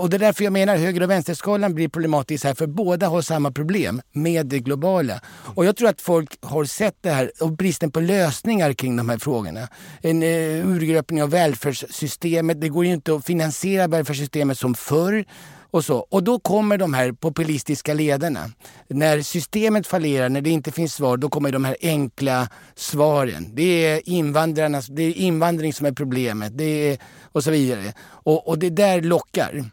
och 0.00 0.10
det 0.10 0.16
är 0.16 0.18
därför 0.18 0.44
jag 0.44 0.52
menar 0.52 0.74
att 0.74 0.80
höger 0.80 1.02
och 1.02 1.10
vänsterskalan 1.10 1.74
blir 1.74 1.88
problematisk 1.88 2.44
här, 2.44 2.54
för 2.54 2.66
båda 2.66 3.08
har 3.08 3.22
samma 3.22 3.50
problem 3.50 4.02
med 4.12 4.46
det 4.46 4.58
globala. 4.58 5.20
Och 5.54 5.64
jag 5.64 5.76
tror 5.76 5.88
att 5.88 6.00
folk 6.00 6.38
har 6.40 6.64
sett 6.64 6.96
det 7.00 7.10
här 7.10 7.32
och 7.40 7.52
bristen 7.52 7.90
på 7.90 8.00
lösningar 8.00 8.72
kring 8.72 8.96
de 8.96 9.08
här 9.08 9.18
frågorna. 9.18 9.68
En 10.02 10.22
eh, 10.22 10.68
urgröpning 10.68 11.22
av 11.22 11.30
välfärdssystemet, 11.30 12.60
det 12.60 12.68
går 12.68 12.84
ju 12.84 12.92
inte 12.92 13.14
att 13.14 13.26
finansiera 13.26 13.86
välfärdssystemet 13.86 14.58
som 14.58 14.74
förr. 14.74 15.24
Och, 15.72 15.84
så. 15.84 15.98
och 15.98 16.22
då 16.22 16.38
kommer 16.38 16.78
de 16.78 16.94
här 16.94 17.12
populistiska 17.12 17.94
ledarna. 17.94 18.50
När 18.88 19.22
systemet 19.22 19.86
fallerar, 19.86 20.28
när 20.28 20.40
det 20.40 20.50
inte 20.50 20.72
finns 20.72 20.94
svar, 20.94 21.16
då 21.16 21.28
kommer 21.28 21.52
de 21.52 21.64
här 21.64 21.76
enkla 21.80 22.48
svaren. 22.74 23.50
Det 23.54 23.86
är, 23.86 24.08
invandrarnas, 24.08 24.86
det 24.86 25.02
är 25.02 25.12
invandring 25.12 25.72
som 25.72 25.86
är 25.86 25.92
problemet 25.92 26.58
det 26.58 26.92
är, 26.92 26.98
och 27.32 27.44
så 27.44 27.50
vidare. 27.50 27.92
Och, 28.00 28.48
och 28.48 28.58
det 28.58 28.70
där 28.70 29.02
lockar. 29.02 29.64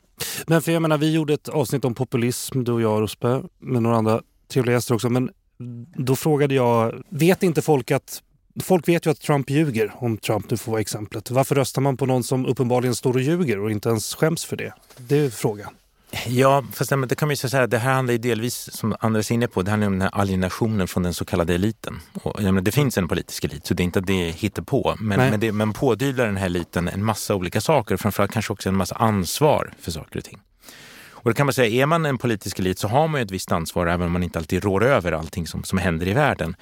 Men 0.48 0.62
för 0.62 0.72
jag 0.72 0.82
menar, 0.82 0.98
vi 0.98 1.12
gjorde 1.12 1.34
ett 1.34 1.50
avsnitt 1.50 1.86
om 1.86 1.94
populism, 1.94 2.64
du 2.64 2.72
och 2.72 2.82
jag 2.82 3.02
Rospe, 3.02 3.42
med 3.60 3.84
några 3.84 3.98
andra 3.98 4.22
trevliga 4.48 4.76
gäster 4.76 4.96
också. 4.96 5.10
Men 5.10 5.32
då 5.96 6.16
frågade 6.16 6.56
jag, 6.56 7.04
vet 7.10 7.44
inte 7.44 7.62
folk 7.62 7.92
att 7.92 8.24
Folk 8.64 8.88
vet 8.88 9.06
ju 9.06 9.12
att 9.12 9.22
Trump 9.22 9.50
ljuger, 9.50 9.94
om 9.96 10.18
Trump 10.18 10.50
nu 10.50 10.58
får 10.58 10.72
vara 10.72 10.82
exemplet. 10.82 11.32
Varför 11.32 11.56
röstar 11.56 11.82
man 11.82 11.98
på 11.98 12.06
någon 12.06 12.24
som 12.24 12.46
uppenbarligen 12.46 12.96
står 12.96 13.14
och 13.14 13.22
ljuger 13.22 13.60
och 13.60 13.72
inte 13.72 13.90
ens 13.90 14.16
skäms 14.16 14.46
för 14.46 14.58
det? 14.58 14.74
Det 14.98 15.18
är 15.18 15.30
frågan. 15.30 15.74
Ja, 16.28 16.64
fast 16.74 16.92
det 17.08 17.16
kan 17.16 17.28
man 17.28 17.32
ju 17.34 17.36
säga 17.36 17.68
det 17.68 17.78
här 17.78 17.94
handlar 17.94 18.12
ju 18.12 18.18
delvis, 18.18 18.70
som 18.74 18.96
Anders 19.00 19.32
är 19.32 19.36
inne 19.36 19.48
på, 19.48 19.62
det 19.62 19.72
handlar 19.72 19.88
om 19.88 19.94
den 19.94 20.02
här 20.02 20.22
alienationen 20.22 20.88
från 20.88 21.04
den 21.04 21.14
så 21.14 21.26
kallade 21.26 21.56
eliten. 21.56 22.00
Och, 22.14 22.44
menar, 22.44 22.62
det 22.62 22.72
finns 22.72 22.98
en 22.98 23.08
politisk 23.08 23.44
elit, 23.44 23.68
så 23.68 23.74
det 23.74 23.84
är 23.84 23.86
inte 23.86 24.00
att 24.00 24.08
det 24.08 24.32
hittar 24.32 24.64
på. 24.64 24.96
Men, 25.00 25.20
men, 25.20 25.40
det, 25.40 25.52
men 25.52 25.74
pådyvlar 25.74 26.26
den 26.26 26.38
här 26.38 26.46
eliten 26.46 26.88
en 26.88 27.06
massa 27.06 27.36
olika 27.36 27.62
saker, 27.62 27.98
framförallt 27.98 28.32
kanske 28.32 28.54
också 28.54 28.70
en 28.70 28.76
massa 28.76 28.96
ansvar 28.96 29.74
för 29.80 29.92
saker 29.92 30.18
och 30.18 30.24
ting. 30.24 30.40
Och 31.28 31.30
då 31.30 31.34
kan 31.34 31.46
man 31.46 31.54
säga, 31.54 31.84
är 31.84 31.86
man 31.86 32.06
en 32.06 32.18
politisk 32.18 32.60
elit 32.60 32.80
så 32.80 32.88
har 32.88 33.08
man 33.08 33.22
ju 33.22 33.26
ett 33.26 33.32
visst 33.32 33.52
ansvar 33.52 33.88
även 33.88 34.08
om 34.08 34.14
man 34.14 34.24
inte 34.24 34.40
alltid 34.40 34.64
rår 34.64 34.84
över 34.84 35.12
allting 35.12 35.48
som, 35.48 35.64
som 35.64 35.78
händer 35.78 36.08
i 36.08 36.14
världen. 36.14 36.56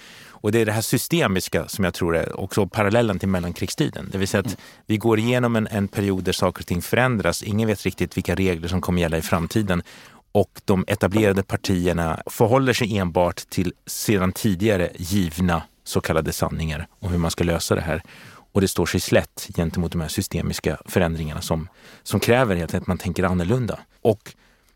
Och 0.45 0.51
det 0.51 0.59
är 0.59 0.65
det 0.65 0.71
här 0.71 0.81
systemiska 0.81 1.67
som 1.67 1.83
jag 1.83 1.93
tror 1.93 2.17
är 2.17 2.39
också 2.39 2.67
parallellen 2.67 3.19
till 3.19 3.29
mellankrigstiden. 3.29 4.09
Det 4.11 4.17
vill 4.17 4.27
säga 4.27 4.39
att 4.39 4.45
mm. 4.45 4.59
vi 4.85 4.97
går 4.97 5.19
igenom 5.19 5.55
en, 5.55 5.67
en 5.67 5.87
period 5.87 6.23
där 6.23 6.31
saker 6.31 6.61
och 6.61 6.67
ting 6.67 6.81
förändras. 6.81 7.43
Ingen 7.43 7.67
vet 7.67 7.83
riktigt 7.83 8.17
vilka 8.17 8.35
regler 8.35 8.67
som 8.67 8.81
kommer 8.81 9.01
gälla 9.01 9.17
i 9.17 9.21
framtiden 9.21 9.83
och 10.31 10.61
de 10.65 10.85
etablerade 10.87 11.43
partierna 11.43 12.21
förhåller 12.25 12.73
sig 12.73 12.97
enbart 12.97 13.49
till 13.49 13.73
sedan 13.85 14.31
tidigare 14.31 14.91
givna 14.95 15.63
så 15.83 16.01
kallade 16.01 16.33
sanningar 16.33 16.87
om 16.99 17.11
hur 17.11 17.17
man 17.17 17.31
ska 17.31 17.43
lösa 17.43 17.75
det 17.75 17.81
här. 17.81 18.01
Och 18.51 18.61
det 18.61 18.67
står 18.67 18.85
sig 18.85 18.99
slätt 18.99 19.47
gentemot 19.55 19.91
de 19.91 20.01
här 20.01 20.07
systemiska 20.07 20.77
förändringarna 20.85 21.41
som, 21.41 21.69
som 22.03 22.19
kräver 22.19 22.75
att 22.75 22.87
man 22.87 22.97
tänker 22.97 23.23
annorlunda. 23.23 23.79
Och 24.01 24.33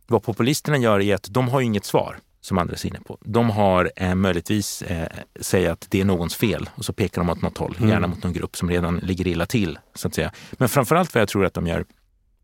vad 0.07 0.24
populisterna 0.24 0.78
gör 0.78 0.99
är 0.99 1.15
att 1.15 1.28
de 1.30 1.49
har 1.49 1.61
inget 1.61 1.86
svar 1.86 2.20
som 2.41 2.57
andra 2.57 2.73
är 2.73 2.85
inne 2.85 2.99
på. 2.99 3.17
De 3.21 3.49
har 3.49 3.91
eh, 3.95 4.15
möjligtvis 4.15 4.81
eh, 4.81 5.07
säga 5.39 5.71
att 5.71 5.87
det 5.89 6.01
är 6.01 6.05
någons 6.05 6.35
fel 6.35 6.69
och 6.75 6.85
så 6.85 6.93
pekar 6.93 7.21
de 7.21 7.29
åt 7.29 7.41
något 7.41 7.57
håll, 7.57 7.75
mm. 7.77 7.89
gärna 7.89 8.07
mot 8.07 8.23
någon 8.23 8.33
grupp 8.33 8.57
som 8.57 8.69
redan 8.69 8.97
ligger 8.97 9.27
illa 9.27 9.45
till. 9.45 9.79
så 9.95 10.07
att 10.07 10.15
säga. 10.15 10.31
Men 10.51 10.69
framförallt 10.69 11.13
vad 11.13 11.21
jag 11.21 11.29
tror 11.29 11.45
att 11.45 11.53
de 11.53 11.67
gör, 11.67 11.85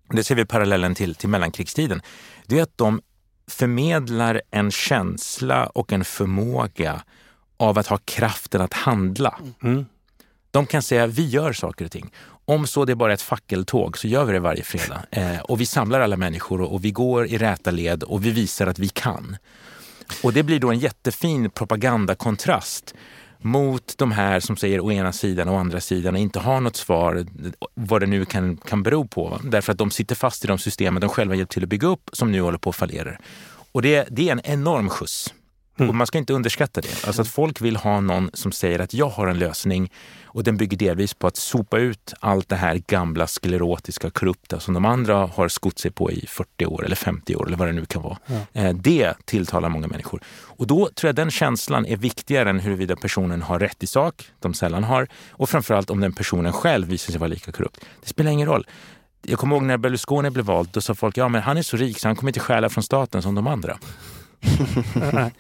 det 0.09 0.23
ser 0.23 0.35
vi 0.35 0.45
parallellen 0.45 0.95
till, 0.95 1.15
till 1.15 1.29
mellankrigstiden, 1.29 2.01
det 2.45 2.59
är 2.59 2.63
att 2.63 2.77
de 2.77 3.01
förmedlar 3.47 4.41
en 4.51 4.71
känsla 4.71 5.65
och 5.65 5.93
en 5.93 6.05
förmåga 6.05 7.01
av 7.57 7.77
att 7.79 7.87
ha 7.87 7.97
kraften 8.05 8.61
att 8.61 8.73
handla. 8.73 9.39
Mm. 9.63 9.85
De 10.51 10.65
kan 10.65 10.81
säga 10.81 11.07
vi 11.07 11.27
gör 11.27 11.53
saker 11.53 11.85
och 11.85 11.91
ting. 11.91 12.11
Om 12.45 12.67
så 12.67 12.85
det 12.85 12.93
är 12.93 12.95
bara 12.95 13.13
ett 13.13 13.21
fackeltåg 13.21 13.97
så 13.97 14.07
gör 14.07 14.25
vi 14.25 14.33
det 14.33 14.39
varje 14.39 14.63
fredag. 14.63 15.05
Eh, 15.11 15.39
och 15.39 15.61
vi 15.61 15.65
samlar 15.65 15.99
alla 15.99 16.17
människor 16.17 16.61
och, 16.61 16.73
och 16.73 16.85
vi 16.85 16.91
går 16.91 17.27
i 17.27 17.37
räta 17.37 17.71
led 17.71 18.03
och 18.03 18.25
vi 18.25 18.31
visar 18.31 18.67
att 18.67 18.79
vi 18.79 18.89
kan. 18.89 19.37
Och 20.23 20.33
det 20.33 20.43
blir 20.43 20.59
då 20.59 20.71
en 20.71 20.79
jättefin 20.79 21.49
propagandakontrast 21.49 22.93
mot 23.39 23.97
de 23.97 24.11
här 24.11 24.39
som 24.39 24.57
säger 24.57 24.79
å 24.79 24.91
ena 24.91 25.11
sidan 25.11 25.49
och 25.49 25.55
å 25.55 25.57
andra 25.57 25.81
sidan 25.81 26.15
och 26.15 26.21
inte 26.21 26.39
har 26.39 26.61
något 26.61 26.75
svar, 26.75 27.25
vad 27.73 28.01
det 28.01 28.07
nu 28.07 28.25
kan, 28.25 28.57
kan 28.57 28.83
bero 28.83 29.07
på. 29.07 29.39
Därför 29.43 29.71
att 29.71 29.77
de 29.77 29.91
sitter 29.91 30.15
fast 30.15 30.45
i 30.45 30.47
de 30.47 30.57
systemen 30.57 31.01
de 31.01 31.09
själva 31.09 31.35
hjälpt 31.35 31.53
till 31.53 31.63
att 31.63 31.69
bygga 31.69 31.87
upp 31.87 32.09
som 32.13 32.31
nu 32.31 32.41
håller 32.41 32.57
på 32.57 32.69
att 32.69 32.75
fallera. 32.75 33.17
Och 33.71 33.81
det, 33.81 34.07
det 34.11 34.29
är 34.29 34.31
en 34.31 34.41
enorm 34.43 34.89
skjuts. 34.89 35.33
Mm. 35.77 35.89
Och 35.89 35.95
man 35.95 36.07
ska 36.07 36.17
inte 36.17 36.33
underskatta 36.33 36.81
det. 36.81 37.07
Alltså 37.07 37.21
att 37.21 37.27
folk 37.27 37.61
vill 37.61 37.75
ha 37.75 38.01
någon 38.01 38.29
som 38.33 38.51
säger 38.51 38.79
att 38.79 38.93
jag 38.93 39.09
har 39.09 39.27
en 39.27 39.39
lösning 39.39 39.91
och 40.25 40.43
den 40.43 40.57
bygger 40.57 40.77
delvis 40.77 41.13
på 41.13 41.27
att 41.27 41.35
sopa 41.35 41.77
ut 41.77 42.13
allt 42.19 42.49
det 42.49 42.55
här 42.55 42.81
gamla 42.87 43.27
sklerotiska 43.27 44.09
korrupta 44.09 44.59
som 44.59 44.73
de 44.73 44.85
andra 44.85 45.15
har 45.15 45.47
skott 45.47 45.79
sig 45.79 45.91
på 45.91 46.11
i 46.11 46.25
40 46.27 46.65
år 46.65 46.85
eller 46.85 46.95
50 46.95 47.35
år 47.35 47.47
eller 47.47 47.57
vad 47.57 47.67
det 47.67 47.71
nu 47.71 47.85
kan 47.85 48.01
vara. 48.01 48.17
Ja. 48.53 48.73
Det 48.73 49.13
tilltalar 49.25 49.69
många 49.69 49.87
människor. 49.87 50.21
Och 50.27 50.67
då 50.67 50.89
tror 50.95 51.07
jag 51.07 51.15
den 51.15 51.31
känslan 51.31 51.85
är 51.85 51.97
viktigare 51.97 52.49
än 52.49 52.59
huruvida 52.59 52.95
personen 52.95 53.41
har 53.41 53.59
rätt 53.59 53.83
i 53.83 53.87
sak, 53.87 54.31
de 54.39 54.53
sällan 54.53 54.83
har, 54.83 55.07
och 55.29 55.49
framförallt 55.49 55.89
om 55.89 55.99
den 55.99 56.13
personen 56.13 56.53
själv 56.53 56.87
visar 56.87 57.11
sig 57.11 57.19
vara 57.19 57.27
lika 57.27 57.51
korrupt. 57.51 57.85
Det 58.01 58.09
spelar 58.09 58.31
ingen 58.31 58.47
roll. 58.47 58.67
Jag 59.21 59.39
kommer 59.39 59.55
ihåg 59.55 59.63
när 59.63 59.77
Berlusconi 59.77 60.29
blev 60.29 60.45
vald, 60.45 60.69
då 60.71 60.81
sa 60.81 60.95
folk 60.95 61.17
ja 61.17 61.27
men 61.27 61.41
han 61.41 61.57
är 61.57 61.61
så 61.61 61.77
rik 61.77 61.99
så 61.99 62.07
han 62.07 62.15
kommer 62.15 62.29
inte 62.29 62.39
stjäla 62.39 62.69
från 62.69 62.83
staten 62.83 63.21
som 63.21 63.35
de 63.35 63.47
andra. 63.47 63.77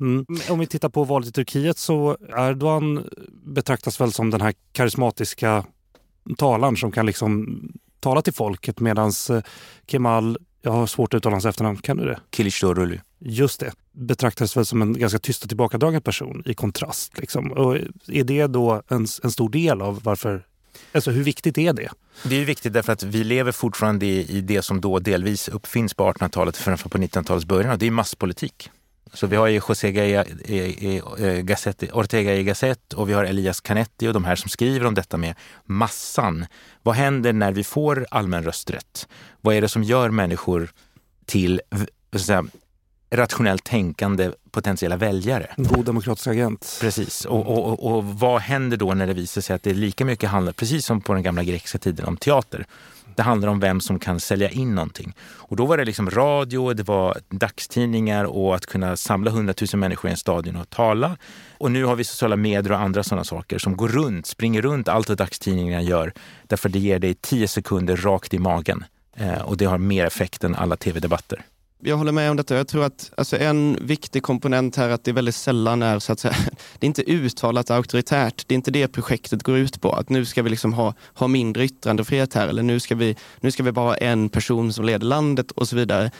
Mm. 0.00 0.26
Om 0.50 0.58
vi 0.58 0.66
tittar 0.66 0.88
på 0.88 1.04
valet 1.04 1.28
i 1.28 1.32
Turkiet 1.32 1.78
så 1.78 2.16
Erdogan 2.36 3.08
betraktas 3.44 4.00
väl 4.00 4.12
som 4.12 4.30
den 4.30 4.40
här 4.40 4.54
karismatiska 4.72 5.64
talaren 6.38 6.76
som 6.76 6.92
kan 6.92 7.06
liksom 7.06 7.60
tala 8.00 8.22
till 8.22 8.32
folket 8.32 8.80
medan 8.80 9.12
eh, 9.30 9.42
Kemal, 9.86 10.38
jag 10.62 10.72
har 10.72 10.86
svårt 10.86 11.14
att 11.14 11.18
uttala 11.18 11.34
hans 11.34 11.44
efternamn, 11.44 11.76
kan 11.76 11.96
du 11.96 12.04
det? 12.04 12.20
Kilicdaroglu. 12.36 12.98
Just 13.18 13.60
det. 13.60 13.72
Betraktades 13.92 14.56
väl 14.56 14.66
som 14.66 14.82
en 14.82 14.98
ganska 14.98 15.18
tyst 15.18 15.42
och 15.42 15.48
tillbakadragen 15.48 16.02
person 16.02 16.42
i 16.46 16.54
kontrast. 16.54 17.18
Liksom. 17.18 17.52
Och 17.52 17.76
är 18.06 18.24
det 18.24 18.46
då 18.46 18.82
en, 18.88 19.06
en 19.22 19.30
stor 19.30 19.48
del 19.48 19.82
av 19.82 20.00
varför 20.02 20.46
Alltså 20.92 21.10
hur 21.10 21.24
viktigt 21.24 21.58
är 21.58 21.72
det? 21.72 21.88
Det 22.22 22.36
är 22.36 22.44
viktigt 22.44 22.72
därför 22.72 22.92
att 22.92 23.02
vi 23.02 23.24
lever 23.24 23.52
fortfarande 23.52 24.06
i 24.06 24.40
det 24.40 24.62
som 24.62 24.80
då 24.80 24.98
delvis 24.98 25.48
uppfinns 25.48 25.94
på 25.94 26.12
1800-talet, 26.12 26.56
framför 26.56 26.88
på 26.88 26.98
1900-talets 26.98 27.46
början. 27.46 27.72
Och 27.72 27.78
det 27.78 27.86
är 27.86 27.90
masspolitik. 27.90 28.70
Så 29.12 29.26
vi 29.26 29.36
har 29.36 29.46
ju 29.46 29.60
José 29.68 29.88
eh, 29.88 30.20
eh, 30.44 30.96
eh, 31.24 31.98
Ortega 31.98 32.34
i 32.34 32.44
Gasset 32.44 32.92
och 32.92 33.08
vi 33.08 33.12
har 33.12 33.24
Elias 33.24 33.60
Canetti 33.60 34.08
och 34.08 34.12
de 34.12 34.24
här 34.24 34.36
som 34.36 34.48
skriver 34.48 34.86
om 34.86 34.94
detta 34.94 35.16
med 35.16 35.34
massan. 35.64 36.46
Vad 36.82 36.94
händer 36.94 37.32
när 37.32 37.52
vi 37.52 37.64
får 37.64 38.06
allmän 38.10 38.44
rösträtt? 38.44 39.08
Vad 39.40 39.54
är 39.54 39.60
det 39.60 39.68
som 39.68 39.82
gör 39.82 40.10
människor 40.10 40.70
till 41.26 41.60
säga, 42.16 42.44
rationellt 43.10 43.64
tänkande 43.64 44.30
potentiella 44.50 44.96
väljare. 44.96 45.46
En 45.56 45.64
god 45.64 45.84
demokratisk 45.84 46.26
agent. 46.26 46.78
Precis. 46.80 47.24
Och, 47.24 47.46
och, 47.46 47.96
och, 47.96 48.04
vad 48.04 48.40
händer 48.40 48.76
då 48.76 48.94
när 48.94 49.06
det 49.06 49.14
visar 49.14 49.40
sig 49.40 49.56
att 49.56 49.62
det 49.62 49.74
lika 49.74 50.04
mycket 50.04 50.30
handlar, 50.30 50.52
precis 50.52 50.86
som 50.86 51.00
på 51.00 51.14
den 51.14 51.22
gamla 51.22 51.44
grekiska 51.44 51.78
tiden, 51.78 52.06
om 52.06 52.16
teater? 52.16 52.66
Det 53.16 53.22
handlar 53.22 53.48
om 53.48 53.60
vem 53.60 53.80
som 53.80 53.98
kan 53.98 54.20
sälja 54.20 54.50
in 54.50 54.74
någonting. 54.74 55.14
Och 55.22 55.56
då 55.56 55.66
var 55.66 55.76
det 55.78 55.84
liksom 55.84 56.10
radio, 56.10 56.72
det 56.72 56.82
var 56.82 57.18
dagstidningar 57.28 58.24
och 58.24 58.54
att 58.54 58.66
kunna 58.66 58.96
samla 58.96 59.30
hundratusen 59.30 59.80
människor 59.80 60.08
i 60.08 60.10
en 60.10 60.16
stadion 60.16 60.56
och 60.56 60.70
tala. 60.70 61.16
Och 61.58 61.70
nu 61.70 61.84
har 61.84 61.96
vi 61.96 62.04
sociala 62.04 62.36
medier 62.36 62.72
och 62.72 62.80
andra 62.80 63.02
sådana 63.02 63.24
saker 63.24 63.58
som 63.58 63.76
går 63.76 63.88
runt, 63.88 64.26
springer 64.26 64.62
runt 64.62 64.88
allt 64.88 65.08
vad 65.08 65.18
dagstidningarna 65.18 65.82
gör. 65.82 66.12
Därför 66.46 66.68
det 66.68 66.78
ger 66.78 66.98
dig 66.98 67.14
tio 67.14 67.48
sekunder 67.48 67.96
rakt 67.96 68.34
i 68.34 68.38
magen. 68.38 68.84
Eh, 69.16 69.42
och 69.42 69.56
det 69.56 69.64
har 69.64 69.78
mer 69.78 70.06
effekt 70.06 70.44
än 70.44 70.54
alla 70.54 70.76
tv-debatter 70.76 71.44
jag 71.82 71.96
håller 71.96 72.12
med 72.12 72.30
om 72.30 72.36
detta. 72.36 72.56
Jag 72.56 72.68
tror 72.68 72.84
att 72.84 73.12
alltså, 73.16 73.38
en 73.38 73.78
viktig 73.80 74.22
komponent 74.22 74.76
här 74.76 74.88
är 74.88 74.92
att 74.92 75.04
det 75.04 75.12
väldigt 75.12 75.34
sällan 75.34 75.82
är 75.82 75.98
så 75.98 76.12
att 76.12 76.20
säga, 76.20 76.34
det 76.78 76.86
är 76.86 76.88
inte 76.88 77.10
uttalat 77.10 77.70
auktoritärt. 77.70 78.44
Det 78.46 78.54
är 78.54 78.56
inte 78.56 78.70
det 78.70 78.88
projektet 78.88 79.42
går 79.42 79.56
ut 79.56 79.80
på. 79.80 79.92
Att 79.92 80.08
nu 80.08 80.24
ska 80.24 80.42
vi 80.42 80.50
liksom 80.50 80.72
ha, 80.72 80.94
ha 81.14 81.28
mindre 81.28 81.64
yttrandefrihet 81.64 82.34
här 82.34 82.48
eller 82.48 82.62
nu 82.62 82.80
ska, 82.80 82.94
vi, 82.94 83.16
nu 83.40 83.50
ska 83.50 83.62
vi 83.62 83.72
bara 83.72 83.86
ha 83.86 83.96
en 83.96 84.28
person 84.28 84.72
som 84.72 84.84
leder 84.84 85.06
landet 85.06 85.50
och 85.50 85.68
så 85.68 85.76
vidare. 85.76 86.10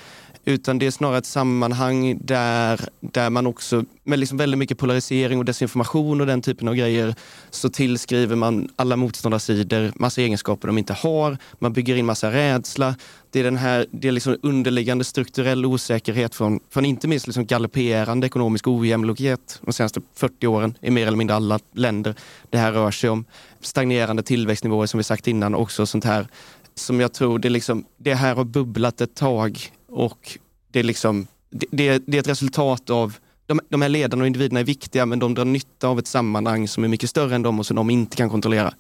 Utan 0.45 0.79
det 0.79 0.87
är 0.87 0.91
snarare 0.91 1.19
ett 1.19 1.27
sammanhang 1.27 2.19
där, 2.21 2.89
där 3.01 3.31
man 3.31 3.47
också, 3.47 3.85
med 4.05 4.19
liksom 4.19 4.39
väldigt 4.39 4.59
mycket 4.59 4.79
polarisering 4.79 5.39
och 5.39 5.45
desinformation 5.45 6.21
och 6.21 6.27
den 6.27 6.43
typen 6.43 6.69
av 6.69 6.75
grejer, 6.75 7.15
så 7.51 7.69
tillskriver 7.69 8.37
man 8.37 8.69
alla 8.77 8.97
motståndarsidor 8.97 9.93
massa 9.95 10.21
egenskaper 10.21 10.69
de 10.69 10.79
inte 10.79 10.93
har. 10.93 11.39
Man 11.59 11.73
bygger 11.73 11.97
in 11.97 12.07
massa 12.07 12.33
rädsla. 12.33 12.95
Det 13.31 13.41
är 13.41 13.45
den 13.45 13.57
här 13.57 13.87
det 13.91 14.09
är 14.09 14.13
liksom 14.13 14.37
underliggande 14.43 15.05
strukturell 15.05 15.67
osäkerhet 15.67 16.35
från, 16.35 16.61
från 16.71 16.85
inte 16.85 17.09
minst 17.09 17.27
liksom 17.27 17.47
galopperande 17.47 18.27
ekonomisk 18.27 18.69
ojämlikhet 18.69 19.61
de 19.63 19.73
senaste 19.73 20.01
40 20.15 20.47
åren 20.47 20.75
i 20.81 20.91
mer 20.91 21.07
eller 21.07 21.19
mindre 21.19 21.37
alla 21.37 21.59
länder. 21.73 22.15
Det 22.51 22.59
här 22.59 22.73
rör 22.73 22.91
sig 22.91 23.11
om 23.11 23.25
stagnerande 23.61 24.23
tillväxtnivåer 24.23 24.87
som 24.87 24.99
vi 24.99 25.05
sagt 25.05 25.29
innan, 25.29 25.55
också 25.55 25.87
sånt 25.87 26.05
här 26.05 26.29
som 26.75 27.01
jag 27.01 27.13
tror 27.13 27.39
det, 27.39 27.49
liksom, 27.49 27.85
det 27.97 28.15
här 28.15 28.35
har 28.35 28.45
bubblat 28.45 29.01
ett 29.01 29.15
tag 29.15 29.71
och 29.91 30.39
det 30.73 30.79
är, 30.79 30.83
liksom, 30.83 31.27
det, 31.51 31.67
det, 32.07 32.17
är 32.17 32.21
ett 32.21 32.29
resultat 32.29 32.91
av 32.91 33.17
de, 33.47 33.61
de 33.69 33.83
här 33.83 33.89
ledarna 33.89 34.23
och 34.23 34.27
individerna 34.27 34.61
är 34.61 34.65
viktiga 34.65 35.07
men 35.07 35.19
de 35.19 35.35
drar 35.35 35.45
nytta 35.45 35.89
av 35.89 35.99
ett 35.99 36.07
sammanhang 36.07 36.69
som 36.69 36.85
är 36.85 36.89
mycket 36.89 37.11
större 37.11 37.35
än 37.35 37.43
dem 37.43 37.59
och 37.59 37.67
som 37.67 37.77
de 37.77 37.91
inte 37.91 38.17
kan 38.17 38.31
kontrollera. 38.31 38.75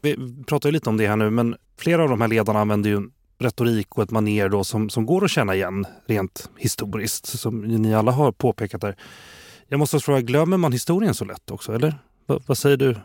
Vi 0.00 0.16
pratar 0.46 0.68
ju 0.68 0.72
lite 0.72 0.90
om 0.90 0.96
det 0.96 1.08
här 1.08 1.16
nu 1.16 1.30
men 1.30 1.56
flera 1.78 2.02
av 2.02 2.08
de 2.08 2.20
här 2.20 2.28
ledarna 2.28 2.60
använder 2.60 2.90
ju 2.90 3.10
retorik 3.38 3.96
och 3.96 4.02
ett 4.02 4.10
maner 4.10 4.48
då 4.48 4.64
som, 4.64 4.90
som 4.90 5.06
går 5.06 5.24
att 5.24 5.30
känna 5.30 5.54
igen 5.54 5.86
rent 6.06 6.50
historiskt 6.56 7.26
som 7.26 7.60
ni 7.60 7.94
alla 7.94 8.12
har 8.12 8.32
påpekat 8.32 8.80
där. 8.80 8.96
Jag 9.68 9.78
måste 9.78 10.00
fråga, 10.00 10.20
glömmer 10.20 10.56
man 10.56 10.72
historien 10.72 11.14
så 11.14 11.24
lätt 11.24 11.50
också 11.50 11.74
eller? 11.74 11.90
V 12.28 12.34
vad 12.46 12.58
säger 12.58 12.76
du? 12.76 12.96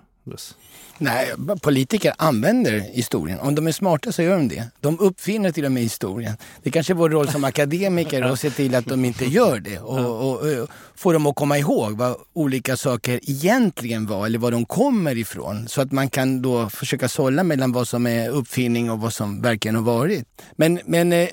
Nej, 0.97 1.31
politiker 1.61 2.13
använder 2.17 2.79
historien. 2.79 3.39
Om 3.39 3.55
de 3.55 3.67
är 3.67 3.71
smarta 3.71 4.11
så 4.11 4.21
gör 4.21 4.37
de 4.37 4.47
det. 4.47 4.67
De 4.79 4.99
uppfinner 4.99 5.51
till 5.51 5.65
och 5.65 5.71
med 5.71 5.83
historien. 5.83 6.33
Det 6.63 6.71
kanske 6.71 6.93
är 6.93 6.95
vår 6.95 7.09
roll 7.09 7.27
som 7.27 7.43
akademiker 7.43 8.21
att 8.21 8.39
se 8.39 8.49
till 8.49 8.75
att 8.75 8.85
de 8.85 9.05
inte 9.05 9.25
gör 9.25 9.59
det 9.59 9.79
och, 9.79 9.99
och, 9.99 10.39
och, 10.39 10.69
få 10.95 11.13
dem 11.13 11.25
att 11.25 11.35
komma 11.35 11.57
ihåg 11.57 11.97
vad 11.97 12.15
olika 12.33 12.77
saker 12.77 13.19
egentligen 13.23 14.05
var 14.05 14.25
eller 14.25 14.39
var 14.39 14.51
de 14.51 14.65
kommer 14.65 15.17
ifrån. 15.17 15.67
Så 15.67 15.81
att 15.81 15.91
man 15.91 16.09
kan 16.09 16.41
då 16.41 16.69
försöka 16.69 17.09
sålla 17.09 17.43
mellan 17.43 17.71
vad 17.71 17.87
som 17.87 18.07
är 18.07 18.29
uppfinning 18.29 18.91
och 18.91 18.99
vad 18.99 19.13
som 19.13 19.41
verkligen 19.41 19.75
har 19.75 19.83
varit. 19.83 20.27
Men, 20.55 20.79
men 20.85 21.13
eh, 21.13 21.29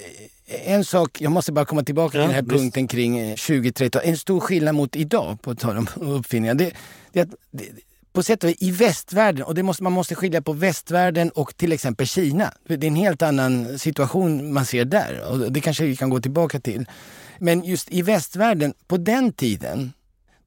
en 0.64 0.84
sak, 0.84 1.20
jag 1.20 1.32
måste 1.32 1.52
bara 1.52 1.64
komma 1.64 1.82
tillbaka 1.82 2.10
till 2.10 2.20
den 2.20 2.30
här 2.30 2.42
visst. 2.42 2.54
punkten 2.54 2.88
kring 2.88 3.36
2030. 3.36 4.00
Eh, 4.02 4.10
en 4.10 4.16
stor 4.16 4.40
skillnad 4.40 4.74
mot 4.74 4.96
idag, 4.96 5.42
på 5.42 5.54
tal 5.54 5.76
om 5.76 5.88
uppfinningar, 5.94 6.54
det, 6.54 6.72
det, 7.12 7.28
det 7.50 7.64
på 8.18 8.22
sätt 8.22 8.44
och 8.44 8.50
vis 8.50 8.56
i 8.60 8.70
västvärlden, 8.70 9.44
och 9.44 9.54
det 9.54 9.62
måste, 9.62 9.82
man 9.82 9.92
måste 9.92 10.14
skilja 10.14 10.42
på 10.42 10.52
västvärlden 10.52 11.30
och 11.30 11.56
till 11.56 11.72
exempel 11.72 12.06
Kina. 12.06 12.52
Det 12.66 12.74
är 12.74 12.84
en 12.84 12.96
helt 12.96 13.22
annan 13.22 13.78
situation 13.78 14.52
man 14.52 14.64
ser 14.64 14.84
där 14.84 15.24
och 15.30 15.52
det 15.52 15.60
kanske 15.60 15.84
vi 15.84 15.96
kan 15.96 16.10
gå 16.10 16.20
tillbaka 16.20 16.60
till. 16.60 16.86
Men 17.38 17.64
just 17.64 17.92
i 17.92 18.02
västvärlden, 18.02 18.74
på 18.86 18.96
den 18.96 19.32
tiden, 19.32 19.92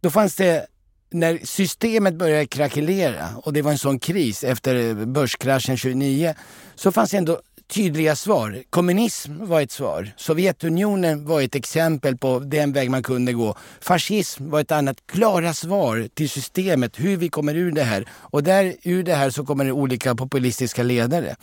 då 0.02 0.10
fanns 0.10 0.36
det 0.36 0.66
när 1.12 1.40
systemet 1.44 2.16
började 2.16 2.46
krackelera 2.46 3.28
och 3.44 3.54
det 3.54 3.62
var 3.62 3.72
en 3.72 3.78
sån 3.78 4.00
kris 4.00 4.44
efter 4.44 5.06
börskraschen 5.06 5.78
29 5.78 6.34
så 6.76 6.92
fanns 6.92 7.12
det 7.12 7.18
ändå 7.18 7.42
tydliga 7.72 8.16
svar. 8.16 8.64
Kommunism 8.70 9.46
var 9.46 9.62
ett 9.62 9.72
svar. 9.72 10.14
Sovjetunionen 10.18 11.26
var 11.26 11.42
ett 11.42 11.56
exempel 11.56 12.18
på 12.18 12.40
den 12.40 12.74
väg 12.74 12.90
man 12.90 13.04
kunde 13.04 13.34
gå. 13.34 13.56
Fascism 13.82 14.50
var 14.50 14.62
ett 14.62 14.72
annat. 14.72 14.98
Klara 15.06 15.54
svar 15.54 16.10
till 16.14 16.30
systemet, 16.30 17.00
hur 17.00 17.18
vi 17.18 17.30
kommer 17.30 17.56
ur 17.56 17.72
det 17.72 17.84
här. 17.84 18.06
Och 18.12 18.44
där, 18.44 18.76
ur 18.84 19.04
det 19.04 19.16
här 19.16 19.30
så 19.30 19.46
kommer 19.46 19.66
det 19.66 19.72
olika 19.72 20.16
populistiska 20.16 20.84
ledare. 20.84 21.36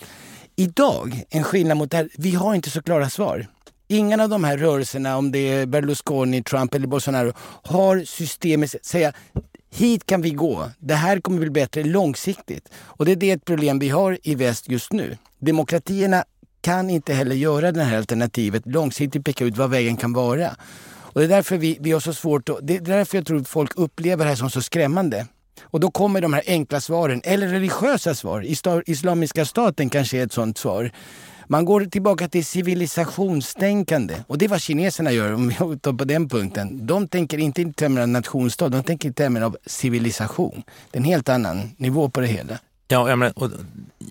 Idag, 0.56 1.22
en 1.30 1.44
skillnad 1.44 1.76
mot 1.76 1.90
det 1.90 1.96
här, 1.96 2.08
vi 2.18 2.34
har 2.34 2.54
inte 2.54 2.70
så 2.70 2.82
klara 2.82 3.10
svar. 3.10 3.46
Ingen 3.90 4.20
av 4.20 4.28
de 4.28 4.44
här 4.44 4.56
rörelserna, 4.56 5.16
om 5.16 5.32
det 5.32 5.38
är 5.38 5.66
Berlusconi, 5.66 6.42
Trump 6.42 6.74
eller 6.74 6.86
Bolsonaro, 6.86 7.32
har 7.62 8.04
systemet 8.04 8.86
säga 8.86 9.12
hit 9.70 10.06
kan 10.06 10.22
vi 10.22 10.30
gå. 10.30 10.70
Det 10.78 10.94
här 10.94 11.20
kommer 11.20 11.38
bli 11.38 11.50
bättre 11.50 11.84
långsiktigt. 11.84 12.68
Och 12.74 13.04
det 13.04 13.12
är 13.12 13.16
det 13.16 13.44
problem 13.44 13.78
vi 13.78 13.88
har 13.88 14.18
i 14.22 14.34
väst 14.34 14.68
just 14.68 14.92
nu. 14.92 15.16
Demokratierna 15.38 16.24
kan 16.60 16.90
inte 16.90 17.14
heller 17.14 17.36
göra 17.36 17.72
det 17.72 17.82
här 17.82 17.96
alternativet 17.96 18.62
långsiktigt 18.66 19.24
peka 19.24 19.44
ut 19.44 19.56
vad 19.56 19.70
vägen 19.70 19.96
kan 19.96 20.12
vara. 20.12 20.56
Och 20.90 21.20
det 21.20 21.26
är 21.26 21.28
därför 21.28 21.56
vi, 21.56 21.78
vi 21.80 21.92
har 21.92 22.00
så 22.00 22.14
svårt 22.14 22.48
att, 22.48 22.58
det 22.62 22.76
är 22.76 22.80
därför 22.80 23.18
jag 23.18 23.26
tror 23.26 23.40
att 23.40 23.48
folk 23.48 23.72
upplever 23.76 24.24
det 24.24 24.30
här 24.30 24.36
som 24.36 24.50
så 24.50 24.62
skrämmande. 24.62 25.26
Och 25.62 25.80
då 25.80 25.90
kommer 25.90 26.20
de 26.20 26.32
här 26.32 26.42
enkla 26.46 26.80
svaren, 26.80 27.20
eller 27.24 27.48
religiösa 27.48 28.14
svar. 28.14 28.44
Islamiska 28.86 29.44
staten 29.44 29.90
kanske 29.90 30.18
är 30.18 30.26
ett 30.26 30.32
sånt 30.32 30.58
svar. 30.58 30.92
Man 31.50 31.64
går 31.64 31.84
tillbaka 31.84 32.28
till 32.28 32.46
civilisationstänkande. 32.46 34.14
Och 34.26 34.38
det 34.38 34.44
är 34.44 34.48
vad 34.48 34.60
kineserna 34.60 35.12
gör, 35.12 35.32
om 35.32 35.48
vi 35.48 35.54
tar 35.80 35.92
på 35.92 36.04
den 36.04 36.28
punkten. 36.28 36.86
De 36.86 37.08
tänker 37.08 37.38
inte 37.38 37.62
i 37.62 37.72
termer 37.72 38.00
av 38.00 38.08
nationsstat, 38.08 38.72
de 38.72 38.82
tänker 38.82 39.08
i 39.08 39.12
termer 39.12 39.40
av 39.40 39.56
civilisation. 39.66 40.62
Det 40.90 40.98
är 40.98 41.00
en 41.00 41.04
helt 41.04 41.28
annan 41.28 41.70
nivå 41.76 42.08
på 42.08 42.20
det 42.20 42.26
hela. 42.26 42.58
Ja, 42.90 43.08
jag, 43.08 43.18
menar, 43.18 43.32
och 43.36 43.50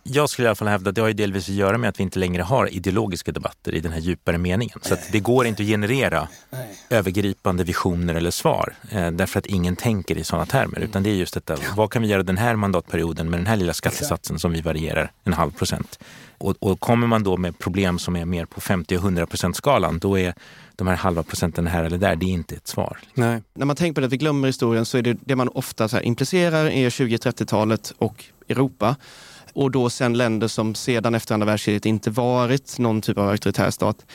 jag 0.03 0.29
skulle 0.29 0.45
i 0.45 0.49
alla 0.49 0.55
fall 0.55 0.67
hävda 0.67 0.89
att 0.89 0.95
det 0.95 1.01
har 1.01 1.07
ju 1.07 1.13
delvis 1.13 1.49
att 1.49 1.55
göra 1.55 1.77
med 1.77 1.89
att 1.89 1.99
vi 1.99 2.03
inte 2.03 2.19
längre 2.19 2.43
har 2.43 2.73
ideologiska 2.73 3.31
debatter 3.31 3.75
i 3.75 3.79
den 3.79 3.91
här 3.91 3.99
djupare 3.99 4.37
meningen. 4.37 4.79
Så 4.81 4.95
det 5.11 5.19
går 5.19 5.45
inte 5.45 5.63
att 5.63 5.69
generera 5.69 6.27
Nej. 6.49 6.67
övergripande 6.89 7.63
visioner 7.63 8.15
eller 8.15 8.31
svar 8.31 8.73
eh, 8.91 9.11
därför 9.11 9.39
att 9.39 9.45
ingen 9.45 9.75
tänker 9.75 10.17
i 10.17 10.23
sådana 10.23 10.45
termer. 10.45 10.79
Utan 10.79 11.03
det 11.03 11.09
är 11.09 11.13
just 11.13 11.33
detta, 11.33 11.57
vad 11.75 11.91
kan 11.91 12.01
vi 12.01 12.07
göra 12.07 12.23
den 12.23 12.37
här 12.37 12.55
mandatperioden 12.55 13.29
med 13.29 13.39
den 13.39 13.47
här 13.47 13.55
lilla 13.55 13.73
skattesatsen 13.73 14.39
som 14.39 14.51
vi 14.51 14.61
varierar 14.61 15.11
en 15.23 15.33
halv 15.33 15.51
procent? 15.51 15.99
Och, 16.37 16.55
och 16.59 16.79
kommer 16.79 17.07
man 17.07 17.23
då 17.23 17.37
med 17.37 17.59
problem 17.59 17.99
som 17.99 18.15
är 18.15 18.25
mer 18.25 18.45
på 18.45 18.61
50 18.61 18.97
och 18.97 19.03
100 19.03 19.25
procent 19.25 19.55
skalan, 19.55 19.99
då 19.99 20.19
är 20.19 20.33
de 20.75 20.87
här 20.87 20.95
halva 20.95 21.23
procenten 21.23 21.67
här 21.67 21.83
eller 21.83 21.97
där, 21.97 22.15
det 22.15 22.25
är 22.25 22.31
inte 22.31 22.55
ett 22.55 22.67
svar. 22.67 22.97
Nej. 23.13 23.41
När 23.53 23.65
man 23.65 23.75
tänker 23.75 23.93
på 23.93 24.01
det 24.01 24.07
att 24.07 24.13
vi 24.13 24.17
glömmer 24.17 24.47
historien 24.47 24.85
så 24.85 24.97
är 24.97 25.01
det 25.01 25.17
det 25.21 25.35
man 25.35 25.49
ofta 25.49 25.87
så 25.87 25.99
implicerar 25.99 26.65
är 26.65 26.89
20-30-talet 26.89 27.93
och 27.97 28.25
Europa. 28.49 28.95
Och 29.53 29.71
då 29.71 29.89
sen 29.89 30.13
länder 30.13 30.47
som 30.47 30.75
sedan 30.75 31.15
efter 31.15 31.33
andra 31.33 31.45
världskriget 31.45 31.85
inte 31.85 32.09
varit 32.09 32.79
någon 32.79 33.01
typ 33.01 33.17
av 33.17 33.29
auktoritär 33.29 33.71
stat. 33.71 34.05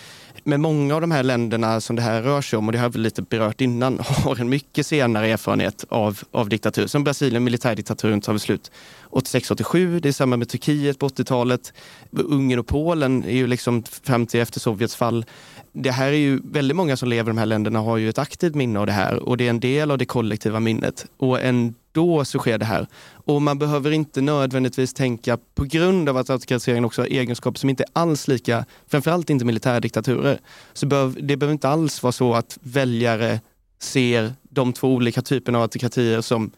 Men 0.44 0.60
många 0.60 0.94
av 0.94 1.00
de 1.00 1.10
här 1.10 1.22
länderna 1.22 1.80
som 1.80 1.96
det 1.96 2.02
här 2.02 2.22
rör 2.22 2.40
sig 2.40 2.56
om, 2.56 2.66
och 2.66 2.72
det 2.72 2.78
har 2.78 2.88
vi 2.88 2.98
lite 2.98 3.22
berört 3.22 3.60
innan, 3.60 3.98
har 4.24 4.40
en 4.40 4.48
mycket 4.48 4.86
senare 4.86 5.28
erfarenhet 5.28 5.84
av, 5.88 6.18
av 6.30 6.48
diktatur. 6.48 6.86
Som 6.86 7.04
Brasilien, 7.04 7.44
militärdiktaturen 7.44 8.20
tar 8.20 8.38
slut 8.38 8.70
86-87, 9.10 10.00
det 10.00 10.08
är 10.08 10.12
samma 10.12 10.36
med 10.36 10.48
Turkiet 10.48 10.98
på 10.98 11.08
80-talet. 11.08 11.72
Ungern 12.10 12.58
och 12.58 12.66
Polen 12.66 13.24
är 13.24 13.36
ju 13.36 13.46
liksom 13.46 13.82
fram 13.82 14.26
till 14.26 14.40
efter 14.40 14.60
Sovjets 14.60 14.96
fall. 14.96 15.24
Det 15.72 15.90
här 15.90 16.06
är 16.06 16.16
ju 16.16 16.40
väldigt 16.44 16.76
många 16.76 16.96
som 16.96 17.08
lever 17.08 17.30
i 17.30 17.34
de 17.34 17.38
här 17.38 17.46
länderna 17.46 17.78
har 17.78 17.96
ju 17.96 18.08
ett 18.08 18.18
aktivt 18.18 18.54
minne 18.54 18.78
av 18.80 18.86
det 18.86 18.92
här 18.92 19.16
och 19.16 19.36
det 19.36 19.46
är 19.46 19.50
en 19.50 19.60
del 19.60 19.90
av 19.90 19.98
det 19.98 20.04
kollektiva 20.04 20.60
minnet. 20.60 21.06
Och 21.16 21.40
en 21.40 21.74
då 21.92 22.24
så 22.24 22.38
sker 22.38 22.58
det 22.58 22.64
här. 22.64 22.86
Och 23.24 23.42
man 23.42 23.58
behöver 23.58 23.90
inte 23.90 24.20
nödvändigtvis 24.20 24.94
tänka, 24.94 25.38
på 25.54 25.64
grund 25.64 26.08
av 26.08 26.16
att 26.16 26.30
autokratiseringen 26.30 26.84
också 26.84 27.02
har 27.02 27.06
egenskaper 27.06 27.58
som 27.58 27.70
inte 27.70 27.82
är 27.82 27.88
alls 27.92 28.28
lika, 28.28 28.64
framförallt 28.86 29.30
inte 29.30 29.44
militärdiktaturer, 29.44 30.40
så 30.72 30.86
behöv, 30.86 31.18
det 31.20 31.36
behöver 31.36 31.52
inte 31.52 31.68
alls 31.68 32.02
vara 32.02 32.12
så 32.12 32.34
att 32.34 32.58
väljare 32.62 33.40
ser 33.80 34.32
de 34.42 34.72
två 34.72 34.88
olika 34.88 35.22
typerna 35.22 35.58
av 35.58 35.62
autokratier 35.62 36.20
som 36.20 36.50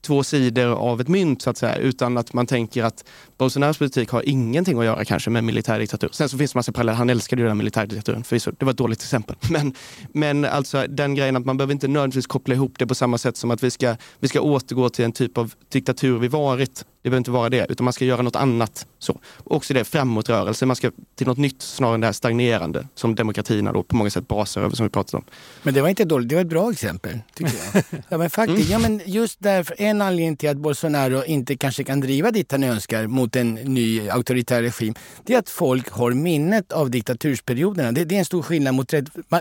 två 0.00 0.22
sidor 0.22 0.72
av 0.72 1.00
ett 1.00 1.08
mynt 1.08 1.42
så 1.42 1.50
att 1.50 1.56
säga, 1.56 1.76
utan 1.76 2.18
att 2.18 2.32
man 2.32 2.46
tänker 2.46 2.84
att 2.84 3.04
Bolsonaros 3.38 3.78
politik 3.78 4.10
har 4.10 4.28
ingenting 4.28 4.78
att 4.78 4.84
göra 4.84 5.04
kanske 5.04 5.30
med 5.30 5.44
militärdiktatur. 5.44 6.10
Sen 6.12 6.28
så 6.28 6.38
finns 6.38 6.52
det 6.52 6.58
massa 6.58 6.72
paralleller, 6.72 6.96
han 6.96 7.10
älskade 7.10 7.42
ju 7.42 7.48
den 7.48 7.58
militärdiktaturen 7.58 8.24
förvisso, 8.24 8.50
det 8.58 8.64
var 8.64 8.72
ett 8.72 8.78
dåligt 8.78 9.02
exempel. 9.02 9.36
Men, 9.50 9.74
men 10.12 10.44
alltså 10.44 10.86
den 10.88 11.14
grejen 11.14 11.36
att 11.36 11.44
man 11.44 11.56
behöver 11.56 11.72
inte 11.72 11.88
nödvändigtvis 11.88 12.26
koppla 12.26 12.54
ihop 12.54 12.78
det 12.78 12.86
på 12.86 12.94
samma 12.94 13.18
sätt 13.18 13.36
som 13.36 13.50
att 13.50 13.62
vi 13.62 13.70
ska, 13.70 13.96
vi 14.20 14.28
ska 14.28 14.40
återgå 14.40 14.88
till 14.88 15.04
en 15.04 15.12
typ 15.12 15.38
av 15.38 15.54
diktatur 15.68 16.18
vi 16.18 16.28
varit 16.28 16.84
det 17.02 17.10
behöver 17.10 17.18
inte 17.18 17.30
vara 17.30 17.48
det, 17.48 17.66
utan 17.68 17.84
man 17.84 17.92
ska 17.92 18.04
göra 18.04 18.22
något 18.22 18.36
annat. 18.36 18.86
Så. 18.98 19.20
Också 19.44 19.74
det, 19.74 19.84
framåtrörelse, 19.84 20.66
man 20.66 20.76
ska 20.76 20.90
till 21.14 21.26
något 21.26 21.38
nytt 21.38 21.62
snarare 21.62 21.94
än 21.94 22.00
det 22.00 22.06
här 22.06 22.12
stagnerande 22.12 22.86
som 22.94 23.14
demokratierna 23.14 23.72
då 23.72 23.82
på 23.82 23.96
många 23.96 24.10
sätt 24.10 24.28
basar 24.28 24.60
över 24.60 24.76
som 24.76 24.86
vi 24.86 24.90
pratat 24.90 25.14
om. 25.14 25.24
Men 25.62 25.74
det 25.74 25.82
var 25.82 25.88
inte 25.88 26.04
dåligt, 26.04 26.28
det 26.28 26.34
var 26.34 26.42
ett 26.42 26.48
bra 26.48 26.72
exempel 26.72 27.18
tycker 27.34 27.52
jag. 27.72 27.84
ja, 28.08 28.18
men 28.18 28.30
faktiskt, 28.30 28.70
mm. 28.70 28.82
ja, 28.82 28.88
men 28.88 29.00
just 29.06 29.36
därför, 29.40 29.76
en 29.78 30.02
anledning 30.02 30.36
till 30.36 30.48
att 30.48 30.56
Bolsonaro 30.56 31.24
inte 31.24 31.56
kanske 31.56 31.84
kan 31.84 32.00
driva 32.00 32.30
dit 32.30 32.52
han 32.52 32.64
önskar 32.64 33.06
mot 33.06 33.36
en 33.36 33.54
ny 33.54 34.08
auktoritär 34.08 34.62
regim, 34.62 34.94
det 35.24 35.34
är 35.34 35.38
att 35.38 35.50
folk 35.50 35.90
har 35.90 36.10
minnet 36.10 36.72
av 36.72 36.90
diktatursperioderna. 36.90 37.92
Det, 37.92 38.04
det 38.04 38.14
är 38.14 38.18
en 38.18 38.24
stor 38.24 38.42
skillnad 38.42 38.74
mot... 38.74 38.92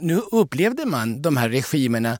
Nu 0.02 0.22
upplevde 0.32 0.86
man 0.86 1.22
de 1.22 1.38
här 1.38 1.50
regimerna 1.50 2.18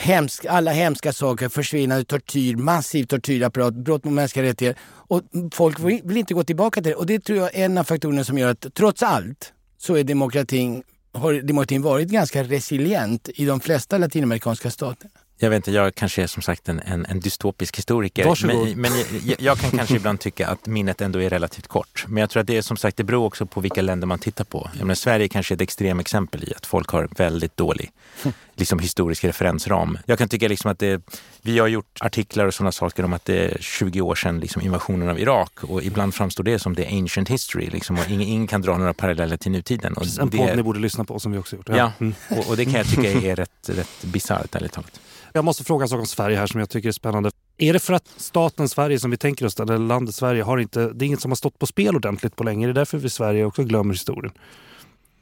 hemsk, 0.00 0.44
alla 0.44 0.70
hemska 0.70 1.12
saker, 1.12 1.48
försvinnande, 1.48 2.04
tortyr, 2.04 2.56
massiv 2.56 3.04
tortyrapparat, 3.04 3.74
brott 3.74 4.04
mot 4.04 4.14
mänskliga 4.14 4.44
rättigheter. 4.46 4.82
Och 4.92 5.22
folk 5.52 5.80
vill 5.80 6.16
inte 6.16 6.34
gå 6.34 6.44
tillbaka 6.44 6.82
till 6.82 6.90
det. 6.90 6.96
Och 6.96 7.06
det 7.06 7.20
tror 7.20 7.38
jag 7.38 7.54
är 7.54 7.64
en 7.64 7.78
av 7.78 7.84
faktorerna 7.84 8.24
som 8.24 8.38
gör 8.38 8.48
att 8.48 8.74
trots 8.74 9.02
allt 9.02 9.52
så 9.78 9.96
är 9.96 10.04
demokratin, 10.04 10.82
har 11.12 11.32
demokratin 11.32 11.82
varit 11.82 12.08
ganska 12.08 12.42
resilient 12.42 13.28
i 13.34 13.44
de 13.44 13.60
flesta 13.60 13.98
latinamerikanska 13.98 14.70
staterna. 14.70 15.10
Jag 15.42 15.50
vet 15.50 15.56
inte, 15.56 15.70
jag 15.70 15.94
kanske 15.94 16.22
är 16.22 16.26
som 16.26 16.42
sagt 16.42 16.68
en, 16.68 16.80
en, 16.80 17.06
en 17.06 17.20
dystopisk 17.20 17.78
historiker. 17.78 18.24
Varsågod. 18.24 18.68
Men, 18.68 18.80
men 18.80 18.92
jag, 19.24 19.40
jag, 19.40 19.58
kan 19.58 19.70
kanske 19.70 19.96
ibland 20.00 20.20
tycka 20.20 20.48
att 20.48 20.66
minnet 20.66 21.00
ändå 21.00 21.22
är 21.22 21.30
relativt 21.30 21.66
kort. 21.66 22.04
Men 22.08 22.20
jag 22.20 22.30
tror 22.30 22.40
att 22.40 22.46
det 22.46 22.56
är 22.56 22.62
som 22.62 22.76
sagt, 22.76 22.96
det 22.96 23.04
beror 23.04 23.26
också 23.26 23.46
på 23.46 23.60
vilka 23.60 23.82
länder 23.82 24.06
man 24.06 24.18
tittar 24.18 24.44
på. 24.44 24.70
Jag 24.72 24.80
menar, 24.80 24.94
Sverige 24.94 25.26
är 25.26 25.28
kanske 25.28 25.54
ett 25.54 25.60
extremexempel 25.60 26.44
i 26.48 26.54
att 26.56 26.66
folk 26.66 26.88
har 26.88 27.08
väldigt 27.16 27.56
dålig 27.56 27.90
liksom, 28.54 28.78
historisk 28.78 29.24
referensram. 29.24 29.98
Jag 30.06 30.18
kan 30.18 30.28
tycka 30.28 30.48
liksom 30.48 30.70
att 30.70 30.78
det, 30.78 31.02
vi 31.42 31.58
har 31.58 31.68
gjort 31.68 31.98
artiklar 32.00 32.46
och 32.46 32.54
sådana 32.54 32.72
saker 32.72 33.04
om 33.04 33.12
att 33.12 33.24
det 33.24 33.38
är 33.38 33.58
20 33.60 34.00
år 34.00 34.14
sedan 34.14 34.40
liksom, 34.40 34.62
invasionen 34.62 35.08
av 35.08 35.20
Irak 35.20 35.64
och 35.64 35.82
ibland 35.82 36.14
framstår 36.14 36.44
det 36.44 36.58
som 36.58 36.74
det 36.74 36.86
ancient 36.86 37.28
history 37.28 37.70
liksom, 37.70 37.98
och 37.98 38.10
ingen, 38.10 38.28
ingen 38.28 38.46
kan 38.46 38.62
dra 38.62 38.78
några 38.78 38.94
paralleller 38.94 39.36
till 39.36 39.52
nutiden. 39.52 39.94
Och 39.94 40.06
en 40.20 40.30
podd 40.30 40.56
ni 40.56 40.62
borde 40.62 40.80
lyssna 40.80 41.04
på 41.04 41.18
som 41.18 41.32
vi 41.32 41.38
också 41.38 41.56
gjort. 41.56 41.68
Ja, 41.68 41.76
ja 41.76 41.92
mm. 42.00 42.14
och, 42.28 42.48
och, 42.48 42.56
det 42.56 42.64
kan 42.64 42.74
jag 42.74 42.86
tycka 42.86 43.10
är 43.10 43.36
rätt, 43.36 43.68
rätt 43.68 44.02
bisarrt 44.02 44.54
ärligt 44.54 44.72
talat. 44.72 45.00
Jag 45.32 45.44
måste 45.44 45.64
fråga 45.64 45.82
en 45.82 45.88
sak 45.88 46.00
om 46.00 46.06
Sverige 46.06 46.36
här 46.36 46.46
som 46.46 46.60
jag 46.60 46.70
tycker 46.70 46.88
är 46.88 46.92
spännande. 46.92 47.30
Är 47.58 47.72
det 47.72 47.78
för 47.78 47.92
att 47.92 48.08
staten 48.16 48.68
Sverige 48.68 48.98
som 48.98 49.10
vi 49.10 49.16
tänker 49.16 49.46
oss, 49.46 49.60
eller 49.60 49.78
landet 49.78 50.14
Sverige, 50.14 50.42
har 50.42 50.58
inte, 50.58 50.92
det 50.92 51.04
är 51.04 51.06
inget 51.06 51.20
som 51.20 51.30
har 51.30 51.36
stått 51.36 51.58
på 51.58 51.66
spel 51.66 51.96
ordentligt 51.96 52.36
på 52.36 52.44
länge? 52.44 52.66
Är 52.66 52.68
det 52.68 52.80
därför 52.80 52.98
vi 52.98 53.06
i 53.06 53.10
Sverige 53.10 53.44
också 53.44 53.64
glömmer 53.64 53.94
historien? 53.94 54.32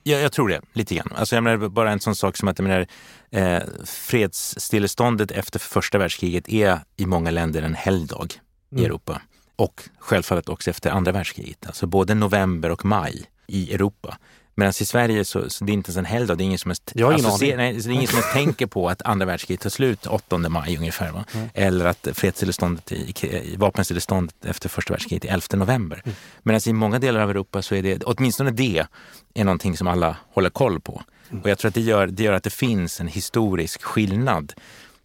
Ja, 0.03 0.19
jag 0.19 0.33
tror 0.33 0.49
det, 0.49 0.61
lite 0.73 0.95
grann. 0.95 1.13
Alltså, 1.17 1.37
jag 1.37 1.45
menar, 1.45 1.69
bara 1.69 1.93
en 1.93 2.01
sån 2.01 2.17
sak 2.17 2.37
som 2.37 2.49
att 2.49 2.59
jag 2.59 2.69
menar, 2.69 2.87
eh, 3.31 3.63
fredsstilleståndet 3.85 5.31
efter 5.31 5.59
första 5.59 5.99
världskriget 5.99 6.49
är 6.49 6.79
i 6.97 7.07
många 7.07 7.31
länder 7.31 7.63
en 7.63 7.75
helgdag 7.75 8.29
mm. 8.73 8.83
i 8.83 8.87
Europa. 8.87 9.23
Och 9.57 9.83
självfallet 9.99 10.49
också 10.49 10.71
efter 10.71 10.91
andra 10.91 11.13
världskriget. 11.13 11.67
Alltså 11.67 11.87
både 11.87 12.15
november 12.15 12.71
och 12.71 12.85
maj 12.85 13.25
i 13.47 13.75
Europa. 13.75 14.19
Medan 14.59 14.73
i 14.81 14.85
Sverige 14.85 15.25
så, 15.25 15.51
så 15.51 15.65
det 15.65 15.73
är 15.73 15.75
inte 15.75 15.89
ens 15.89 15.97
en 15.97 16.05
helgdag. 16.05 16.39
Det 16.39 16.43
är 16.43 16.45
ingen 16.45 16.59
som 16.59 16.71
ens, 16.71 16.83
Jag 16.93 17.13
alltså, 17.13 17.45
nej, 17.45 17.73
det 17.73 17.89
är 17.89 17.91
ingen 17.91 18.07
som 18.07 18.19
ens 18.19 18.33
tänker 18.33 18.67
på 18.67 18.89
att 18.89 19.03
andra 19.03 19.27
världskriget 19.27 19.61
tar 19.61 19.71
slut 19.71 20.07
8 20.07 20.39
maj 20.39 20.77
ungefär. 20.77 21.13
Va? 21.13 21.25
Mm. 21.35 21.49
Eller 21.55 21.85
att 21.85 22.09
fredsstilleståndet, 22.13 22.93
i, 22.93 23.15
i 23.25 23.57
vapenstilleståndet 23.57 24.45
efter 24.45 24.69
första 24.69 24.93
världskriget 24.93 25.25
är 25.25 25.29
11 25.29 25.47
november. 25.53 26.03
Mm. 26.05 26.17
Medan 26.43 26.61
i 26.67 26.73
många 26.73 26.99
delar 26.99 27.21
av 27.21 27.31
Europa 27.31 27.63
så 27.63 27.75
är 27.75 27.83
det, 27.83 28.03
åtminstone 28.03 28.51
det, 28.51 28.87
är 29.35 29.45
någonting 29.45 29.77
som 29.77 29.87
alla 29.87 30.17
håller 30.35 30.51
koll 30.51 30.81
på. 30.81 31.03
Mm. 31.31 31.43
Och 31.43 31.51
jag 31.51 31.59
tror 31.59 31.69
att 31.69 31.75
det 31.75 31.81
gör, 31.81 32.07
det 32.07 32.23
gör 32.23 32.33
att 32.33 32.45
det 32.45 32.51
finns 32.51 33.01
en 33.01 33.09
historisk 33.09 33.83
skillnad. 33.83 34.53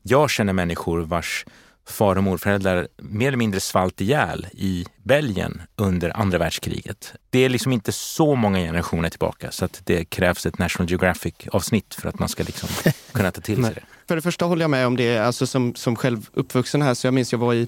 Jag 0.01 0.30
känner 0.30 0.54
människor 0.54 0.99
vars 0.99 1.45
far 1.86 2.15
och 2.15 2.23
morföräldrar 2.23 2.88
mer 2.97 3.27
eller 3.27 3.38
mindre 3.38 3.59
svalt 3.59 4.01
ihjäl 4.01 4.47
i 4.51 4.86
Belgien 5.03 5.61
under 5.75 6.17
andra 6.17 6.38
världskriget. 6.38 7.13
Det 7.29 7.39
är 7.39 7.49
liksom 7.49 7.71
inte 7.71 7.91
så 7.91 8.36
många 8.36 8.59
generationer 8.59 9.09
tillbaka 9.09 9.51
så 9.51 9.65
att 9.65 9.81
det 9.84 10.05
krävs 10.05 10.45
ett 10.45 10.57
National 10.57 10.89
Geographic 10.89 11.34
avsnitt 11.51 11.95
för 11.95 12.09
att 12.09 12.19
man 12.19 12.29
ska 12.29 12.43
liksom 12.43 12.69
kunna 13.11 13.31
ta 13.31 13.41
till 13.41 13.63
sig 13.65 13.73
det. 13.73 13.84
För 14.07 14.15
det 14.15 14.21
första 14.21 14.45
håller 14.45 14.63
jag 14.63 14.69
med 14.69 14.88
om 14.88 14.97
det, 14.97 15.17
alltså 15.17 15.47
som, 15.47 15.75
som 15.75 15.95
själv 15.95 16.29
uppvuxen 16.34 16.81
här, 16.81 16.93
så 16.93 17.07
jag 17.07 17.13
minns 17.13 17.31
jag 17.31 17.39
var 17.39 17.53
i, 17.53 17.67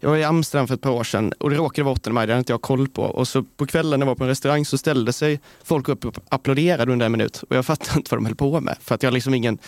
jag 0.00 0.10
var 0.10 0.16
i 0.16 0.24
Amsterdam 0.24 0.66
för 0.66 0.74
ett 0.74 0.80
par 0.80 0.90
år 0.90 1.04
sedan 1.04 1.32
och 1.32 1.50
det 1.50 1.56
råkade 1.56 1.84
vara 1.84 1.92
8 1.92 2.10
maj, 2.10 2.26
det 2.26 2.32
hade 2.32 2.38
inte 2.38 2.52
jag 2.52 2.62
koll 2.62 2.88
på. 2.88 3.02
Och 3.02 3.28
så 3.28 3.42
på 3.42 3.66
kvällen 3.66 4.00
när 4.00 4.06
jag 4.06 4.10
var 4.10 4.14
på 4.14 4.24
en 4.24 4.28
restaurang 4.28 4.64
så 4.64 4.78
ställde 4.78 5.12
sig 5.12 5.40
folk 5.64 5.88
upp 5.88 6.04
och 6.04 6.14
applåderade 6.28 6.92
under 6.92 7.06
en 7.06 7.12
minut 7.12 7.42
och 7.50 7.56
jag 7.56 7.66
fattade 7.66 7.98
inte 7.98 8.10
vad 8.10 8.18
de 8.18 8.26
höll 8.26 8.34
på 8.34 8.60
med. 8.60 8.76
För 8.80 8.94
att 8.94 9.02
jag 9.02 9.12
liksom 9.12 9.34
ingen, 9.34 9.58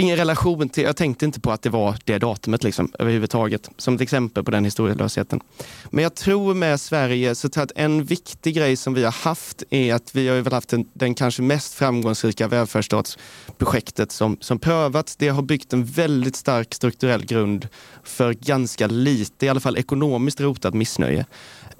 ingen 0.00 0.16
relation 0.16 0.68
till, 0.68 0.84
jag 0.84 0.96
tänkte 0.96 1.24
inte 1.24 1.40
på 1.40 1.50
att 1.52 1.62
det 1.62 1.70
var 1.70 1.96
det 2.04 2.18
datumet 2.18 2.64
liksom, 2.64 2.92
överhuvudtaget. 2.98 3.70
Som 3.76 3.94
ett 3.94 4.00
exempel 4.00 4.44
på 4.44 4.50
den 4.50 4.64
historielösheten. 4.64 5.40
Men 5.90 6.02
jag 6.02 6.14
tror 6.14 6.54
med 6.54 6.80
Sverige, 6.80 7.34
så 7.34 7.46
att 7.46 7.72
en 7.74 8.04
viktig 8.04 8.54
grej 8.54 8.76
som 8.76 8.94
vi 8.94 9.04
har 9.04 9.12
haft 9.12 9.62
är 9.70 9.94
att 9.94 10.14
vi 10.14 10.28
har 10.28 10.36
väl 10.36 10.52
haft 10.52 10.68
den, 10.68 10.88
den 10.92 11.14
kanske 11.14 11.42
mest 11.42 11.74
framgångsrika 11.74 12.48
välfärdsstatsprojektet 12.48 14.12
som, 14.12 14.36
som 14.40 14.58
prövats. 14.58 15.16
Det 15.16 15.28
har 15.28 15.42
byggt 15.42 15.72
en 15.72 15.84
väldigt 15.84 16.36
stark 16.36 16.74
strukturell 16.74 17.26
grund 17.26 17.68
för 18.04 18.32
ganska 18.32 18.86
lite, 18.86 19.46
i 19.46 19.48
alla 19.48 19.60
fall 19.60 19.76
ekonomiskt 19.76 20.40
rotat 20.40 20.74
missnöje. 20.74 21.26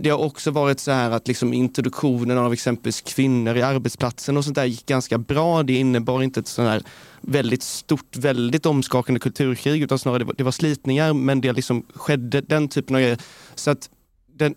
Det 0.03 0.11
har 0.11 0.18
också 0.18 0.51
varit 0.51 0.80
så 0.80 0.90
här 0.90 1.11
att 1.11 1.28
liksom 1.28 1.53
introduktionen 1.53 2.38
av 2.38 2.53
exempelvis 2.53 3.01
kvinnor 3.01 3.57
i 3.57 3.62
arbetsplatsen 3.62 4.36
och 4.36 4.44
sånt 4.44 4.55
där 4.55 4.64
gick 4.64 4.86
ganska 4.86 5.18
bra. 5.18 5.62
Det 5.62 5.72
innebar 5.72 6.22
inte 6.22 6.40
ett 6.40 6.48
sånt 6.48 6.68
här 6.68 6.82
väldigt 7.20 7.62
stort, 7.62 8.16
väldigt 8.16 8.66
omskakande 8.66 9.20
kulturkrig 9.20 9.82
utan 9.82 9.98
snarare 9.98 10.18
det 10.18 10.24
var, 10.24 10.34
det 10.34 10.44
var 10.44 10.53
slitningar 10.53 11.12
men 11.12 11.40
det 11.40 11.53
liksom 11.53 11.86
skedde 11.94 12.40
den 12.40 12.68
typen 12.68 12.96
av 12.96 13.03
grejer. 13.03 13.18
Så 13.55 13.70
att 13.70 13.90
den, 14.36 14.55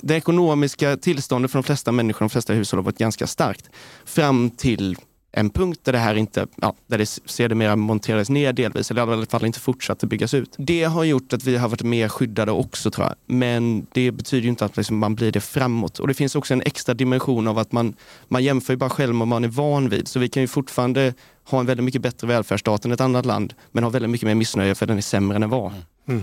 det 0.00 0.14
ekonomiska 0.14 0.96
tillståndet 0.96 1.50
för 1.50 1.58
de 1.58 1.62
flesta 1.62 1.92
människor, 1.92 2.20
de 2.20 2.30
flesta 2.30 2.52
hushåll 2.52 2.78
har 2.78 2.84
varit 2.84 2.98
ganska 2.98 3.26
starkt. 3.26 3.70
Fram 4.04 4.50
till 4.50 4.96
en 5.36 5.50
punkt 5.50 5.80
där 5.82 5.92
det 5.92 5.98
här 5.98 6.14
inte, 6.14 6.46
ja, 6.56 6.74
där 6.86 6.98
det 6.98 7.06
sedermera 7.06 7.76
monterades 7.76 8.30
ner 8.30 8.52
delvis, 8.52 8.90
eller 8.90 9.10
i 9.10 9.12
alla 9.12 9.26
fall 9.26 9.44
inte 9.44 9.60
fortsatte 9.60 10.06
byggas 10.06 10.34
ut. 10.34 10.54
Det 10.58 10.84
har 10.84 11.04
gjort 11.04 11.32
att 11.32 11.44
vi 11.44 11.56
har 11.56 11.68
varit 11.68 11.82
mer 11.82 12.08
skyddade 12.08 12.52
också 12.52 12.90
tror 12.90 13.06
jag. 13.06 13.14
Men 13.26 13.86
det 13.92 14.10
betyder 14.10 14.42
ju 14.42 14.48
inte 14.48 14.64
att 14.64 14.76
liksom 14.76 14.98
man 14.98 15.14
blir 15.14 15.32
det 15.32 15.40
framåt. 15.40 15.98
Och 15.98 16.08
det 16.08 16.14
finns 16.14 16.34
också 16.34 16.54
en 16.54 16.62
extra 16.62 16.94
dimension 16.94 17.48
av 17.48 17.58
att 17.58 17.72
man, 17.72 17.94
man 18.28 18.44
jämför 18.44 18.72
ju 18.72 18.76
bara 18.76 18.90
själv 18.90 19.14
med 19.14 19.18
vad 19.18 19.28
man 19.28 19.44
är 19.44 19.48
van 19.48 19.88
vid. 19.88 20.08
Så 20.08 20.18
vi 20.18 20.28
kan 20.28 20.42
ju 20.42 20.46
fortfarande 20.46 21.14
ha 21.44 21.60
en 21.60 21.66
väldigt 21.66 21.84
mycket 21.84 22.02
bättre 22.02 22.26
välfärdsstat 22.26 22.84
än 22.84 22.92
ett 22.92 23.00
annat 23.00 23.26
land, 23.26 23.54
men 23.72 23.84
ha 23.84 23.90
väldigt 23.90 24.10
mycket 24.10 24.26
mer 24.26 24.34
missnöje 24.34 24.74
för 24.74 24.86
den 24.86 24.96
är 24.96 25.02
sämre 25.02 25.34
än 25.34 25.40
den 25.40 25.50
var. 25.50 25.68
Mm. 25.68 25.82
mm. 26.08 26.22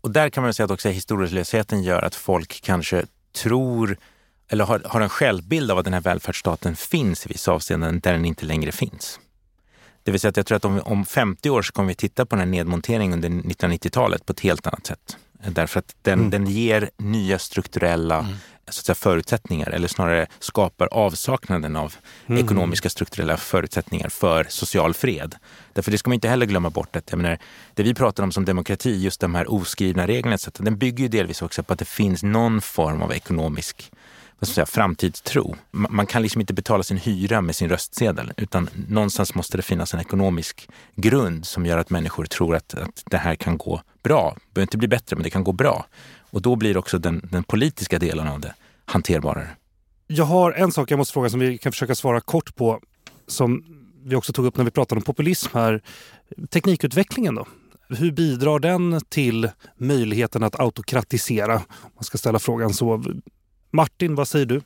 Och 0.00 0.10
där 0.10 0.30
kan 0.30 0.42
man 0.42 0.54
säga 0.54 0.64
att 0.64 0.70
också 0.70 0.88
historielösheten 0.88 1.82
gör 1.82 2.02
att 2.02 2.14
folk 2.14 2.60
kanske 2.62 3.04
tror 3.42 3.96
eller 4.48 4.64
har, 4.64 4.82
har 4.84 5.00
en 5.00 5.08
självbild 5.08 5.70
av 5.70 5.78
att 5.78 5.84
den 5.84 5.94
här 5.94 6.00
välfärdsstaten 6.00 6.76
finns 6.76 7.26
i 7.26 7.28
vissa 7.28 7.52
avseenden 7.52 8.00
där 8.00 8.12
den 8.12 8.24
inte 8.24 8.46
längre 8.46 8.72
finns. 8.72 9.20
Det 10.02 10.10
vill 10.10 10.20
säga 10.20 10.30
att 10.30 10.36
jag 10.36 10.46
tror 10.46 10.56
att 10.56 10.64
om, 10.64 10.80
om 10.84 11.06
50 11.06 11.50
år 11.50 11.62
så 11.62 11.72
kommer 11.72 11.88
vi 11.88 11.94
titta 11.94 12.26
på 12.26 12.36
den 12.36 12.40
här 12.40 12.50
nedmonteringen 12.50 13.12
under 13.12 13.28
1990-talet 13.28 14.26
på 14.26 14.32
ett 14.32 14.40
helt 14.40 14.66
annat 14.66 14.86
sätt. 14.86 15.16
Därför 15.48 15.78
att 15.78 15.94
den, 16.02 16.18
mm. 16.18 16.30
den 16.30 16.46
ger 16.46 16.90
nya 16.96 17.38
strukturella 17.38 18.18
mm. 18.18 18.34
så 18.68 18.80
att 18.80 18.86
säga, 18.86 18.94
förutsättningar 18.94 19.70
eller 19.70 19.88
snarare 19.88 20.26
skapar 20.38 20.88
avsaknaden 20.92 21.76
av 21.76 21.94
mm. 22.26 22.44
ekonomiska 22.44 22.90
strukturella 22.90 23.36
förutsättningar 23.36 24.08
för 24.08 24.46
social 24.48 24.94
fred. 24.94 25.34
Därför 25.72 25.90
det 25.90 25.98
ska 25.98 26.10
man 26.10 26.14
inte 26.14 26.28
heller 26.28 26.46
glömma 26.46 26.70
bort. 26.70 26.96
Att, 26.96 27.10
jag 27.10 27.16
menar, 27.16 27.38
det 27.74 27.82
vi 27.82 27.94
pratar 27.94 28.22
om 28.22 28.32
som 28.32 28.44
demokrati, 28.44 29.02
just 29.02 29.20
de 29.20 29.34
här 29.34 29.52
oskrivna 29.52 30.06
reglerna, 30.06 30.38
så 30.38 30.50
den 30.54 30.78
bygger 30.78 31.02
ju 31.02 31.08
delvis 31.08 31.42
också 31.42 31.62
på 31.62 31.72
att 31.72 31.78
det 31.78 31.84
finns 31.84 32.22
någon 32.22 32.60
form 32.60 33.02
av 33.02 33.12
ekonomisk 33.12 33.91
vad 34.42 34.48
ska 34.48 34.54
säga, 34.54 34.66
framtidstro. 34.66 35.56
Man 35.70 36.06
kan 36.06 36.22
liksom 36.22 36.40
inte 36.40 36.54
betala 36.54 36.82
sin 36.82 36.96
hyra 36.96 37.40
med 37.40 37.56
sin 37.56 37.68
röstsedel 37.68 38.32
utan 38.36 38.68
någonstans 38.88 39.34
måste 39.34 39.56
det 39.56 39.62
finnas 39.62 39.94
en 39.94 40.00
ekonomisk 40.00 40.68
grund 40.94 41.46
som 41.46 41.66
gör 41.66 41.78
att 41.78 41.90
människor 41.90 42.24
tror 42.24 42.56
att, 42.56 42.74
att 42.74 43.02
det 43.10 43.16
här 43.16 43.34
kan 43.34 43.58
gå 43.58 43.80
bra. 44.02 44.34
Det 44.34 44.54
behöver 44.54 44.66
inte 44.66 44.78
bli 44.78 44.88
bättre, 44.88 45.16
men 45.16 45.22
det 45.22 45.30
kan 45.30 45.44
gå 45.44 45.52
bra. 45.52 45.86
Och 46.30 46.42
då 46.42 46.56
blir 46.56 46.76
också 46.76 46.98
den, 46.98 47.28
den 47.32 47.44
politiska 47.44 47.98
delen 47.98 48.28
av 48.28 48.40
det 48.40 48.54
hanterbarare. 48.84 49.48
Jag 50.06 50.24
har 50.24 50.52
en 50.52 50.72
sak 50.72 50.90
jag 50.90 50.98
måste 50.98 51.12
fråga 51.12 51.30
som 51.30 51.40
vi 51.40 51.58
kan 51.58 51.72
försöka 51.72 51.94
svara 51.94 52.20
kort 52.20 52.56
på 52.56 52.80
som 53.26 53.64
vi 54.04 54.16
också 54.16 54.32
tog 54.32 54.46
upp 54.46 54.56
när 54.56 54.64
vi 54.64 54.70
pratade 54.70 54.98
om 54.98 55.02
populism 55.02 55.50
här. 55.54 55.82
Teknikutvecklingen 56.50 57.34
då? 57.34 57.46
Hur 57.88 58.12
bidrar 58.12 58.58
den 58.58 59.00
till 59.08 59.50
möjligheten 59.76 60.42
att 60.42 60.60
autokratisera? 60.60 61.54
Om 61.56 61.90
man 61.94 62.04
ska 62.04 62.18
ställa 62.18 62.38
frågan 62.38 62.74
så. 62.74 63.04
Martin, 63.72 64.14
vad 64.14 64.28
säger 64.28 64.46
du? 64.46 64.60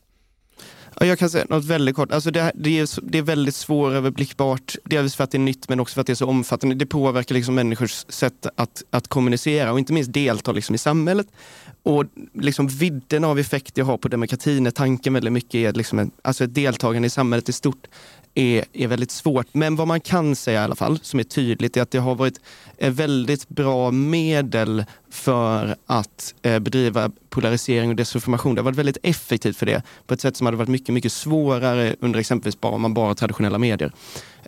jag 1.00 1.18
kan 1.18 1.30
säga 1.30 1.46
något 1.48 1.64
väldigt 1.64 1.96
kort. 1.96 2.12
Alltså 2.12 2.30
det, 2.30 2.52
det, 2.54 2.78
är, 2.78 3.10
det 3.10 3.18
är 3.18 3.22
väldigt 3.22 3.54
svåröverblickbart. 3.54 4.76
Delvis 4.84 5.16
för 5.16 5.24
att 5.24 5.30
det 5.30 5.36
är 5.36 5.40
nytt 5.40 5.68
men 5.68 5.80
också 5.80 5.94
för 5.94 6.00
att 6.00 6.06
det 6.06 6.12
är 6.12 6.14
så 6.14 6.26
omfattande. 6.26 6.74
Det 6.74 6.86
påverkar 6.86 7.34
liksom 7.34 7.54
människors 7.54 8.04
sätt 8.08 8.46
att, 8.56 8.82
att 8.90 9.08
kommunicera 9.08 9.72
och 9.72 9.78
inte 9.78 9.92
minst 9.92 10.12
delta 10.12 10.52
liksom 10.52 10.74
i 10.74 10.78
samhället. 10.78 11.26
Och 11.82 12.04
liksom 12.32 12.68
vidden 12.68 13.24
av 13.24 13.38
effekt 13.38 13.74
det 13.74 13.82
har 13.82 13.98
på 13.98 14.08
demokratin 14.08 14.66
är 14.66 14.70
tanken 14.70 15.14
väldigt 15.14 15.32
mycket 15.32 15.54
är 15.54 15.72
liksom 15.72 15.98
en, 15.98 16.10
alltså 16.22 16.44
ett 16.44 16.54
deltagande 16.54 17.06
i 17.06 17.10
samhället 17.10 17.48
i 17.48 17.52
stort 17.52 17.86
är, 18.36 18.64
är 18.72 18.86
väldigt 18.86 19.10
svårt. 19.10 19.46
Men 19.52 19.76
vad 19.76 19.88
man 19.88 20.00
kan 20.00 20.36
säga 20.36 20.60
i 20.60 20.64
alla 20.64 20.74
fall, 20.74 20.98
som 21.02 21.20
är 21.20 21.24
tydligt, 21.24 21.76
är 21.76 21.82
att 21.82 21.90
det 21.90 21.98
har 21.98 22.14
varit 22.14 22.40
ett 22.78 22.92
väldigt 22.92 23.48
bra 23.48 23.90
medel 23.90 24.84
för 25.10 25.76
att 25.86 26.34
eh, 26.42 26.58
bedriva 26.58 27.10
polarisering 27.28 27.90
och 27.90 27.96
desinformation. 27.96 28.54
Det 28.54 28.60
har 28.60 28.64
varit 28.64 28.78
väldigt 28.78 28.98
effektivt 29.02 29.56
för 29.56 29.66
det 29.66 29.82
på 30.06 30.14
ett 30.14 30.20
sätt 30.20 30.36
som 30.36 30.46
hade 30.46 30.56
varit 30.56 30.68
mycket, 30.68 30.94
mycket 30.94 31.12
svårare 31.12 31.96
under 32.00 32.20
exempelvis 32.20 32.60
bara, 32.60 32.72
om 32.72 32.82
man 32.82 32.94
bara 32.94 33.14
traditionella 33.14 33.58
medier. 33.58 33.92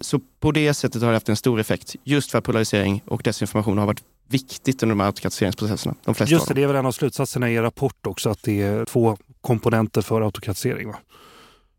Så 0.00 0.20
på 0.40 0.52
det 0.52 0.74
sättet 0.74 1.02
har 1.02 1.08
det 1.08 1.16
haft 1.16 1.28
en 1.28 1.36
stor 1.36 1.60
effekt 1.60 1.96
just 2.04 2.30
för 2.30 2.38
att 2.38 2.44
polarisering 2.44 3.02
och 3.06 3.22
desinformation 3.22 3.78
har 3.78 3.86
varit 3.86 4.02
viktigt 4.28 4.82
under 4.82 4.94
de 4.94 5.00
här 5.00 5.06
autokratiseringsprocesserna. 5.06 5.94
De 6.04 6.14
flesta 6.14 6.32
Just 6.34 6.48
det, 6.48 6.54
det 6.54 6.62
är 6.62 6.66
väl 6.66 6.76
en 6.76 6.86
av 6.86 6.92
slutsatserna 6.92 7.50
i 7.50 7.54
er 7.54 7.62
rapport 7.62 8.06
också 8.06 8.30
att 8.30 8.42
det 8.42 8.62
är 8.62 8.84
två 8.84 9.16
komponenter 9.40 10.02
för 10.02 10.20
autokratisering. 10.20 10.88
Va? 10.88 10.98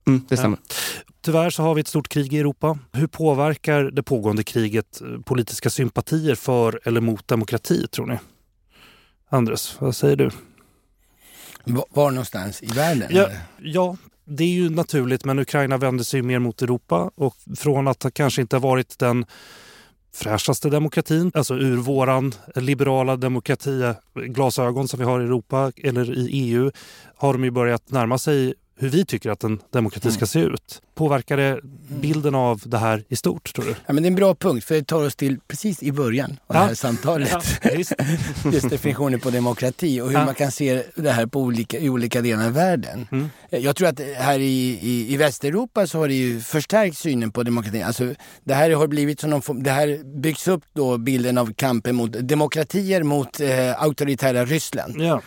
Mm, 0.10 0.26
det 0.30 0.38
stämmer. 0.38 0.58
Ja. 0.68 0.76
Tyvärr 1.22 1.50
så 1.50 1.64
har 1.64 1.76
vi 1.76 1.82
ett 1.82 1.88
stort 1.88 2.08
krig 2.08 2.34
i 2.34 2.40
Europa. 2.40 2.80
Hur 2.92 3.08
påverkar 3.08 3.84
det 3.84 4.04
pågående 4.04 4.44
kriget 4.44 5.02
eh, 5.02 5.22
politiska 5.22 5.70
sympatier 5.70 6.36
för 6.36 6.80
eller 6.84 7.02
mot 7.02 7.28
demokrati, 7.28 7.88
tror 7.88 8.06
ni? 8.06 8.18
Andres, 9.30 9.76
vad 9.80 9.96
säger 9.96 10.16
du? 10.16 10.30
Var 11.90 12.12
någonstans 12.12 12.64
i 12.64 12.66
världen? 12.66 13.08
Ja, 13.12 13.30
ja, 13.58 13.98
det 14.26 14.44
är 14.44 14.48
ju 14.48 14.70
naturligt, 14.70 15.26
men 15.26 15.40
Ukraina 15.40 15.78
vänder 15.78 16.04
sig 16.04 16.22
mer 16.22 16.40
mot 16.40 16.62
Europa 16.62 17.12
och 17.16 17.36
från 17.58 17.88
att 17.88 18.04
ha 18.04 18.12
kanske 18.12 18.42
inte 18.42 18.58
varit 18.58 19.00
den 19.00 19.26
fräschaste 20.14 20.70
demokratin, 20.70 21.32
alltså 21.34 21.56
ur 21.56 21.78
våran 21.78 22.34
liberala 22.56 23.18
demokrati 23.18 23.94
glasögon 24.14 24.88
som 24.88 25.00
vi 25.00 25.06
har 25.06 25.22
i 25.22 25.24
Europa 25.24 25.72
eller 25.78 26.18
i 26.18 26.30
EU 26.32 26.72
har 27.16 27.34
de 27.34 27.44
ju 27.44 27.52
börjat 27.52 27.92
närma 27.92 28.18
sig 28.18 28.54
hur 28.82 28.90
vi 28.90 29.06
tycker 29.06 29.30
att 29.30 29.44
en 29.44 29.60
demokrati 29.72 30.12
ska 30.12 30.20
mm. 30.20 30.28
se 30.28 30.40
ut. 30.40 30.82
Påverkar 30.96 31.38
det 31.38 31.60
bilden 32.02 32.36
av 32.36 32.62
det 32.66 32.78
här 32.78 33.04
i 33.10 33.16
stort, 33.16 33.54
tror 33.54 33.66
du? 33.66 33.76
Ja, 33.86 33.94
men 33.94 34.04
det 34.04 34.08
är 34.08 34.12
en 34.12 34.16
bra 34.16 34.36
punkt, 34.36 34.66
för 34.66 34.76
det 34.76 34.84
tar 34.84 35.04
oss 35.04 35.16
till 35.16 35.40
precis 35.48 35.84
i 35.84 35.92
början 35.92 36.32
av 36.32 36.56
ja. 36.56 36.62
det 36.62 36.68
här 36.68 36.74
samtalet. 36.74 37.30
Ja, 37.64 37.70
just. 37.70 37.94
just 38.54 38.70
definitionen 38.70 39.20
på 39.20 39.30
demokrati 39.30 40.02
och 40.02 40.08
hur 40.08 40.14
ja. 40.14 40.26
man 40.26 40.36
kan 40.36 40.52
se 40.52 40.84
det 40.96 41.12
här 41.12 41.26
på 41.26 41.42
olika, 41.42 41.80
i 41.80 41.90
olika 41.90 42.22
delar 42.22 42.46
av 42.46 42.54
världen. 42.54 43.08
Mm. 43.12 43.30
Jag 43.50 43.76
tror 43.76 43.88
att 43.88 44.00
här 44.18 44.40
i, 44.40 44.80
i, 44.82 45.14
i, 45.14 45.18
Västeuropa 45.18 45.88
så 45.88 45.98
har 45.98 46.08
det 46.08 46.14
ju 46.14 46.40
förstärkt 46.40 46.98
synen 46.98 47.32
på 47.32 47.44
demokrati. 47.44 47.82
Alltså, 47.82 48.14
det 48.44 48.54
här 48.54 48.72
har 48.72 48.88
blivit 48.88 49.20
som 49.20 49.30
någon, 49.30 49.64
det 49.64 49.72
här 49.72 50.20
byggs 50.22 50.48
upp 50.48 50.64
då 50.74 50.98
bilden 50.98 51.38
av 51.38 51.54
kampen 51.54 51.96
mot 51.96 52.12
demokratier 52.12 53.04
mot 53.04 53.40
eh, 53.40 53.82
auktoritära 53.82 54.46
Ryssland. 54.46 55.02
Ja. 55.02 55.22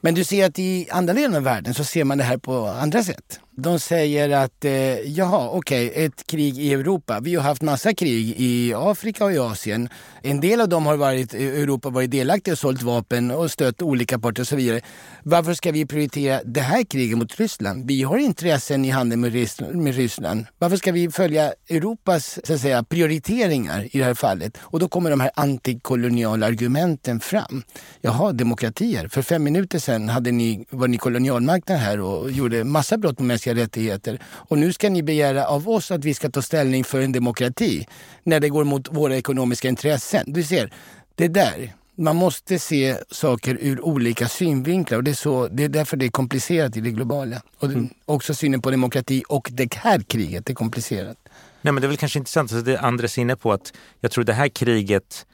Men 0.00 0.14
du 0.14 0.24
ser 0.24 0.46
att 0.46 0.58
i 0.58 0.88
andra 0.90 1.14
delar 1.14 1.36
av 1.36 1.42
världen 1.42 1.74
så 1.74 1.84
ser 1.84 2.04
man 2.04 2.18
det 2.18 2.24
här 2.24 2.36
på 2.36 2.66
andra 2.66 3.02
sätt. 3.02 3.40
De 3.60 3.78
säger 3.78 4.30
att, 4.30 4.64
eh, 4.64 4.72
jaha, 5.00 5.48
okej, 5.48 5.88
okay, 5.88 6.04
ett 6.04 6.26
krig 6.26 6.58
i 6.58 6.72
Europa. 6.72 7.20
Vi 7.20 7.34
har 7.34 7.42
haft 7.42 7.62
massa 7.62 7.94
krig 7.94 8.34
i 8.36 8.74
Afrika 8.76 9.24
och 9.24 9.32
i 9.32 9.38
Asien. 9.38 9.88
En 10.22 10.40
del 10.40 10.60
av 10.60 10.68
dem 10.68 10.86
har 10.86 10.96
varit, 10.96 11.34
eh, 11.34 11.40
Europa 11.40 11.90
varit 11.90 12.10
delaktiga 12.10 12.52
och 12.52 12.58
sålt 12.58 12.82
vapen 12.82 13.30
och 13.30 13.50
stött 13.50 13.82
olika 13.82 14.18
parter 14.18 14.42
och 14.42 14.48
så 14.48 14.56
vidare. 14.56 14.80
Varför 15.22 15.54
ska 15.54 15.72
vi 15.72 15.86
prioritera 15.86 16.40
det 16.44 16.60
här 16.60 16.84
kriget 16.84 17.18
mot 17.18 17.40
Ryssland? 17.40 17.86
Vi 17.86 18.02
har 18.02 18.18
intressen 18.18 18.84
i 18.84 18.90
handeln 18.90 19.20
med, 19.20 19.32
Ryssland. 19.32 19.74
Med 19.74 19.94
Ryssland. 19.94 20.46
Varför 20.58 20.76
ska 20.76 20.92
vi 20.92 21.10
följa 21.10 21.52
Europas 21.68 22.38
så 22.44 22.54
att 22.54 22.60
säga, 22.60 22.82
prioriteringar 22.82 23.88
i 23.96 23.98
det 23.98 24.04
här 24.04 24.14
fallet? 24.14 24.58
Och 24.60 24.78
då 24.78 24.88
kommer 24.88 25.10
de 25.10 25.20
här 25.20 25.30
antikoloniala 25.34 26.46
argumenten 26.46 27.20
fram. 27.20 27.62
Jaha, 28.00 28.32
demokratier. 28.32 29.08
För 29.08 29.22
fem 29.22 29.44
minuter 29.44 29.78
sedan 29.78 30.08
hade 30.08 30.30
ni, 30.32 30.66
var 30.70 30.88
ni 30.88 30.96
kolonialmakten 30.96 31.76
här 31.76 32.00
och 32.00 32.30
gjorde 32.30 32.64
massa 32.64 32.98
brott 32.98 33.18
mot 33.18 33.26
mänskliga 33.26 33.49
rättigheter. 33.54 34.18
Och 34.24 34.58
nu 34.58 34.72
ska 34.72 34.90
ni 34.90 35.02
begära 35.02 35.46
av 35.46 35.68
oss 35.68 35.90
att 35.90 36.04
vi 36.04 36.14
ska 36.14 36.30
ta 36.30 36.42
ställning 36.42 36.84
för 36.84 37.00
en 37.00 37.12
demokrati 37.12 37.86
när 38.22 38.40
det 38.40 38.48
går 38.48 38.64
mot 38.64 38.88
våra 38.92 39.16
ekonomiska 39.16 39.68
intressen. 39.68 40.24
Du 40.26 40.42
ser, 40.42 40.72
det 41.14 41.28
där. 41.28 41.74
Man 41.94 42.16
måste 42.16 42.58
se 42.58 42.96
saker 43.10 43.58
ur 43.60 43.80
olika 43.84 44.28
synvinklar 44.28 44.98
och 44.98 45.04
det 45.04 45.10
är, 45.10 45.14
så, 45.14 45.48
det 45.48 45.64
är 45.64 45.68
därför 45.68 45.96
det 45.96 46.06
är 46.06 46.10
komplicerat 46.10 46.76
i 46.76 46.80
det 46.80 46.90
globala. 46.90 47.42
Och 47.58 47.68
mm. 47.68 47.88
också 48.04 48.34
synen 48.34 48.62
på 48.62 48.70
demokrati 48.70 49.22
och 49.28 49.48
det 49.52 49.74
här 49.74 50.00
kriget 50.00 50.50
är 50.50 50.54
komplicerat. 50.54 51.16
Nej, 51.62 51.72
men 51.72 51.80
det 51.80 51.86
är 51.86 51.88
väl 51.88 51.96
kanske 51.96 52.18
intressant, 52.18 52.64
det 52.64 52.80
Andres 52.80 53.18
inne 53.18 53.36
på 53.36 53.52
att 53.52 53.72
jag 54.00 54.10
tror 54.10 54.24
det 54.24 54.32
här 54.32 54.48
kriget 54.48 55.26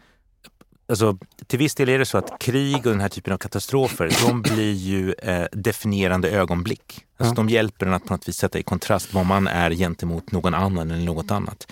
Alltså, 0.89 1.18
till 1.47 1.59
viss 1.59 1.74
del 1.74 1.89
är 1.89 1.99
det 1.99 2.07
så 2.07 2.18
att 2.18 2.39
krig 2.39 2.76
och 2.76 2.93
den 2.93 3.01
här 3.01 3.09
typen 3.09 3.32
av 3.32 3.39
katastrofer, 3.39 4.11
de 4.26 4.43
blir 4.43 4.72
ju 4.72 5.12
eh, 5.12 5.47
definierande 5.53 6.30
ögonblick. 6.30 7.05
Alltså, 7.16 7.32
ja. 7.32 7.37
De 7.37 7.49
hjälper 7.49 7.87
en 7.87 7.95
att 7.95 8.05
på 8.05 8.12
något 8.12 8.28
vis 8.28 8.37
sätta 8.37 8.59
i 8.59 8.62
kontrast 8.62 9.14
vad 9.14 9.26
man 9.26 9.49
är 9.49 9.70
gentemot 9.70 10.32
någon 10.32 10.55
annan 10.55 10.91
eller 10.91 11.05
något 11.05 11.30
annat. 11.30 11.66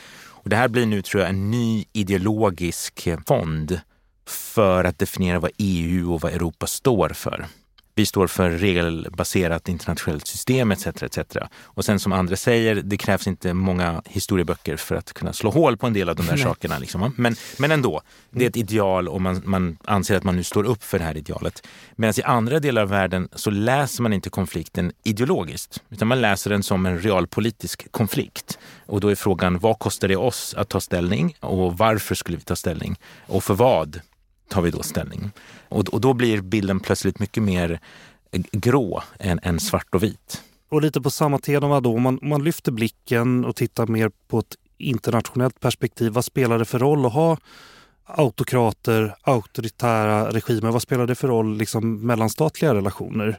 Och 0.44 0.50
det 0.50 0.56
här 0.56 0.68
blir 0.68 0.86
nu, 0.86 1.02
tror 1.02 1.20
jag, 1.20 1.30
en 1.30 1.50
ny 1.50 1.84
ideologisk 1.92 3.08
fond 3.26 3.80
för 4.26 4.84
att 4.84 4.98
definiera 4.98 5.38
vad 5.38 5.50
EU 5.58 6.14
och 6.14 6.20
vad 6.20 6.32
Europa 6.32 6.66
står 6.66 7.08
för. 7.08 7.46
Vi 7.96 8.06
står 8.06 8.26
för 8.26 8.50
regelbaserat 8.50 9.68
internationellt 9.68 10.26
system 10.26 10.72
etc. 10.72 10.86
etc. 10.86 11.18
Och 11.62 11.84
sen 11.84 12.00
som 12.00 12.12
andra 12.12 12.36
säger, 12.36 12.74
det 12.74 12.96
krävs 12.96 13.26
inte 13.26 13.54
många 13.54 14.02
historieböcker 14.04 14.76
för 14.76 14.94
att 14.96 15.12
kunna 15.12 15.32
slå 15.32 15.50
hål 15.50 15.76
på 15.76 15.86
en 15.86 15.92
del 15.92 16.08
av 16.08 16.16
de 16.16 16.26
där 16.26 16.36
sakerna. 16.36 16.78
Liksom. 16.78 17.12
Men, 17.16 17.36
men 17.58 17.70
ändå, 17.70 18.02
det 18.30 18.44
är 18.44 18.48
ett 18.48 18.56
ideal 18.56 19.08
och 19.08 19.20
man, 19.20 19.42
man 19.44 19.78
anser 19.84 20.16
att 20.16 20.24
man 20.24 20.36
nu 20.36 20.42
står 20.42 20.64
upp 20.64 20.82
för 20.82 20.98
det 20.98 21.04
här 21.04 21.16
idealet. 21.16 21.66
Medan 21.96 22.14
i 22.18 22.22
andra 22.22 22.60
delar 22.60 22.82
av 22.82 22.88
världen 22.88 23.28
så 23.32 23.50
läser 23.50 24.02
man 24.02 24.12
inte 24.12 24.30
konflikten 24.30 24.92
ideologiskt, 25.04 25.82
utan 25.90 26.08
man 26.08 26.20
läser 26.20 26.50
den 26.50 26.62
som 26.62 26.86
en 26.86 26.98
realpolitisk 26.98 27.92
konflikt. 27.92 28.58
Och 28.86 29.00
då 29.00 29.08
är 29.08 29.14
frågan, 29.14 29.58
vad 29.58 29.78
kostar 29.78 30.08
det 30.08 30.16
oss 30.16 30.54
att 30.54 30.68
ta 30.68 30.80
ställning 30.80 31.36
och 31.40 31.78
varför 31.78 32.14
skulle 32.14 32.36
vi 32.36 32.44
ta 32.44 32.56
ställning? 32.56 32.96
Och 33.26 33.44
för 33.44 33.54
vad 33.54 34.00
tar 34.48 34.62
vi 34.62 34.70
då 34.70 34.82
ställning? 34.82 35.30
Och, 35.74 35.88
och 35.88 36.00
då 36.00 36.12
blir 36.12 36.40
bilden 36.40 36.80
plötsligt 36.80 37.18
mycket 37.18 37.42
mer 37.42 37.80
grå 38.52 39.02
än, 39.18 39.40
än 39.42 39.60
svart 39.60 39.94
och 39.94 40.02
vit. 40.02 40.42
Och 40.68 40.82
lite 40.82 41.00
på 41.00 41.10
samma 41.10 41.38
tema 41.38 41.80
då, 41.80 41.94
om 41.94 42.02
man, 42.02 42.18
man 42.22 42.44
lyfter 42.44 42.72
blicken 42.72 43.44
och 43.44 43.56
tittar 43.56 43.86
mer 43.86 44.10
på 44.28 44.38
ett 44.38 44.56
internationellt 44.78 45.60
perspektiv. 45.60 46.12
Vad 46.12 46.24
spelar 46.24 46.58
det 46.58 46.64
för 46.64 46.78
roll 46.78 47.06
att 47.06 47.12
ha 47.12 47.38
autokrater, 48.04 49.14
auktoritära 49.22 50.32
regimer? 50.32 50.70
Vad 50.70 50.82
spelar 50.82 51.06
det 51.06 51.14
för 51.14 51.28
roll 51.28 51.56
liksom 51.56 52.06
mellanstatliga 52.06 52.74
relationer? 52.74 53.38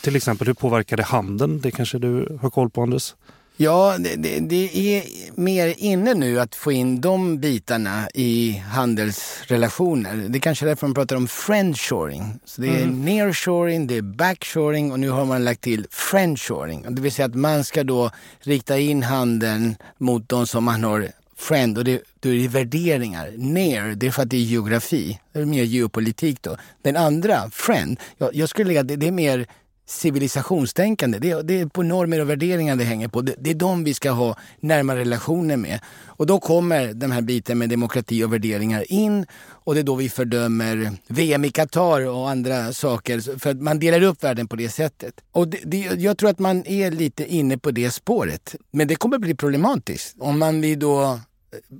Till 0.00 0.16
exempel, 0.16 0.46
hur 0.46 0.54
påverkar 0.54 0.96
det 0.96 1.02
handeln? 1.02 1.60
Det 1.60 1.70
kanske 1.70 1.98
du 1.98 2.38
har 2.42 2.50
koll 2.50 2.70
på, 2.70 2.82
Anders? 2.82 3.14
Ja, 3.60 3.96
det, 3.98 4.16
det, 4.16 4.40
det, 4.40 4.96
är 4.96 5.04
mer 5.40 5.74
inne 5.78 6.14
nu 6.14 6.40
att 6.40 6.54
få 6.54 6.72
in 6.72 7.00
de 7.00 7.38
bitarna 7.38 8.08
i 8.14 8.62
handelsrelationer. 8.70 10.16
Det 10.28 10.38
är 10.38 10.40
kanske 10.40 10.64
är 10.64 10.68
därför 10.68 10.86
man 10.86 10.94
pratar 10.94 11.16
om 11.16 11.28
friendshoring. 11.28 12.40
Så 12.44 12.60
det 12.60 12.68
är 12.68 12.82
mm. 12.82 13.04
nearshoring, 13.04 13.86
det 13.86 13.96
är 13.96 14.02
backshoring 14.02 14.92
och 14.92 15.00
nu 15.00 15.10
har 15.10 15.24
man 15.24 15.44
lagt 15.44 15.60
till 15.60 15.86
friendshoring. 15.90 16.86
Det 16.88 17.02
vill 17.02 17.12
säga 17.12 17.26
att 17.26 17.34
man 17.34 17.64
ska 17.64 17.84
då 17.84 18.10
rikta 18.40 18.78
in 18.78 19.02
handeln 19.02 19.76
mot 19.98 20.28
de 20.28 20.46
som 20.46 20.64
man 20.64 20.84
har 20.84 21.08
friend 21.36 21.78
och 21.78 21.84
det, 21.84 22.02
då 22.20 22.28
är 22.28 22.34
det 22.34 22.48
värderingar. 22.48 23.32
Near, 23.36 23.94
det 23.94 24.06
är 24.06 24.10
för 24.10 24.22
att 24.22 24.30
det 24.30 24.36
är 24.36 24.40
geografi. 24.40 25.20
Det 25.32 25.40
är 25.40 25.44
mer 25.44 25.64
geopolitik 25.64 26.42
då. 26.42 26.56
Den 26.82 26.96
andra, 26.96 27.50
friend, 27.50 28.00
jag, 28.18 28.34
jag 28.34 28.48
skulle 28.48 28.68
lägga 28.68 28.82
det, 28.82 28.96
det 28.96 29.06
är 29.06 29.12
mer 29.12 29.46
civilisationstänkande. 29.88 31.18
Det 31.18 31.30
är, 31.30 31.42
det 31.42 31.60
är 31.60 31.66
på 31.66 31.82
normer 31.82 32.20
och 32.20 32.30
värderingar 32.30 32.76
det 32.76 32.84
hänger 32.84 33.08
på. 33.08 33.20
Det, 33.20 33.34
det, 33.38 33.50
är 33.50 33.54
de 33.54 33.84
vi 33.84 33.94
ska 33.94 34.10
ha 34.10 34.36
närmare 34.60 35.00
relationer 35.00 35.56
med. 35.56 35.80
Och 36.06 36.26
då 36.26 36.40
kommer 36.40 36.86
den 36.86 37.12
här 37.12 37.20
biten 37.20 37.58
med 37.58 37.68
demokrati 37.68 38.24
och 38.24 38.32
värderingar 38.32 38.92
in 38.92 39.26
och 39.50 39.74
det 39.74 39.80
är 39.80 39.84
då 39.84 39.94
vi 39.94 40.08
fördömer 40.08 40.92
VM 41.06 41.44
i 41.44 41.50
Qatar 41.50 42.06
och 42.06 42.30
andra 42.30 42.72
saker. 42.72 43.38
För 43.38 43.50
att 43.50 43.60
man 43.60 43.78
delar 43.78 44.02
upp 44.02 44.24
världen 44.24 44.48
på 44.48 44.56
det 44.56 44.68
sättet. 44.68 45.14
Och 45.32 45.48
det, 45.48 45.60
det, 45.64 45.78
jag 45.78 46.18
tror 46.18 46.30
att 46.30 46.38
man 46.38 46.66
är 46.66 46.90
lite 46.90 47.34
inne 47.34 47.58
på 47.58 47.70
det 47.70 47.90
spåret. 47.90 48.54
Men 48.70 48.88
det 48.88 48.94
kommer 48.94 49.18
bli 49.18 49.34
problematiskt 49.34 50.16
om 50.18 50.38
man 50.38 50.60
vill 50.60 50.78
då 50.78 51.20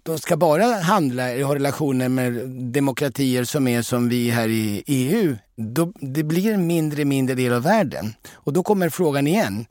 de 0.04 0.18
ska 0.18 0.36
bara 0.36 0.64
handla 0.64 1.32
och 1.32 1.40
ha 1.40 1.54
relationer 1.54 2.08
med 2.08 2.32
demokratier 2.50 3.44
som 3.44 3.68
är 3.68 3.82
som 3.82 4.08
vi 4.08 4.30
här 4.30 4.48
i 4.48 4.82
EU, 4.86 5.36
då, 5.56 5.92
det 6.00 6.22
blir 6.22 6.52
en 6.52 6.66
mindre 6.66 7.04
mindre 7.04 7.34
del 7.34 7.52
av 7.52 7.62
världen. 7.62 8.14
Och 8.32 8.52
då 8.52 8.62
kommer 8.62 8.88
frågan 8.88 9.26
igen. 9.26 9.66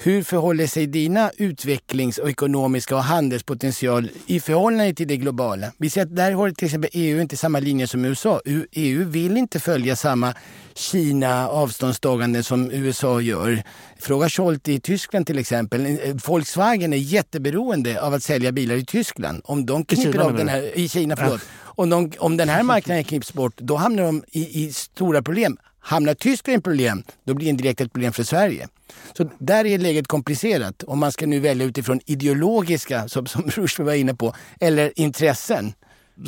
Hur 0.00 0.22
förhåller 0.22 0.66
sig 0.66 0.86
dina 0.86 1.30
utvecklings 1.36 2.18
och 2.18 2.30
ekonomiska 2.30 2.96
och 2.96 3.02
handelspotential 3.02 4.10
i 4.26 4.40
förhållande 4.40 4.94
till 4.94 5.08
det 5.08 5.16
globala? 5.16 5.72
Vi 5.78 5.90
ser 5.90 6.02
att 6.02 6.16
där 6.16 6.32
har 6.32 6.50
till 6.50 6.64
exempel 6.64 6.90
EU 6.92 7.20
inte 7.20 7.36
samma 7.36 7.60
linje 7.60 7.86
som 7.86 8.04
USA. 8.04 8.40
EU 8.72 9.08
vill 9.08 9.36
inte 9.36 9.60
följa 9.60 9.96
samma 9.96 10.34
Kina 10.74 11.48
avståndstagande 11.48 12.42
som 12.42 12.70
USA 12.70 13.20
gör. 13.20 13.62
Fråga 13.98 14.28
Scholti 14.28 14.72
i 14.72 14.80
Tyskland 14.80 15.26
till 15.26 15.38
exempel. 15.38 15.98
Volkswagen 16.26 16.92
är 16.92 16.96
jätteberoende 16.96 18.02
av 18.02 18.14
att 18.14 18.22
sälja 18.22 18.52
bilar 18.52 18.74
i 18.74 18.84
Tyskland. 18.84 19.40
Om 19.44 19.66
de 19.66 19.84
knipper 19.84 20.18
av 20.18 20.36
den 20.36 20.48
här, 20.48 20.78
I 20.78 20.88
Kina, 20.88 21.16
förlåt. 21.16 21.40
Ja. 21.40 21.72
Om, 21.82 21.90
de, 21.90 22.12
om 22.18 22.36
den 22.36 22.48
här 22.48 22.62
marknaden 22.62 23.04
klipps 23.10 23.32
bort, 23.32 23.56
då 23.56 23.76
hamnar 23.76 24.02
de 24.02 24.24
i, 24.30 24.64
i 24.64 24.72
stora 24.72 25.22
problem. 25.22 25.58
Hamnar 25.88 26.14
Tyskland 26.14 26.58
i 26.58 26.62
problem, 26.62 27.02
då 27.24 27.34
blir 27.34 27.46
det 27.46 27.50
indirekt 27.50 27.80
ett 27.80 27.92
problem 27.92 28.12
för 28.12 28.22
Sverige. 28.22 28.68
Så 29.12 29.30
där 29.38 29.64
är 29.64 29.78
läget 29.78 30.06
komplicerat. 30.06 30.82
Om 30.82 30.98
man 30.98 31.12
ska 31.12 31.26
nu 31.26 31.40
välja 31.40 31.66
utifrån 31.66 32.00
ideologiska, 32.06 33.08
som, 33.08 33.26
som 33.26 33.42
Rushdie 33.50 33.84
var 33.86 33.94
inne 33.94 34.14
på, 34.14 34.34
eller 34.60 34.92
intressen. 34.96 35.72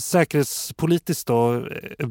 Säkerhetspolitiskt 0.00 1.26
då, 1.26 1.54
eh, 1.54 2.08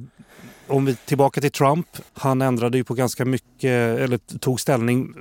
om 0.68 0.86
vi 0.86 0.96
tillbaka 0.96 1.42
till 1.42 1.52
Trump. 1.52 1.88
Han 2.14 2.42
ändrade 2.42 2.78
ju 2.78 2.84
på 2.84 2.94
ganska 2.94 3.26
mycket, 3.26 4.00
eller 4.00 4.18
tog 4.18 4.60
ställning 4.60 5.14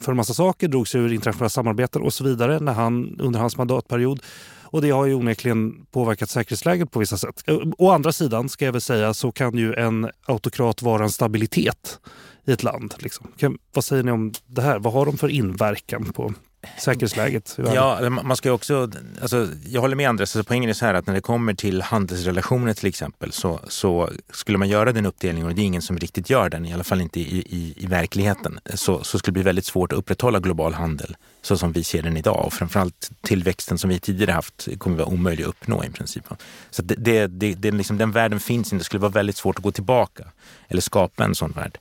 för 0.00 0.12
en 0.12 0.16
massa 0.16 0.34
saker, 0.34 0.68
drog 0.68 0.88
sig 0.88 1.00
ur 1.00 1.12
internationella 1.12 1.48
samarbeten 1.48 2.02
och 2.02 2.14
så 2.14 2.24
vidare 2.24 2.60
när 2.60 2.72
han, 2.72 3.20
under 3.20 3.40
hans 3.40 3.56
mandatperiod. 3.56 4.22
Och 4.62 4.82
det 4.82 4.90
har 4.90 5.06
ju 5.06 5.14
onekligen 5.14 5.86
påverkat 5.90 6.30
säkerhetsläget 6.30 6.90
på 6.90 6.98
vissa 6.98 7.16
sätt. 7.16 7.42
Eh, 7.46 7.58
å 7.78 7.90
andra 7.90 8.12
sidan 8.12 8.48
ska 8.48 8.64
jag 8.64 8.72
väl 8.72 8.80
säga 8.80 9.14
så 9.14 9.32
kan 9.32 9.54
ju 9.58 9.74
en 9.74 10.10
autokrat 10.26 10.82
vara 10.82 11.04
en 11.04 11.10
stabilitet 11.10 12.00
i 12.44 12.52
ett 12.52 12.62
land. 12.62 12.94
Liksom. 12.98 13.28
vad 13.74 13.84
säger 13.84 14.02
ni 14.02 14.10
om 14.10 14.32
det 14.46 14.62
här? 14.62 14.78
Vad 14.78 14.92
har 14.92 15.06
de 15.06 15.16
för 15.16 15.28
inverkan 15.28 16.04
på 16.04 16.34
säkerhetsläget? 16.78 17.58
Ja, 17.74 18.10
man 18.10 18.36
ska 18.36 18.52
också, 18.52 18.90
alltså, 19.20 19.48
jag 19.66 19.80
håller 19.80 19.96
med 19.96 20.08
Andres, 20.08 20.36
alltså, 20.36 20.48
poängen 20.48 20.70
är 20.70 20.74
så 20.74 20.86
här 20.86 20.94
att 20.94 21.06
när 21.06 21.14
det 21.14 21.20
kommer 21.20 21.54
till 21.54 21.82
handelsrelationer 21.82 22.74
till 22.74 22.86
exempel 22.86 23.32
så, 23.32 23.60
så 23.68 24.10
skulle 24.30 24.58
man 24.58 24.68
göra 24.68 24.92
den 24.92 25.06
uppdelningen, 25.06 25.48
och 25.48 25.54
det 25.54 25.62
är 25.62 25.66
ingen 25.66 25.82
som 25.82 25.98
riktigt 25.98 26.30
gör 26.30 26.48
den, 26.48 26.66
i 26.66 26.74
alla 26.74 26.84
fall 26.84 27.00
inte 27.00 27.20
i, 27.20 27.38
i, 27.38 27.74
i 27.76 27.86
verkligheten, 27.86 28.60
så, 28.74 29.04
så 29.04 29.18
skulle 29.18 29.32
det 29.32 29.32
bli 29.32 29.42
väldigt 29.42 29.64
svårt 29.64 29.92
att 29.92 29.98
upprätthålla 29.98 30.38
global 30.38 30.74
handel 30.74 31.16
så 31.42 31.56
som 31.56 31.72
vi 31.72 31.84
ser 31.84 32.02
den 32.02 32.16
idag. 32.16 32.46
Och 32.46 32.52
framförallt 32.52 33.10
tillväxten 33.20 33.78
som 33.78 33.90
vi 33.90 33.98
tidigare 33.98 34.32
haft 34.32 34.68
kommer 34.78 34.96
vara 34.96 35.08
omöjlig 35.08 35.44
att 35.44 35.48
uppnå 35.48 35.84
i 35.84 35.90
princip. 35.90 36.24
Så 36.70 36.82
det, 36.82 36.94
det, 36.94 37.26
det, 37.26 37.54
det 37.54 37.70
liksom, 37.70 37.98
den 37.98 38.12
världen 38.12 38.40
finns 38.40 38.72
inte, 38.72 38.80
det 38.80 38.84
skulle 38.84 39.00
vara 39.00 39.12
väldigt 39.12 39.36
svårt 39.36 39.58
att 39.58 39.62
gå 39.64 39.70
tillbaka 39.72 40.24
eller 40.68 40.80
skapa 40.82 41.24
en 41.24 41.34
sån 41.34 41.52
värld. 41.52 41.78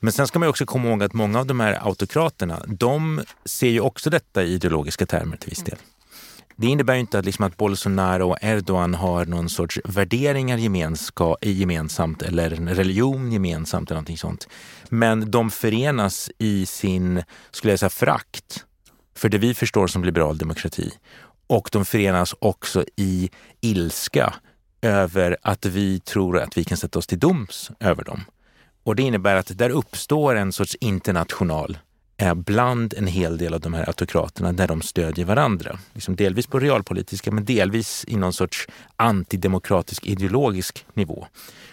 Men 0.00 0.12
sen 0.12 0.26
ska 0.26 0.38
man 0.38 0.48
också 0.48 0.66
komma 0.66 0.88
ihåg 0.88 1.02
att 1.02 1.12
många 1.12 1.38
av 1.38 1.46
de 1.46 1.60
här 1.60 1.86
autokraterna, 1.86 2.62
de 2.66 3.22
ser 3.44 3.68
ju 3.68 3.80
också 3.80 4.10
detta 4.10 4.42
i 4.42 4.52
ideologiska 4.52 5.06
termer 5.06 5.36
till 5.36 5.50
viss 5.50 5.64
del. 5.64 5.78
Det 6.56 6.66
innebär 6.66 6.94
inte 6.94 7.18
att, 7.18 7.24
liksom 7.24 7.44
att 7.44 7.56
Bolsonaro 7.56 8.30
och 8.30 8.38
Erdogan 8.42 8.94
har 8.94 9.24
någon 9.24 9.48
sorts 9.48 9.80
värderingar 9.84 10.58
gemensamt 11.46 12.22
eller 12.22 12.52
en 12.52 12.74
religion 12.74 13.32
gemensamt 13.32 13.90
eller 13.90 13.96
någonting 13.96 14.18
sånt. 14.18 14.48
Men 14.88 15.30
de 15.30 15.50
förenas 15.50 16.30
i 16.38 16.66
sin, 16.66 17.22
skulle 17.50 17.72
jag 17.72 17.80
säga, 17.80 17.90
frakt 17.90 18.64
för 19.14 19.28
det 19.28 19.38
vi 19.38 19.54
förstår 19.54 19.86
som 19.86 20.04
liberal 20.04 20.38
demokrati. 20.38 20.90
Och 21.46 21.68
de 21.72 21.84
förenas 21.84 22.34
också 22.38 22.84
i 22.96 23.30
ilska 23.60 24.34
över 24.82 25.36
att 25.42 25.66
vi 25.66 26.00
tror 26.00 26.38
att 26.38 26.56
vi 26.56 26.64
kan 26.64 26.76
sätta 26.76 26.98
oss 26.98 27.06
till 27.06 27.18
doms 27.18 27.70
över 27.80 28.04
dem. 28.04 28.24
Och 28.90 28.96
det 28.96 29.02
innebär 29.02 29.36
att 29.36 29.58
där 29.58 29.70
uppstår 29.70 30.34
en 30.34 30.52
sorts 30.52 30.76
international 30.80 31.78
eh, 32.16 32.34
bland 32.34 32.94
en 32.94 33.06
hel 33.06 33.38
del 33.38 33.54
av 33.54 33.60
de 33.60 33.74
här 33.74 33.88
autokraterna 33.88 34.52
där 34.52 34.68
de 34.68 34.82
stödjer 34.82 35.24
varandra. 35.24 35.78
Liksom 35.92 36.16
delvis 36.16 36.46
på 36.46 36.58
realpolitiska 36.58 37.30
men 37.30 37.44
delvis 37.44 38.04
i 38.08 38.16
någon 38.16 38.32
sorts 38.32 38.68
antidemokratisk 38.96 40.06
ideologisk 40.06 40.86
nivå. 40.94 41.26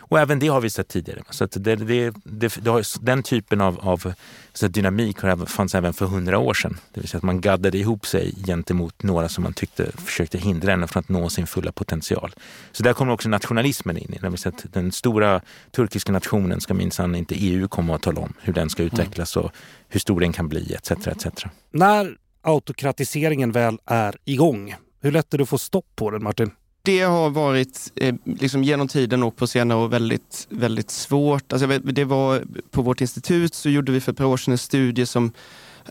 Och 0.10 0.20
även 0.20 0.40
det 0.40 0.48
har 0.48 0.62
vi 0.62 0.70
sett 0.70 0.88
tidigare. 0.88 1.22
Så 1.30 1.44
att 1.44 1.52
det, 1.52 1.76
det, 1.76 2.14
det, 2.24 2.58
det 2.64 2.70
har, 2.70 3.06
den 3.06 3.24
typen 3.24 3.62
av, 3.62 3.80
av 3.80 4.14
så 4.54 4.68
dynamik 4.68 5.20
har, 5.20 5.46
fanns 5.46 5.76
även 5.76 5.94
för 5.94 6.06
hundra 6.06 6.40
år 6.40 6.54
sedan. 6.54 6.78
Det 6.94 7.00
vill 7.00 7.10
säga 7.10 7.18
att 7.18 7.24
man 7.24 7.42
gaddade 7.42 7.78
ihop 7.78 8.06
sig 8.06 8.34
gentemot 8.46 9.04
några 9.04 9.30
som 9.30 9.44
man 9.44 9.54
tyckte 9.54 9.92
försökte 9.92 10.38
hindra 10.38 10.74
en 10.74 10.88
från 10.88 11.02
att 11.02 11.10
nå 11.10 11.30
sin 11.30 11.48
fulla 11.48 11.72
potential. 11.72 12.36
Så 12.72 12.84
där 12.84 12.94
kommer 12.94 13.14
också 13.14 13.30
nationalismen 13.30 13.98
in. 13.98 14.18
Det 14.22 14.30
vill 14.30 14.40
säga 14.40 14.56
att 14.58 14.74
den 14.74 14.92
stora 14.92 15.42
turkiska 15.72 16.12
nationen 16.12 16.62
ska 16.62 16.74
minsann 16.74 17.16
inte 17.16 17.36
EU 17.36 17.68
komma 17.68 17.96
att 17.96 18.02
tala 18.02 18.22
om 18.22 18.34
hur 18.42 18.54
den 18.54 18.70
ska 18.70 18.84
utvecklas 18.84 19.38
och 19.38 19.52
hur 19.90 20.00
stor 20.00 20.20
den 20.20 20.34
kan 20.34 20.50
bli 20.50 20.74
etc. 20.74 20.92
etc. 20.92 21.28
När 21.72 22.18
autokratiseringen 22.42 23.52
väl 23.52 23.80
är 23.86 24.16
igång, 24.26 24.76
hur 25.02 25.12
lätt 25.12 25.34
är 25.34 25.38
det 25.38 25.42
att 25.42 25.50
få 25.50 25.58
stopp 25.58 25.86
på 25.96 26.12
den 26.12 26.24
Martin? 26.24 26.52
Det 26.88 27.02
har 27.02 27.30
varit 27.30 27.92
eh, 27.96 28.16
liksom 28.24 28.64
genom 28.64 28.88
tiden 28.88 29.24
och 29.24 29.36
på 29.36 29.48
senare 29.48 29.78
år 29.78 29.88
väldigt, 29.88 30.48
väldigt 30.50 30.92
svårt. 30.92 31.54
Alltså, 31.54 31.68
det 31.68 32.06
var, 32.06 32.44
på 32.72 32.82
vårt 32.82 33.02
institut 33.02 33.54
så 33.54 33.70
gjorde 33.70 33.92
vi 33.92 34.02
för 34.02 34.12
ett 34.12 34.18
par 34.18 34.26
år 34.26 34.38
sedan 34.38 34.52
en 34.52 34.58
studie 34.58 35.06
som 35.06 35.32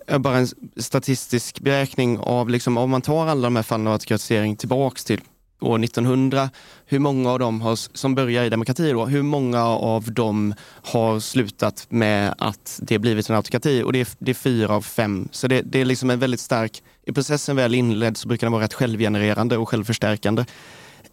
eh, 0.07 0.19
bara 0.19 0.39
en 0.39 0.49
statistisk 0.77 1.61
beräkning 1.61 2.19
av, 2.19 2.51
liksom, 2.51 2.79
om 2.79 2.91
man 2.91 3.03
tar 3.03 3.27
alla 3.27 3.47
de 3.47 3.57
här 3.57 3.63
fallen 3.63 3.87
av 3.87 3.93
autokratisering 3.93 4.57
tillbaks 4.57 5.05
till 5.05 5.21
år 5.61 5.85
1900, 5.85 6.51
hur 6.87 6.99
många 6.99 7.31
av 7.31 7.39
dem 7.39 7.61
har, 7.61 7.97
som 7.97 8.15
börjar 8.15 8.45
i 8.45 8.49
demokrati 8.49 8.93
då, 8.93 9.07
hur 9.07 9.23
många 9.23 9.65
av 9.65 10.13
dem 10.13 10.55
har 10.83 11.21
slutat 11.21 11.87
med 11.89 12.35
att 12.39 12.81
det 12.83 12.99
blivit 12.99 13.31
en 13.31 13.37
autokrati? 13.37 13.83
Och 13.83 13.93
det 13.93 14.01
är, 14.01 14.09
det 14.19 14.31
är 14.31 14.35
fyra 14.35 14.75
av 14.75 14.83
fem. 14.83 15.29
Så 15.33 15.49
det, 15.49 15.63
det 15.63 15.81
är 15.81 15.85
liksom 15.85 16.11
en 16.11 16.19
väldigt 16.19 16.41
stark, 16.41 16.83
i 17.07 17.13
processen 17.13 17.57
väl 17.57 17.75
inledd 17.75 18.17
så 18.17 18.29
brukar 18.29 18.47
den 18.47 18.53
vara 18.53 18.65
rätt 18.65 18.75
självgenererande 18.75 19.57
och 19.57 19.69
självförstärkande. 19.69 20.45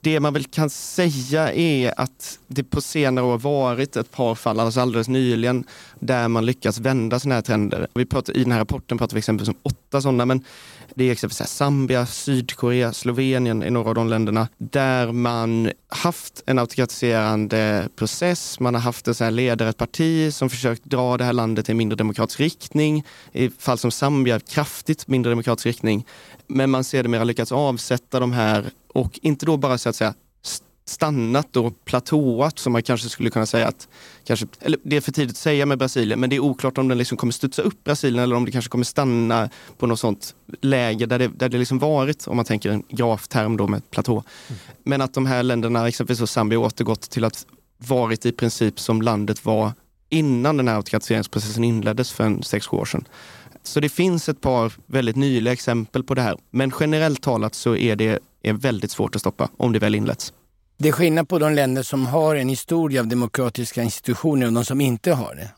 Det 0.04 0.20
man 0.20 0.34
väl 0.34 0.44
kan 0.44 0.70
säga 0.70 1.54
är 1.54 1.94
att 2.02 2.40
det 2.48 2.64
på 2.64 2.82
senare 2.82 3.26
år 3.26 3.38
varit 3.38 3.96
ett 3.96 4.12
par 4.12 4.36
fall, 4.36 4.60
alltså 4.60 4.80
alldeles 4.82 5.08
nyligen, 5.08 5.64
där 6.00 6.28
man 6.28 6.46
lyckats 6.46 6.80
vända 6.80 7.20
sådana 7.20 7.36
här 7.36 7.42
trender. 7.42 7.88
Vi 7.94 8.06
pratar, 8.06 8.38
I 8.38 8.44
den 8.44 8.52
här 8.52 8.60
rapporten 8.60 8.98
pratar 8.98 9.16
vi 9.16 9.20
exempelvis 9.20 9.50
om 9.50 9.56
åtta 9.64 10.02
sådana, 10.02 10.26
men 10.26 10.44
det 10.96 11.04
är 11.04 11.12
exempelvis 11.12 11.48
Zambia, 11.48 12.06
Sydkorea, 12.06 12.94
Slovenien 12.94 13.64
i 13.64 13.70
några 13.70 13.90
av 13.90 13.96
de 13.96 14.08
länderna 14.08 14.48
där 14.58 15.12
man 15.12 15.72
haft 15.88 16.44
en 16.46 16.60
autokratiserande 16.60 17.88
process. 17.96 18.60
Man 18.60 18.74
har 18.74 18.82
haft 18.82 19.08
en 19.08 19.16
så 19.16 19.24
här 19.24 19.32
ledare, 19.32 19.70
ett 19.70 19.78
parti 19.78 20.34
som 20.34 20.50
försökt 20.50 20.86
dra 20.86 21.18
det 21.18 21.24
här 21.24 21.34
landet 21.34 21.70
i 21.70 21.72
en 21.72 21.78
mindre 21.78 21.96
demokratisk 21.96 22.40
riktning. 22.40 23.04
I 23.32 23.50
fall 23.50 23.78
som 23.78 23.92
Zambia, 23.92 24.40
kraftigt 24.40 25.08
mindre 25.08 25.32
demokratisk 25.32 25.66
riktning. 25.66 26.06
Men 26.48 26.70
man 26.70 26.84
sedermera 26.84 27.24
lyckats 27.24 27.52
avsätta 27.52 28.20
de 28.20 28.32
här 28.32 28.66
och 28.94 29.20
inte 29.22 29.46
då 29.46 29.58
bara 29.58 29.78
så 29.78 29.90
att 29.90 29.96
säga 29.96 30.14
stannat 30.86 31.58
och 31.58 31.86
platåat 31.86 32.60
som 32.60 32.74
man 32.74 32.84
kanske 32.84 33.10
skulle 33.10 33.30
kunna 33.30 33.46
säga 33.46 33.68
att, 33.68 33.88
kanske, 34.24 34.48
eller 34.60 34.80
det 34.84 34.96
är 34.96 35.02
för 35.02 35.12
tidigt 35.12 35.32
att 35.32 35.38
säga 35.38 35.66
med 35.66 35.78
Brasilien, 35.78 36.20
men 36.20 36.30
det 36.30 36.36
är 36.36 36.40
oklart 36.40 36.78
om 36.78 36.88
den 36.88 36.98
liksom 36.98 37.18
kommer 37.18 37.34
studsa 37.34 37.62
upp 37.62 37.84
Brasilien 37.84 38.24
eller 38.24 38.36
om 38.36 38.46
det 38.46 38.52
kanske 38.52 38.70
kommer 38.70 38.86
stanna 38.86 39.50
på 39.78 39.88
något 39.88 40.00
sånt 40.00 40.36
läge 40.62 41.06
där 41.06 41.20
det, 41.20 41.28
där 41.28 41.50
det 41.50 41.58
liksom 41.58 41.80
varit, 41.80 42.28
om 42.28 42.36
man 42.36 42.46
tänker 42.46 42.70
en 42.72 42.84
grafterm 42.90 43.58
då 43.58 43.68
med 43.68 43.92
platå. 43.92 44.14
Mm. 44.14 44.60
Men 44.84 45.02
att 45.02 45.14
de 45.14 45.26
här 45.26 45.44
länderna, 45.44 45.88
exempelvis 45.88 46.30
Zambia, 46.30 46.60
återgått 46.60 47.02
till 47.02 47.24
att 47.24 47.46
varit 47.78 48.26
i 48.26 48.32
princip 48.32 48.80
som 48.80 49.02
landet 49.02 49.46
var 49.46 49.72
innan 50.10 50.58
den 50.58 50.68
här 50.68 50.76
autokratiseringsprocessen 50.76 51.64
inleddes 51.64 52.12
för 52.12 52.24
en 52.24 52.44
sex 52.44 52.74
år 52.74 52.86
sedan. 52.86 53.08
Så 53.64 53.80
det 53.80 53.90
finns 53.90 54.30
ett 54.30 54.42
par 54.42 54.74
väldigt 54.86 55.16
nyliga 55.16 55.54
exempel 55.54 56.04
på 56.04 56.14
det 56.14 56.22
här. 56.22 56.38
Men 56.52 56.72
generellt 56.80 57.22
talat 57.22 57.56
så 57.56 57.76
är 57.76 57.96
det 57.96 58.20
är 58.44 58.54
väldigt 58.54 58.92
svårt 58.92 59.16
att 59.16 59.22
stoppa 59.22 59.50
om 59.58 59.74
det 59.74 59.80
väl 59.80 59.96
inletts. 59.96 60.34
Det 60.78 60.88
är 60.88 60.92
skillnad 60.92 61.30
på 61.30 61.40
de 61.40 61.54
länder 61.54 61.84
som 61.84 62.06
har 62.06 62.36
en 62.36 62.50
historia 62.50 63.02
av 63.02 63.08
demokratiska 63.08 63.84
institutioner 63.84 64.48
och 64.48 64.54
de 64.54 64.66
som 64.66 64.82
inte 64.82 65.12
har 65.12 65.36
det. 65.36 65.50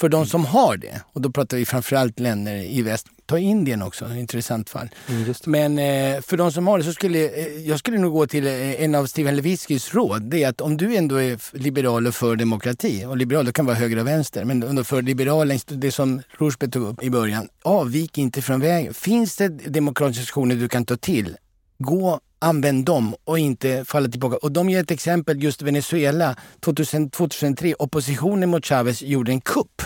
För 0.00 0.08
de 0.08 0.26
som 0.26 0.44
har 0.44 0.76
det, 0.76 1.00
och 1.12 1.20
då 1.20 1.30
pratar 1.30 1.56
vi 1.56 1.64
framförallt 1.64 2.20
länder 2.20 2.56
i 2.56 2.82
väst, 2.82 3.06
ta 3.26 3.38
Indien 3.38 3.82
också, 3.82 4.04
ett 4.04 4.16
intressant 4.16 4.70
fall. 4.70 4.88
Mm, 5.08 5.34
Men 5.46 5.78
eh, 5.78 6.20
för 6.20 6.36
de 6.36 6.52
som 6.52 6.66
har 6.66 6.78
det 6.78 6.84
så 6.84 6.92
skulle 6.92 7.28
eh, 7.28 7.68
jag 7.68 7.78
skulle 7.78 7.98
nog 7.98 8.12
gå 8.12 8.26
till 8.26 8.46
eh, 8.46 8.82
en 8.82 8.94
av 8.94 9.06
Steven 9.06 9.36
Levitskys 9.36 9.94
råd. 9.94 10.22
Det 10.22 10.42
är 10.42 10.48
att 10.48 10.60
om 10.60 10.76
du 10.76 10.96
ändå 10.96 11.16
är 11.16 11.58
liberal 11.58 12.06
och 12.06 12.14
för 12.14 12.36
demokrati, 12.36 13.04
och 13.04 13.16
liberal 13.16 13.52
kan 13.52 13.66
vara 13.66 13.76
höger 13.76 13.98
och 13.98 14.06
vänster, 14.06 14.44
men 14.44 14.84
för 14.84 15.02
liberala, 15.02 15.54
det 15.66 15.92
som 15.92 16.22
Rosberg 16.38 16.70
tog 16.70 16.82
upp 16.82 17.02
i 17.02 17.10
början, 17.10 17.48
avvik 17.62 18.18
inte 18.18 18.42
från 18.42 18.60
vägen. 18.60 18.94
Finns 18.94 19.36
det 19.36 19.48
demokratiska 19.48 20.20
institutioner 20.20 20.54
du 20.54 20.68
kan 20.68 20.84
ta 20.84 20.96
till, 20.96 21.36
gå 21.78 22.20
använd 22.38 22.84
dem 22.84 23.14
och 23.24 23.38
inte 23.38 23.84
falla 23.84 24.08
tillbaka. 24.08 24.36
Och 24.36 24.52
de 24.52 24.70
ger 24.70 24.80
ett 24.80 24.90
exempel, 24.90 25.42
just 25.42 25.62
Venezuela 25.62 26.36
2000, 26.60 27.10
2003, 27.10 27.74
oppositionen 27.78 28.50
mot 28.50 28.66
Chavez 28.66 29.02
gjorde 29.02 29.32
en 29.32 29.40
kupp. 29.40 29.82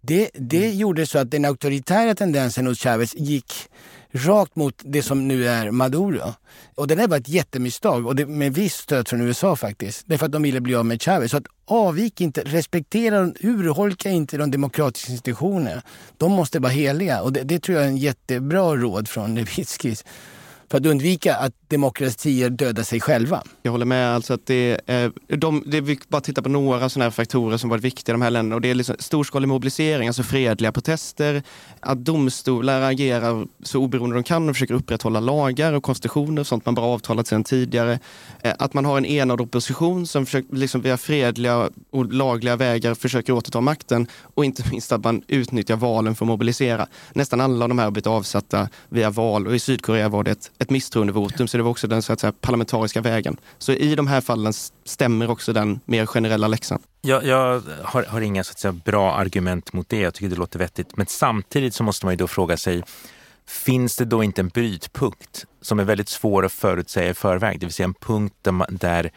Det, 0.00 0.30
det 0.34 0.64
mm. 0.66 0.78
gjorde 0.78 1.06
så 1.06 1.18
att 1.18 1.30
den 1.30 1.44
auktoritära 1.44 2.14
tendensen 2.14 2.66
hos 2.66 2.80
Chavez 2.80 3.14
gick 3.14 3.52
rakt 4.10 4.56
mot 4.56 4.74
det 4.84 5.02
som 5.02 5.28
nu 5.28 5.48
är 5.48 5.70
Maduro. 5.70 6.34
Och 6.74 6.86
det 6.86 6.94
där 6.94 7.08
var 7.08 7.16
ett 7.16 7.28
jättemisstag 7.28 8.06
och 8.06 8.16
det, 8.16 8.26
med 8.26 8.54
viss 8.54 8.74
stöd 8.74 9.08
från 9.08 9.20
USA 9.20 9.56
faktiskt. 9.56 10.02
Därför 10.06 10.26
att 10.26 10.32
de 10.32 10.42
ville 10.42 10.60
bli 10.60 10.74
av 10.74 10.86
med 10.86 11.02
Chavez. 11.02 11.30
Så 11.30 11.36
att 11.36 11.46
avvik 11.64 12.20
inte, 12.20 12.42
respektera, 12.44 13.32
urholka 13.40 14.10
inte 14.10 14.36
de 14.36 14.50
demokratiska 14.50 15.12
institutionerna. 15.12 15.82
De 16.16 16.32
måste 16.32 16.58
vara 16.58 16.72
heliga 16.72 17.22
och 17.22 17.32
det, 17.32 17.42
det 17.42 17.58
tror 17.62 17.76
jag 17.76 17.84
är 17.84 17.88
en 17.88 17.96
jättebra 17.96 18.76
råd 18.76 19.08
från 19.08 19.34
Levitskis 19.34 20.04
för 20.70 20.78
att 20.78 20.86
undvika 20.86 21.36
att 21.36 21.52
demokratier 21.68 22.50
dödar 22.50 22.82
sig 22.82 23.00
själva. 23.00 23.42
Jag 23.62 23.72
håller 23.72 23.86
med. 23.86 24.14
Alltså 24.14 24.34
att 24.34 24.46
det, 24.46 24.80
är, 24.86 25.36
de, 25.36 25.62
det 25.66 25.80
vi 25.80 25.98
bara 26.08 26.20
titta 26.20 26.42
på 26.42 26.48
några 26.48 26.88
sådana 26.88 27.04
här 27.04 27.10
faktorer 27.10 27.56
som 27.56 27.70
varit 27.70 27.84
viktiga 27.84 28.12
i 28.12 28.14
de 28.14 28.22
här 28.22 28.30
länderna. 28.30 28.54
Och 28.54 28.60
det 28.60 28.70
är 28.70 28.74
liksom 28.74 28.96
storskalig 28.98 29.48
mobilisering, 29.48 30.08
alltså 30.08 30.22
fredliga 30.22 30.72
protester, 30.72 31.42
att 31.80 32.04
domstolar 32.04 32.80
agerar 32.80 33.46
så 33.62 33.80
oberoende 33.80 34.16
de 34.16 34.22
kan 34.22 34.48
och 34.48 34.54
försöker 34.54 34.74
upprätthålla 34.74 35.20
lagar 35.20 35.72
och 35.72 35.82
konstitutioner, 35.82 36.44
sånt 36.44 36.66
man 36.66 36.74
bara 36.74 36.86
avtalat 36.86 37.26
sedan 37.26 37.44
tidigare. 37.44 37.98
Eh, 38.40 38.54
att 38.58 38.74
man 38.74 38.84
har 38.84 38.98
en 38.98 39.06
enad 39.06 39.40
opposition 39.40 40.06
som 40.06 40.26
försöker, 40.26 40.56
liksom 40.56 40.80
via 40.80 40.96
fredliga 40.96 41.70
och 41.90 42.12
lagliga 42.12 42.56
vägar 42.56 42.94
försöker 42.94 43.32
återta 43.32 43.60
makten 43.60 44.06
och 44.22 44.44
inte 44.44 44.62
minst 44.70 44.92
att 44.92 45.04
man 45.04 45.22
utnyttjar 45.28 45.76
valen 45.76 46.14
för 46.14 46.24
att 46.24 46.28
mobilisera. 46.28 46.86
Nästan 47.12 47.40
alla 47.40 47.64
av 47.64 47.68
de 47.68 47.78
här 47.78 47.86
har 47.86 47.90
blivit 47.90 48.06
avsatta 48.06 48.68
via 48.88 49.10
val 49.10 49.46
och 49.46 49.54
i 49.54 49.58
Sydkorea 49.58 50.08
var 50.08 50.24
det 50.24 50.30
ett, 50.30 50.50
ett 50.58 50.70
misstroendevotum 50.70 51.48
så 51.48 51.56
det 51.56 51.62
var 51.62 51.70
också 51.70 51.86
den 51.86 52.02
så 52.02 52.12
att 52.12 52.20
säga, 52.20 52.32
parlamentariska 52.40 53.00
vägen. 53.00 53.36
Så 53.58 53.72
i 53.72 53.94
de 53.94 54.06
här 54.06 54.20
fallen 54.20 54.52
stämmer 54.84 55.30
också 55.30 55.52
den 55.52 55.80
mer 55.84 56.06
generella 56.06 56.48
läxan. 56.48 56.82
Jag, 57.00 57.24
jag 57.24 57.62
har, 57.82 58.02
har, 58.02 58.20
inga 58.20 58.44
så 58.44 58.52
att 58.52 58.58
säga, 58.58 58.72
bra 58.72 59.14
argument 59.14 59.72
mot 59.72 59.88
det. 59.88 60.00
Jag 60.00 60.14
tycker 60.14 60.28
det 60.28 60.36
låter 60.36 60.58
vettigt. 60.58 60.96
Men 60.96 61.06
samtidigt 61.06 61.74
så 61.74 61.82
måste 61.82 62.06
man 62.06 62.12
ju 62.12 62.16
då 62.16 62.28
fråga 62.28 62.56
sig, 62.56 62.82
finns 63.46 63.96
det 63.96 64.04
då 64.04 64.24
inte 64.24 64.40
en 64.40 64.48
brytpunkt 64.48 65.46
som 65.60 65.78
är 65.78 65.84
väldigt 65.84 66.08
svår 66.08 66.44
att 66.44 66.52
förutsäga 66.52 67.10
i 67.10 67.14
förväg? 67.14 67.60
Det 67.60 67.66
vill 67.66 67.72
säga 67.72 67.84
en 67.84 67.94
punkt 67.94 68.36
där, 68.42 68.52
man, 68.52 68.66
där 68.70 69.10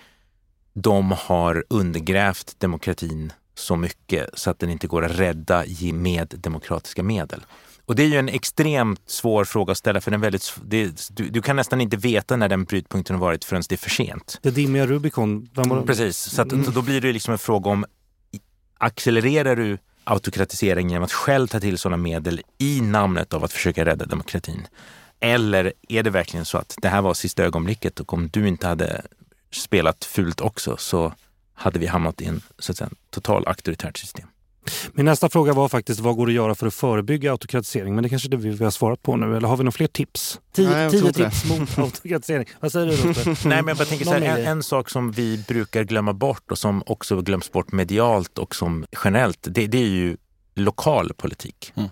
de 0.73 1.11
har 1.11 1.65
undergrävt 1.69 2.59
demokratin 2.59 3.33
så 3.55 3.75
mycket 3.75 4.29
så 4.33 4.49
att 4.49 4.59
den 4.59 4.69
inte 4.69 4.87
går 4.87 5.05
att 5.05 5.19
rädda 5.19 5.63
med 5.93 6.33
demokratiska 6.37 7.03
medel. 7.03 7.45
Och 7.91 7.95
det 7.95 8.03
är 8.03 8.07
ju 8.07 8.17
en 8.17 8.29
extremt 8.29 9.01
svår 9.05 9.45
fråga 9.45 9.71
att 9.71 9.77
ställa 9.77 10.01
för 10.01 10.11
den 10.11 10.21
väldigt, 10.21 10.55
det, 10.65 11.09
du, 11.09 11.29
du, 11.29 11.41
kan 11.41 11.55
nästan 11.55 11.81
inte 11.81 11.97
veta 11.97 12.35
när 12.35 12.49
den 12.49 12.63
brytpunkten 12.63 13.15
har 13.15 13.21
varit 13.21 13.45
förrän 13.45 13.63
det 13.69 13.75
är 13.75 13.77
för 13.77 13.89
sent. 13.89 14.39
Det 14.41 14.51
dimmiga 14.51 14.87
Rubicon. 14.87 15.49
Mm, 15.57 15.85
precis, 15.85 16.17
så 16.17 16.41
att, 16.41 16.51
mm. 16.51 16.73
då 16.73 16.81
blir 16.81 17.01
det 17.01 17.13
liksom 17.13 17.31
en 17.31 17.37
fråga 17.37 17.69
om 17.69 17.85
accelererar 18.77 19.55
du 19.55 19.77
autokratisering 20.03 20.89
genom 20.89 21.03
att 21.03 21.11
själv 21.11 21.47
ta 21.47 21.59
till 21.59 21.77
sådana 21.77 21.97
medel 21.97 22.41
i 22.57 22.81
namnet 22.81 23.33
av 23.33 23.43
att 23.43 23.53
försöka 23.53 23.85
rädda 23.85 24.05
demokratin? 24.05 24.67
Eller 25.19 25.73
är 25.89 26.03
det 26.03 26.09
verkligen 26.09 26.45
så 26.45 26.57
att 26.57 26.75
det 26.81 26.89
här 26.89 27.01
var 27.01 27.13
sista 27.13 27.43
ögonblicket 27.43 27.99
och 27.99 28.13
om 28.13 28.29
du 28.29 28.47
inte 28.47 28.67
hade 28.67 29.01
spelat 29.51 30.05
fult 30.05 30.41
också 30.41 30.77
så 30.77 31.13
hade 31.53 31.79
vi 31.79 31.87
hamnat 31.87 32.21
i 32.21 32.25
en 32.25 32.41
så 32.59 32.71
att 32.71 32.77
säga, 32.77 32.89
total 33.09 33.47
auktoritärt 33.47 33.97
system. 33.97 34.27
Min 34.93 35.05
nästa 35.05 35.29
fråga 35.29 35.53
var 35.53 35.69
faktiskt 35.69 35.99
vad 35.99 36.15
går 36.15 36.25
det 36.25 36.31
att 36.31 36.35
göra 36.35 36.55
för 36.55 36.67
att 36.67 36.73
förebygga 36.73 37.31
autokratisering? 37.31 37.95
Men 37.95 38.03
det 38.03 38.09
kanske 38.09 38.27
är 38.27 38.29
det 38.29 38.37
vi 38.37 38.63
har 38.63 38.71
svarat 38.71 39.01
på 39.01 39.15
nu. 39.15 39.37
Eller 39.37 39.47
har 39.47 39.57
vi 39.57 39.63
några 39.63 39.71
fler 39.71 39.87
tips? 39.87 40.39
Tio, 40.53 40.69
Nej, 40.69 40.89
tio 40.89 41.13
tips 41.13 41.45
mot 41.45 41.77
autokratisering. 41.77 42.45
Vad 42.59 42.71
säger 42.71 42.85
du 42.85 42.91
Rosberg? 42.91 43.25
Nej, 43.45 43.57
men 43.57 43.67
jag 43.67 43.77
bara 43.77 43.85
tänker 43.85 44.05
så 44.05 44.11
här, 44.11 44.21
en, 44.21 44.47
en, 44.47 44.63
sak 44.63 44.89
som 44.89 45.11
vi 45.11 45.43
brukar 45.47 45.83
glömma 45.83 46.13
bort 46.13 46.51
och 46.51 46.57
som 46.57 46.83
också 46.85 47.21
glöms 47.21 47.51
bort 47.51 47.71
medialt 47.71 48.37
och 48.37 48.55
som 48.55 48.85
generellt, 49.03 49.39
det, 49.41 49.67
det 49.67 49.77
är 49.77 49.89
ju 49.89 50.17
lokal 50.55 51.13
politik. 51.13 51.73
Mm. 51.75 51.89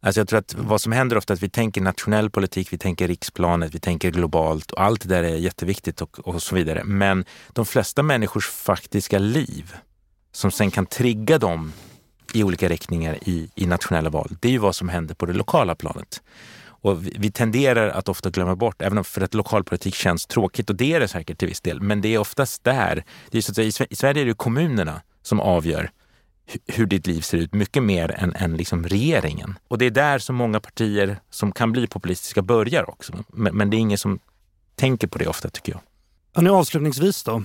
Alltså 0.00 0.20
jag 0.20 0.28
tror 0.28 0.38
att 0.38 0.54
vad 0.54 0.80
som 0.80 0.92
händer 0.92 1.16
ofta 1.16 1.32
är 1.32 1.36
att 1.36 1.42
vi 1.42 1.48
tänker 1.48 1.80
nationell 1.80 2.30
politik, 2.30 2.72
vi 2.72 2.78
tänker 2.78 3.08
riksplanet, 3.08 3.74
vi 3.74 3.78
tänker 3.78 4.10
globalt 4.10 4.70
och 4.70 4.82
allt 4.82 5.02
det 5.02 5.08
där 5.08 5.22
är 5.22 5.36
jätteviktigt 5.36 6.00
och, 6.00 6.18
och 6.18 6.42
så 6.42 6.54
vidare. 6.54 6.84
Men 6.84 7.24
de 7.52 7.66
flesta 7.66 8.02
människors 8.02 8.46
faktiska 8.48 9.18
liv 9.18 9.74
som 10.32 10.50
sen 10.50 10.70
kan 10.70 10.86
trigga 10.86 11.38
dem 11.38 11.72
i 12.34 12.44
olika 12.44 12.68
riktningar 12.68 13.18
i, 13.24 13.50
i 13.54 13.66
nationella 13.66 14.10
val, 14.10 14.36
det 14.40 14.48
är 14.48 14.52
ju 14.52 14.58
vad 14.58 14.74
som 14.74 14.88
händer 14.88 15.14
på 15.14 15.26
det 15.26 15.32
lokala 15.32 15.74
planet. 15.74 16.22
Och 16.64 17.06
vi, 17.06 17.16
vi 17.18 17.30
tenderar 17.30 17.88
att 17.88 18.08
ofta 18.08 18.30
glömma 18.30 18.56
bort, 18.56 18.82
även 18.82 18.98
om 18.98 19.04
för 19.04 19.20
att 19.20 19.34
lokalpolitik 19.34 19.94
känns 19.94 20.26
tråkigt, 20.26 20.70
och 20.70 20.76
det 20.76 20.92
är 20.92 21.00
det 21.00 21.08
säkert 21.08 21.38
till 21.38 21.48
viss 21.48 21.60
del, 21.60 21.80
men 21.80 22.00
det 22.00 22.14
är 22.14 22.18
oftast 22.18 22.64
där, 22.64 23.04
det 23.30 23.38
är 23.38 23.42
så 23.42 23.52
att 23.52 23.74
säga, 23.74 23.86
i 23.90 23.96
Sverige 23.96 24.22
är 24.22 24.26
det 24.26 24.34
kommunerna 24.34 25.02
som 25.22 25.40
avgör 25.40 25.90
hur 26.66 26.86
ditt 26.86 27.06
liv 27.06 27.20
ser 27.20 27.38
ut, 27.38 27.54
mycket 27.54 27.82
mer 27.82 28.10
än, 28.10 28.34
än 28.36 28.56
liksom 28.56 28.86
regeringen. 28.86 29.58
Och 29.68 29.78
det 29.78 29.86
är 29.86 29.90
där 29.90 30.18
som 30.18 30.36
många 30.36 30.60
partier 30.60 31.20
som 31.30 31.52
kan 31.52 31.72
bli 31.72 31.86
populistiska 31.86 32.42
börjar 32.42 32.90
också. 32.90 33.24
Men, 33.28 33.56
men 33.56 33.70
det 33.70 33.76
är 33.76 33.78
ingen 33.78 33.98
som 33.98 34.18
tänker 34.74 35.06
på 35.06 35.18
det 35.18 35.26
ofta 35.26 35.48
tycker 35.48 35.72
jag. 35.72 35.80
Hörrni, 36.34 36.48
avslutningsvis 36.48 37.22
då, 37.22 37.42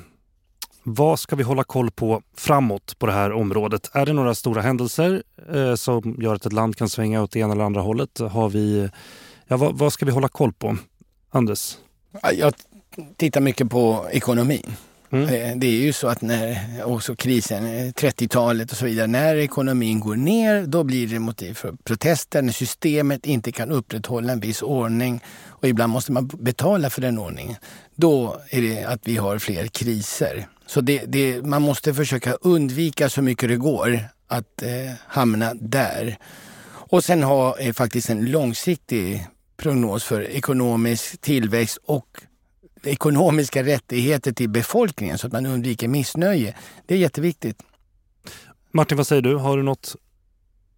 vad 0.89 1.19
ska 1.19 1.35
vi 1.35 1.43
hålla 1.43 1.63
koll 1.63 1.91
på 1.91 2.21
framåt 2.38 2.99
på 2.99 3.05
det 3.05 3.11
här 3.11 3.31
området? 3.31 3.89
Är 3.93 4.05
det 4.05 4.13
några 4.13 4.35
stora 4.35 4.61
händelser 4.61 5.23
eh, 5.53 5.75
som 5.75 6.15
gör 6.19 6.35
att 6.35 6.45
ett 6.45 6.53
land 6.53 6.75
kan 6.75 6.89
svänga 6.89 7.23
åt 7.23 7.31
det 7.31 7.39
ena 7.39 7.53
eller 7.53 7.63
andra 7.63 7.81
hållet? 7.81 8.19
Har 8.19 8.49
vi, 8.49 8.89
ja, 9.47 9.57
vad, 9.57 9.77
vad 9.77 9.93
ska 9.93 10.05
vi 10.05 10.11
hålla 10.11 10.27
koll 10.27 10.53
på? 10.53 10.77
Anders? 11.29 11.77
Jag 12.33 12.53
tittar 13.17 13.41
mycket 13.41 13.69
på 13.69 14.07
ekonomin. 14.11 14.73
Mm. 15.09 15.23
Eh, 15.23 15.57
det 15.57 15.67
är 15.67 15.81
ju 15.81 15.93
så 15.93 16.07
att 16.07 16.21
när 16.21 16.59
också 16.83 17.15
krisen, 17.15 17.63
30-talet 17.93 18.71
och 18.71 18.77
så 18.77 18.85
vidare, 18.85 19.07
när 19.07 19.35
ekonomin 19.35 19.99
går 19.99 20.15
ner, 20.15 20.65
då 20.65 20.83
blir 20.83 21.07
det 21.07 21.19
motiv 21.19 21.53
för 21.53 21.73
protester. 21.83 22.41
När 22.41 22.53
systemet 22.53 23.25
inte 23.25 23.51
kan 23.51 23.71
upprätthålla 23.71 24.33
en 24.33 24.39
viss 24.39 24.61
ordning 24.61 25.23
och 25.47 25.67
ibland 25.67 25.93
måste 25.93 26.11
man 26.11 26.27
betala 26.27 26.89
för 26.89 27.01
den 27.01 27.19
ordningen. 27.19 27.55
Då 27.95 28.41
är 28.49 28.61
det 28.61 28.83
att 28.83 29.07
vi 29.07 29.17
har 29.17 29.39
fler 29.39 29.67
kriser. 29.67 30.47
Så 30.68 30.82
det, 30.82 31.05
det, 31.05 31.45
man 31.45 31.61
måste 31.61 31.93
försöka 31.93 32.34
undvika 32.34 33.09
så 33.09 33.22
mycket 33.22 33.49
det 33.49 33.57
går 33.57 33.99
att 34.28 34.61
eh, 34.61 34.93
hamna 35.07 35.53
där. 35.53 36.18
Och 36.89 37.03
sen 37.03 37.24
ha 37.24 37.59
eh, 37.59 37.74
faktiskt 37.74 38.09
en 38.09 38.32
långsiktig 38.32 39.28
prognos 39.57 40.03
för 40.03 40.22
ekonomisk 40.22 41.22
tillväxt 41.22 41.78
och 41.84 42.22
ekonomiska 42.84 43.63
rättigheter 43.63 44.32
till 44.32 44.49
befolkningen 44.49 45.18
så 45.18 45.28
att 45.28 45.34
man 45.34 45.45
undviker 45.45 45.88
missnöje. 45.88 46.55
Det 46.86 46.93
är 46.93 46.97
jätteviktigt. 46.97 47.63
Martin, 48.72 48.97
vad 48.97 49.07
säger 49.07 49.22
du? 49.22 49.36
Har 49.36 49.57
du 49.57 49.63
något 49.63 49.95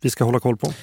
vi 0.01 0.09
ska 0.09 0.23
hålla 0.23 0.39
koll 0.39 0.57
på? 0.57 0.73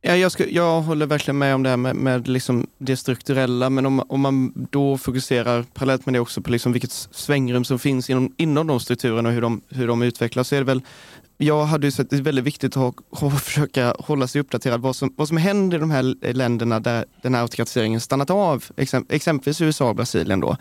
Ja, 0.00 0.16
jag, 0.16 0.32
ska, 0.32 0.48
jag 0.48 0.80
håller 0.80 1.06
verkligen 1.06 1.38
med 1.38 1.54
om 1.54 1.62
det 1.62 1.68
här 1.70 1.76
med, 1.76 1.96
med 1.96 2.28
liksom 2.28 2.66
det 2.78 2.96
strukturella, 2.96 3.70
men 3.70 3.86
om, 3.86 4.00
om 4.08 4.20
man 4.20 4.52
då 4.70 4.98
fokuserar 4.98 5.62
parallellt 5.62 6.06
med 6.06 6.14
det 6.14 6.20
också 6.20 6.42
på 6.42 6.50
liksom 6.50 6.72
vilket 6.72 6.92
svängrum 6.92 7.64
som 7.64 7.78
finns 7.78 8.10
inom, 8.10 8.34
inom 8.36 8.66
de 8.66 8.80
strukturerna 8.80 9.28
och 9.28 9.34
hur 9.34 9.40
de, 9.40 9.60
hur 9.68 9.88
de 9.88 10.02
utvecklas, 10.02 10.48
så 10.48 10.54
är 10.54 10.58
det 10.58 10.64
väl 10.64 10.82
jag 11.40 11.64
hade 11.64 11.86
ju 11.86 11.90
sett 11.90 12.10
det 12.10 12.16
är 12.16 12.22
väldigt 12.22 12.44
viktigt 12.44 12.76
att, 12.76 12.94
att 13.22 13.42
försöka 13.42 13.94
hålla 13.98 14.26
sig 14.26 14.40
uppdaterad 14.40 14.80
vad 14.80 14.96
som, 14.96 15.14
vad 15.16 15.28
som 15.28 15.36
händer 15.36 15.76
i 15.76 15.80
de 15.80 15.90
här 15.90 16.32
länderna 16.32 16.80
där 16.80 17.04
den 17.22 17.34
här 17.34 17.42
autokratiseringen 17.42 18.00
stannat 18.00 18.30
av, 18.30 18.64
exempelvis 19.08 19.60
USA 19.60 19.88
och 19.88 19.96
Brasilien 19.96 20.40
då. 20.40 20.56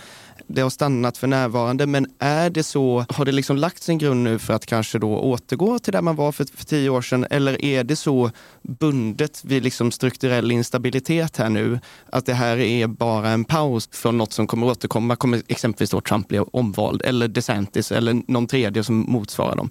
Det 0.48 0.62
har 0.62 0.70
stannat 0.70 1.18
för 1.18 1.28
närvarande, 1.28 1.88
men 1.88 2.08
är 2.20 2.50
det 2.50 2.64
så, 2.64 3.06
har 3.10 3.26
det 3.26 3.32
liksom 3.32 3.58
lagts 3.58 3.90
en 3.90 3.98
grund 3.98 4.24
nu 4.24 4.40
för 4.40 4.54
att 4.54 4.66
kanske 4.66 5.00
då 5.00 5.20
återgå 5.20 5.80
till 5.80 5.94
där 5.94 6.02
man 6.02 6.16
var 6.16 6.32
för, 6.32 6.46
för 6.56 6.66
tio 6.66 6.90
år 6.90 7.02
sedan? 7.02 7.26
Eller 7.30 7.66
är 7.66 7.84
det 7.84 7.96
så 7.96 8.32
bundet 8.62 9.42
vid 9.46 9.64
liksom 9.64 9.92
strukturell 9.92 10.52
instabilitet 10.52 11.38
här 11.38 11.50
nu, 11.50 11.80
att 12.12 12.26
det 12.26 12.34
här 12.34 12.58
är 12.58 12.88
bara 12.88 13.30
en 13.30 13.46
paus 13.46 13.90
från 13.92 14.18
något 14.18 14.34
som 14.34 14.48
kommer 14.48 14.68
återkomma? 14.68 15.16
Kommer 15.16 15.42
exempelvis 15.48 15.90
då 15.90 16.02
Trump 16.02 16.28
bli 16.28 16.40
omvald, 16.40 17.02
eller 17.02 17.28
DeSantis, 17.28 17.92
eller 17.92 18.22
någon 18.28 18.48
tredje 18.48 18.84
som 18.84 18.96
motsvarar 18.96 19.56
dem? 19.56 19.70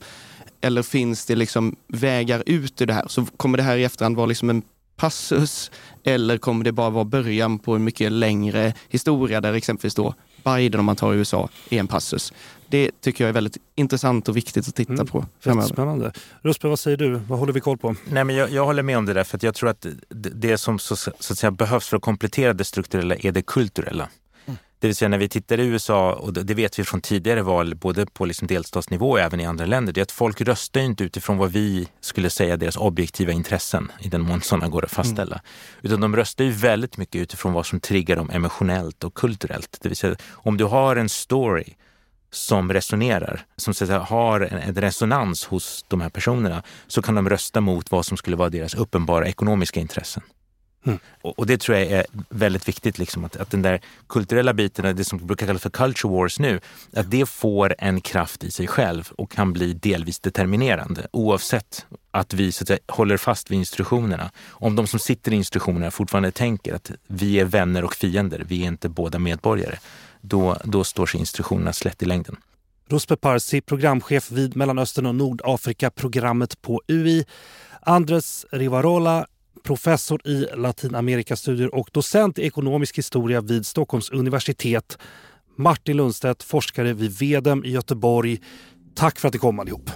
Eller 0.61 0.83
finns 0.83 1.27
det 1.27 1.35
liksom 1.35 1.77
vägar 1.89 2.43
ut 2.47 2.83
ur 2.83 2.87
det 2.87 2.93
här? 2.93 3.05
Så 3.09 3.27
kommer 3.37 3.59
det 3.59 3.65
här 3.65 3.77
i 3.77 3.85
efterhand 3.85 4.17
vara 4.17 4.27
liksom 4.27 4.51
en 4.51 4.63
passus 4.97 5.71
eller 6.05 6.39
kommer 6.39 6.65
det 6.65 6.73
bara 6.73 6.91
vara 6.91 7.05
början 7.05 7.59
på 7.59 7.75
en 7.75 7.85
mycket 7.85 8.13
längre 8.13 8.75
historia 8.89 9.41
där 9.41 9.53
exempelvis 9.53 9.95
då 9.95 10.15
Biden, 10.45 10.81
om 10.81 10.87
man 10.87 10.97
tar 10.97 11.15
USA, 11.15 11.49
är 11.71 11.81
en 11.81 11.87
passus. 11.87 12.33
Det 12.69 13.01
tycker 13.01 13.25
jag 13.25 13.29
är 13.29 13.33
väldigt 13.33 13.57
intressant 13.75 14.29
och 14.29 14.37
viktigt 14.37 14.69
att 14.69 14.75
titta 14.75 14.93
mm. 14.93 15.07
på 15.07 15.27
framöver. 15.41 15.69
Spännande. 15.69 16.13
Ruspe, 16.43 16.69
vad 16.69 16.79
säger 16.79 16.97
du? 16.97 17.15
Vad 17.15 17.39
håller 17.39 17.53
vi 17.53 17.61
koll 17.61 17.79
på? 17.79 17.95
Nej, 18.11 18.25
men 18.25 18.37
jag, 18.37 18.51
jag 18.51 18.65
håller 18.65 18.83
med 18.83 18.99
om 18.99 19.07
det 19.07 19.13
där, 19.13 19.25
för 19.25 19.39
jag 19.43 19.55
tror 19.55 19.69
att 19.69 19.87
det 20.09 20.59
som 20.59 20.79
så, 20.79 20.97
så 20.97 21.11
att 21.11 21.39
säga, 21.39 21.51
behövs 21.51 21.89
för 21.89 21.97
att 21.97 22.03
komplettera 22.03 22.53
det 22.53 22.65
strukturella 22.65 23.15
är 23.15 23.33
det 23.33 23.43
kulturella. 23.43 24.09
Det 24.79 24.87
vill 24.87 24.97
säga 24.97 25.09
när 25.09 25.19
vi 25.19 25.29
tittar 25.29 25.61
i 25.61 25.67
USA, 25.67 26.13
och 26.13 26.33
det 26.33 26.55
vet 26.55 26.79
vi 26.79 26.85
från 26.85 27.01
tidigare 27.01 27.43
val, 27.43 27.75
både 27.75 28.07
på 28.07 28.25
liksom 28.25 28.49
delstatsnivå 28.49 29.11
och 29.11 29.21
även 29.21 29.41
i 29.41 29.47
andra 29.47 29.67
länder, 29.67 29.93
det 29.93 30.01
är 30.01 30.03
att 30.03 30.13
folk 30.13 30.41
röstar 30.41 30.81
inte 30.81 31.05
utifrån 31.05 31.39
vad 31.39 31.53
vi 31.53 31.89
skulle 32.01 32.31
säga 32.31 32.57
deras 32.57 32.77
objektiva 32.77 33.33
intressen, 33.33 33.93
i 34.01 34.09
den 34.09 34.21
mån 34.21 34.41
sådana 34.41 34.69
går 34.69 34.85
att 34.85 34.91
fastställa. 34.91 35.37
Mm. 35.37 35.45
Utan 35.83 36.01
de 36.01 36.17
röstar 36.17 36.45
ju 36.45 36.51
väldigt 36.51 36.97
mycket 36.97 37.21
utifrån 37.21 37.53
vad 37.53 37.67
som 37.67 37.81
triggar 37.81 38.17
dem 38.17 38.31
emotionellt 38.31 39.05
och 39.05 39.15
kulturellt. 39.15 39.79
Det 39.81 39.89
vill 39.89 39.97
säga 39.97 40.17
om 40.33 40.57
du 40.57 40.65
har 40.65 40.97
en 40.97 41.09
story 41.09 41.75
som 42.31 42.73
resonerar, 42.73 43.45
som 43.57 43.75
så 43.75 43.87
säga, 43.87 43.99
har 43.99 44.41
en, 44.41 44.59
en, 44.59 44.75
resonans 44.75 45.45
hos 45.45 45.85
de 45.89 46.01
här 46.01 46.11
personerna, 46.11 46.63
så 46.87 47.03
kan 47.03 47.15
de 47.15 47.29
rösta 47.29 47.61
mot 47.61 47.91
vad 47.91 48.07
som 48.07 48.17
skulle 48.17 48.37
vara 48.37 48.51
deras 48.51 48.75
uppenbara 48.75 49.29
ekonomiska 49.29 49.81
intressen. 49.81 50.23
Mm. 50.87 50.99
Och, 51.23 51.39
och, 51.39 51.47
det 51.47 51.61
tror 51.61 51.79
jag 51.79 51.87
är 51.87 52.07
väldigt 52.29 52.69
viktigt, 52.69 52.99
liksom, 52.99 53.25
att, 53.25 53.37
att 53.37 53.51
den 53.51 53.63
där 53.63 53.81
kulturella 54.07 54.53
biten, 54.53 54.97
det 54.97 55.05
som 55.05 55.27
brukar 55.27 55.47
kallas 55.47 55.63
för 55.63 55.71
culture 55.71 56.13
wars 56.13 56.39
nu, 56.39 56.61
att 56.93 57.11
det 57.11 57.27
får 57.27 57.75
en 57.79 58.01
kraft 58.01 58.45
i 58.45 58.51
sig 58.51 58.67
själv 58.67 59.13
och 59.19 59.31
kan 59.31 59.53
bli 59.53 59.73
delvis 59.73 60.19
determinerande 60.19 61.07
oavsett 61.13 61.87
att 62.11 62.35
vi 62.35 62.53
så 62.53 62.65
att 62.65 62.69
säga, 62.69 62.79
håller 62.89 63.17
fast 63.17 63.51
vid 63.51 63.59
institutionerna. 63.59 64.31
Om 64.49 64.77
de 64.77 64.87
som 64.87 64.99
sitter 64.99 65.33
i 65.33 65.37
institutionerna 65.37 65.91
fortfarande 65.91 66.31
tänker 66.31 66.75
att 66.75 66.91
vi 67.07 67.41
är 67.41 67.45
vänner 67.45 67.85
och 67.85 67.95
fiender, 67.95 68.45
vi 68.49 68.63
är 68.63 68.67
inte 68.67 68.89
båda 68.89 69.19
medborgare, 69.19 69.79
då, 70.21 70.57
då 70.65 70.85
står 70.85 71.07
sig 71.07 71.21
institutionerna 71.21 71.73
slätt 71.73 72.03
i 72.03 72.07
längden. 72.07 72.37
Ruspe 72.89 73.17
Parsi, 73.17 73.61
programchef 73.61 74.31
vid 74.31 74.57
Mellanöstern 74.57 75.07
och 75.07 75.15
Nordafrika-programmet 75.15 76.63
på 76.63 76.83
UI. 76.89 77.25
Andres 77.81 78.47
Rivarola, 78.53 79.27
professor 79.63 80.27
i 80.27 80.47
latinamerikastudier 80.57 81.75
och 81.75 81.91
docent 81.93 82.39
i 82.39 82.43
ekonomisk 82.43 82.99
historia 82.99 83.41
vid 83.41 83.67
Stockholms 83.67 84.11
universitet. 84.11 84.99
Martin 85.59 85.97
Lundstedt, 85.97 86.43
forskare 86.43 86.93
vid 86.93 87.19
Vedem 87.19 87.65
i 87.65 87.71
Göteborg. 87.71 88.41
Tack 88.95 89.21
för 89.21 89.29
att 89.29 89.35
ni 89.35 89.41
kom 89.41 89.61
allihop. 89.61 89.91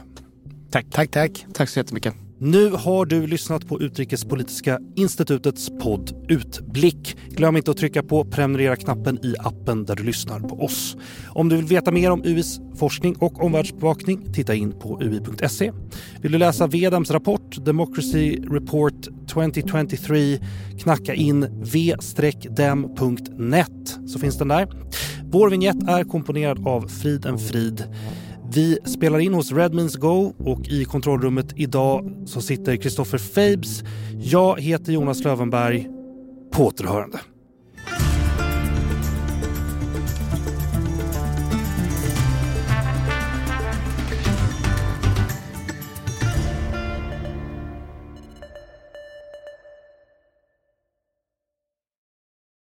Tack. 0.71 0.87
Tack, 0.91 1.11
tack. 1.11 1.47
Tack 1.55 1.69
så 1.69 1.79
jättemycket. 1.79 2.30
Nu 2.43 2.71
har 2.71 3.07
du 3.07 3.27
lyssnat 3.27 3.69
på 3.69 3.81
Utrikespolitiska 3.81 4.79
institutets 4.97 5.71
podd 5.83 6.27
Utblick. 6.29 7.17
Glöm 7.29 7.57
inte 7.57 7.71
att 7.71 7.77
trycka 7.77 8.03
på 8.03 8.25
prenumerera-knappen 8.25 9.25
i 9.25 9.35
appen 9.39 9.85
där 9.85 9.97
du 9.97 10.03
lyssnar 10.03 10.41
på 10.41 10.65
oss. 10.65 10.97
Om 11.29 11.49
du 11.49 11.57
vill 11.57 11.65
veta 11.65 11.93
mer 11.93 12.11
om 12.11 12.25
UIs 12.25 12.61
forskning 12.77 13.17
och 13.17 13.45
omvärldsbevakning, 13.45 14.33
titta 14.33 14.55
in 14.55 14.73
på 14.73 15.03
ui.se. 15.03 15.73
Vill 16.21 16.33
du 16.33 16.39
läsa 16.39 16.67
Vedams 16.67 17.11
rapport 17.11 17.65
Democracy 17.65 18.37
Report 18.51 19.09
2023, 19.29 20.39
knacka 20.79 21.15
in 21.15 21.63
v-dem.net 21.73 23.19
så 24.07 24.19
finns 24.19 24.39
den 24.39 24.49
där. 24.49 24.69
Vår 25.25 25.51
vignett 25.51 25.89
är 25.89 26.05
komponerad 26.05 26.69
av 26.69 26.89
Friden 26.89 27.39
Frid. 27.39 27.85
Vi 28.55 28.79
spelar 28.85 29.19
in 29.19 29.35
hos 29.35 29.53
Redmins 29.53 29.97
Go 29.97 30.35
och 30.39 30.69
i 30.69 30.85
kontrollrummet 30.85 31.53
idag 31.57 32.23
så 32.27 32.41
sitter 32.41 32.77
Kristoffer 32.77 33.19
Fabes. 33.19 33.85
Jag 34.19 34.61
heter 34.61 34.93
Jonas 34.93 35.25
Lövenberg. 35.25 35.89
På 36.53 36.67
återhörande. 36.67 37.21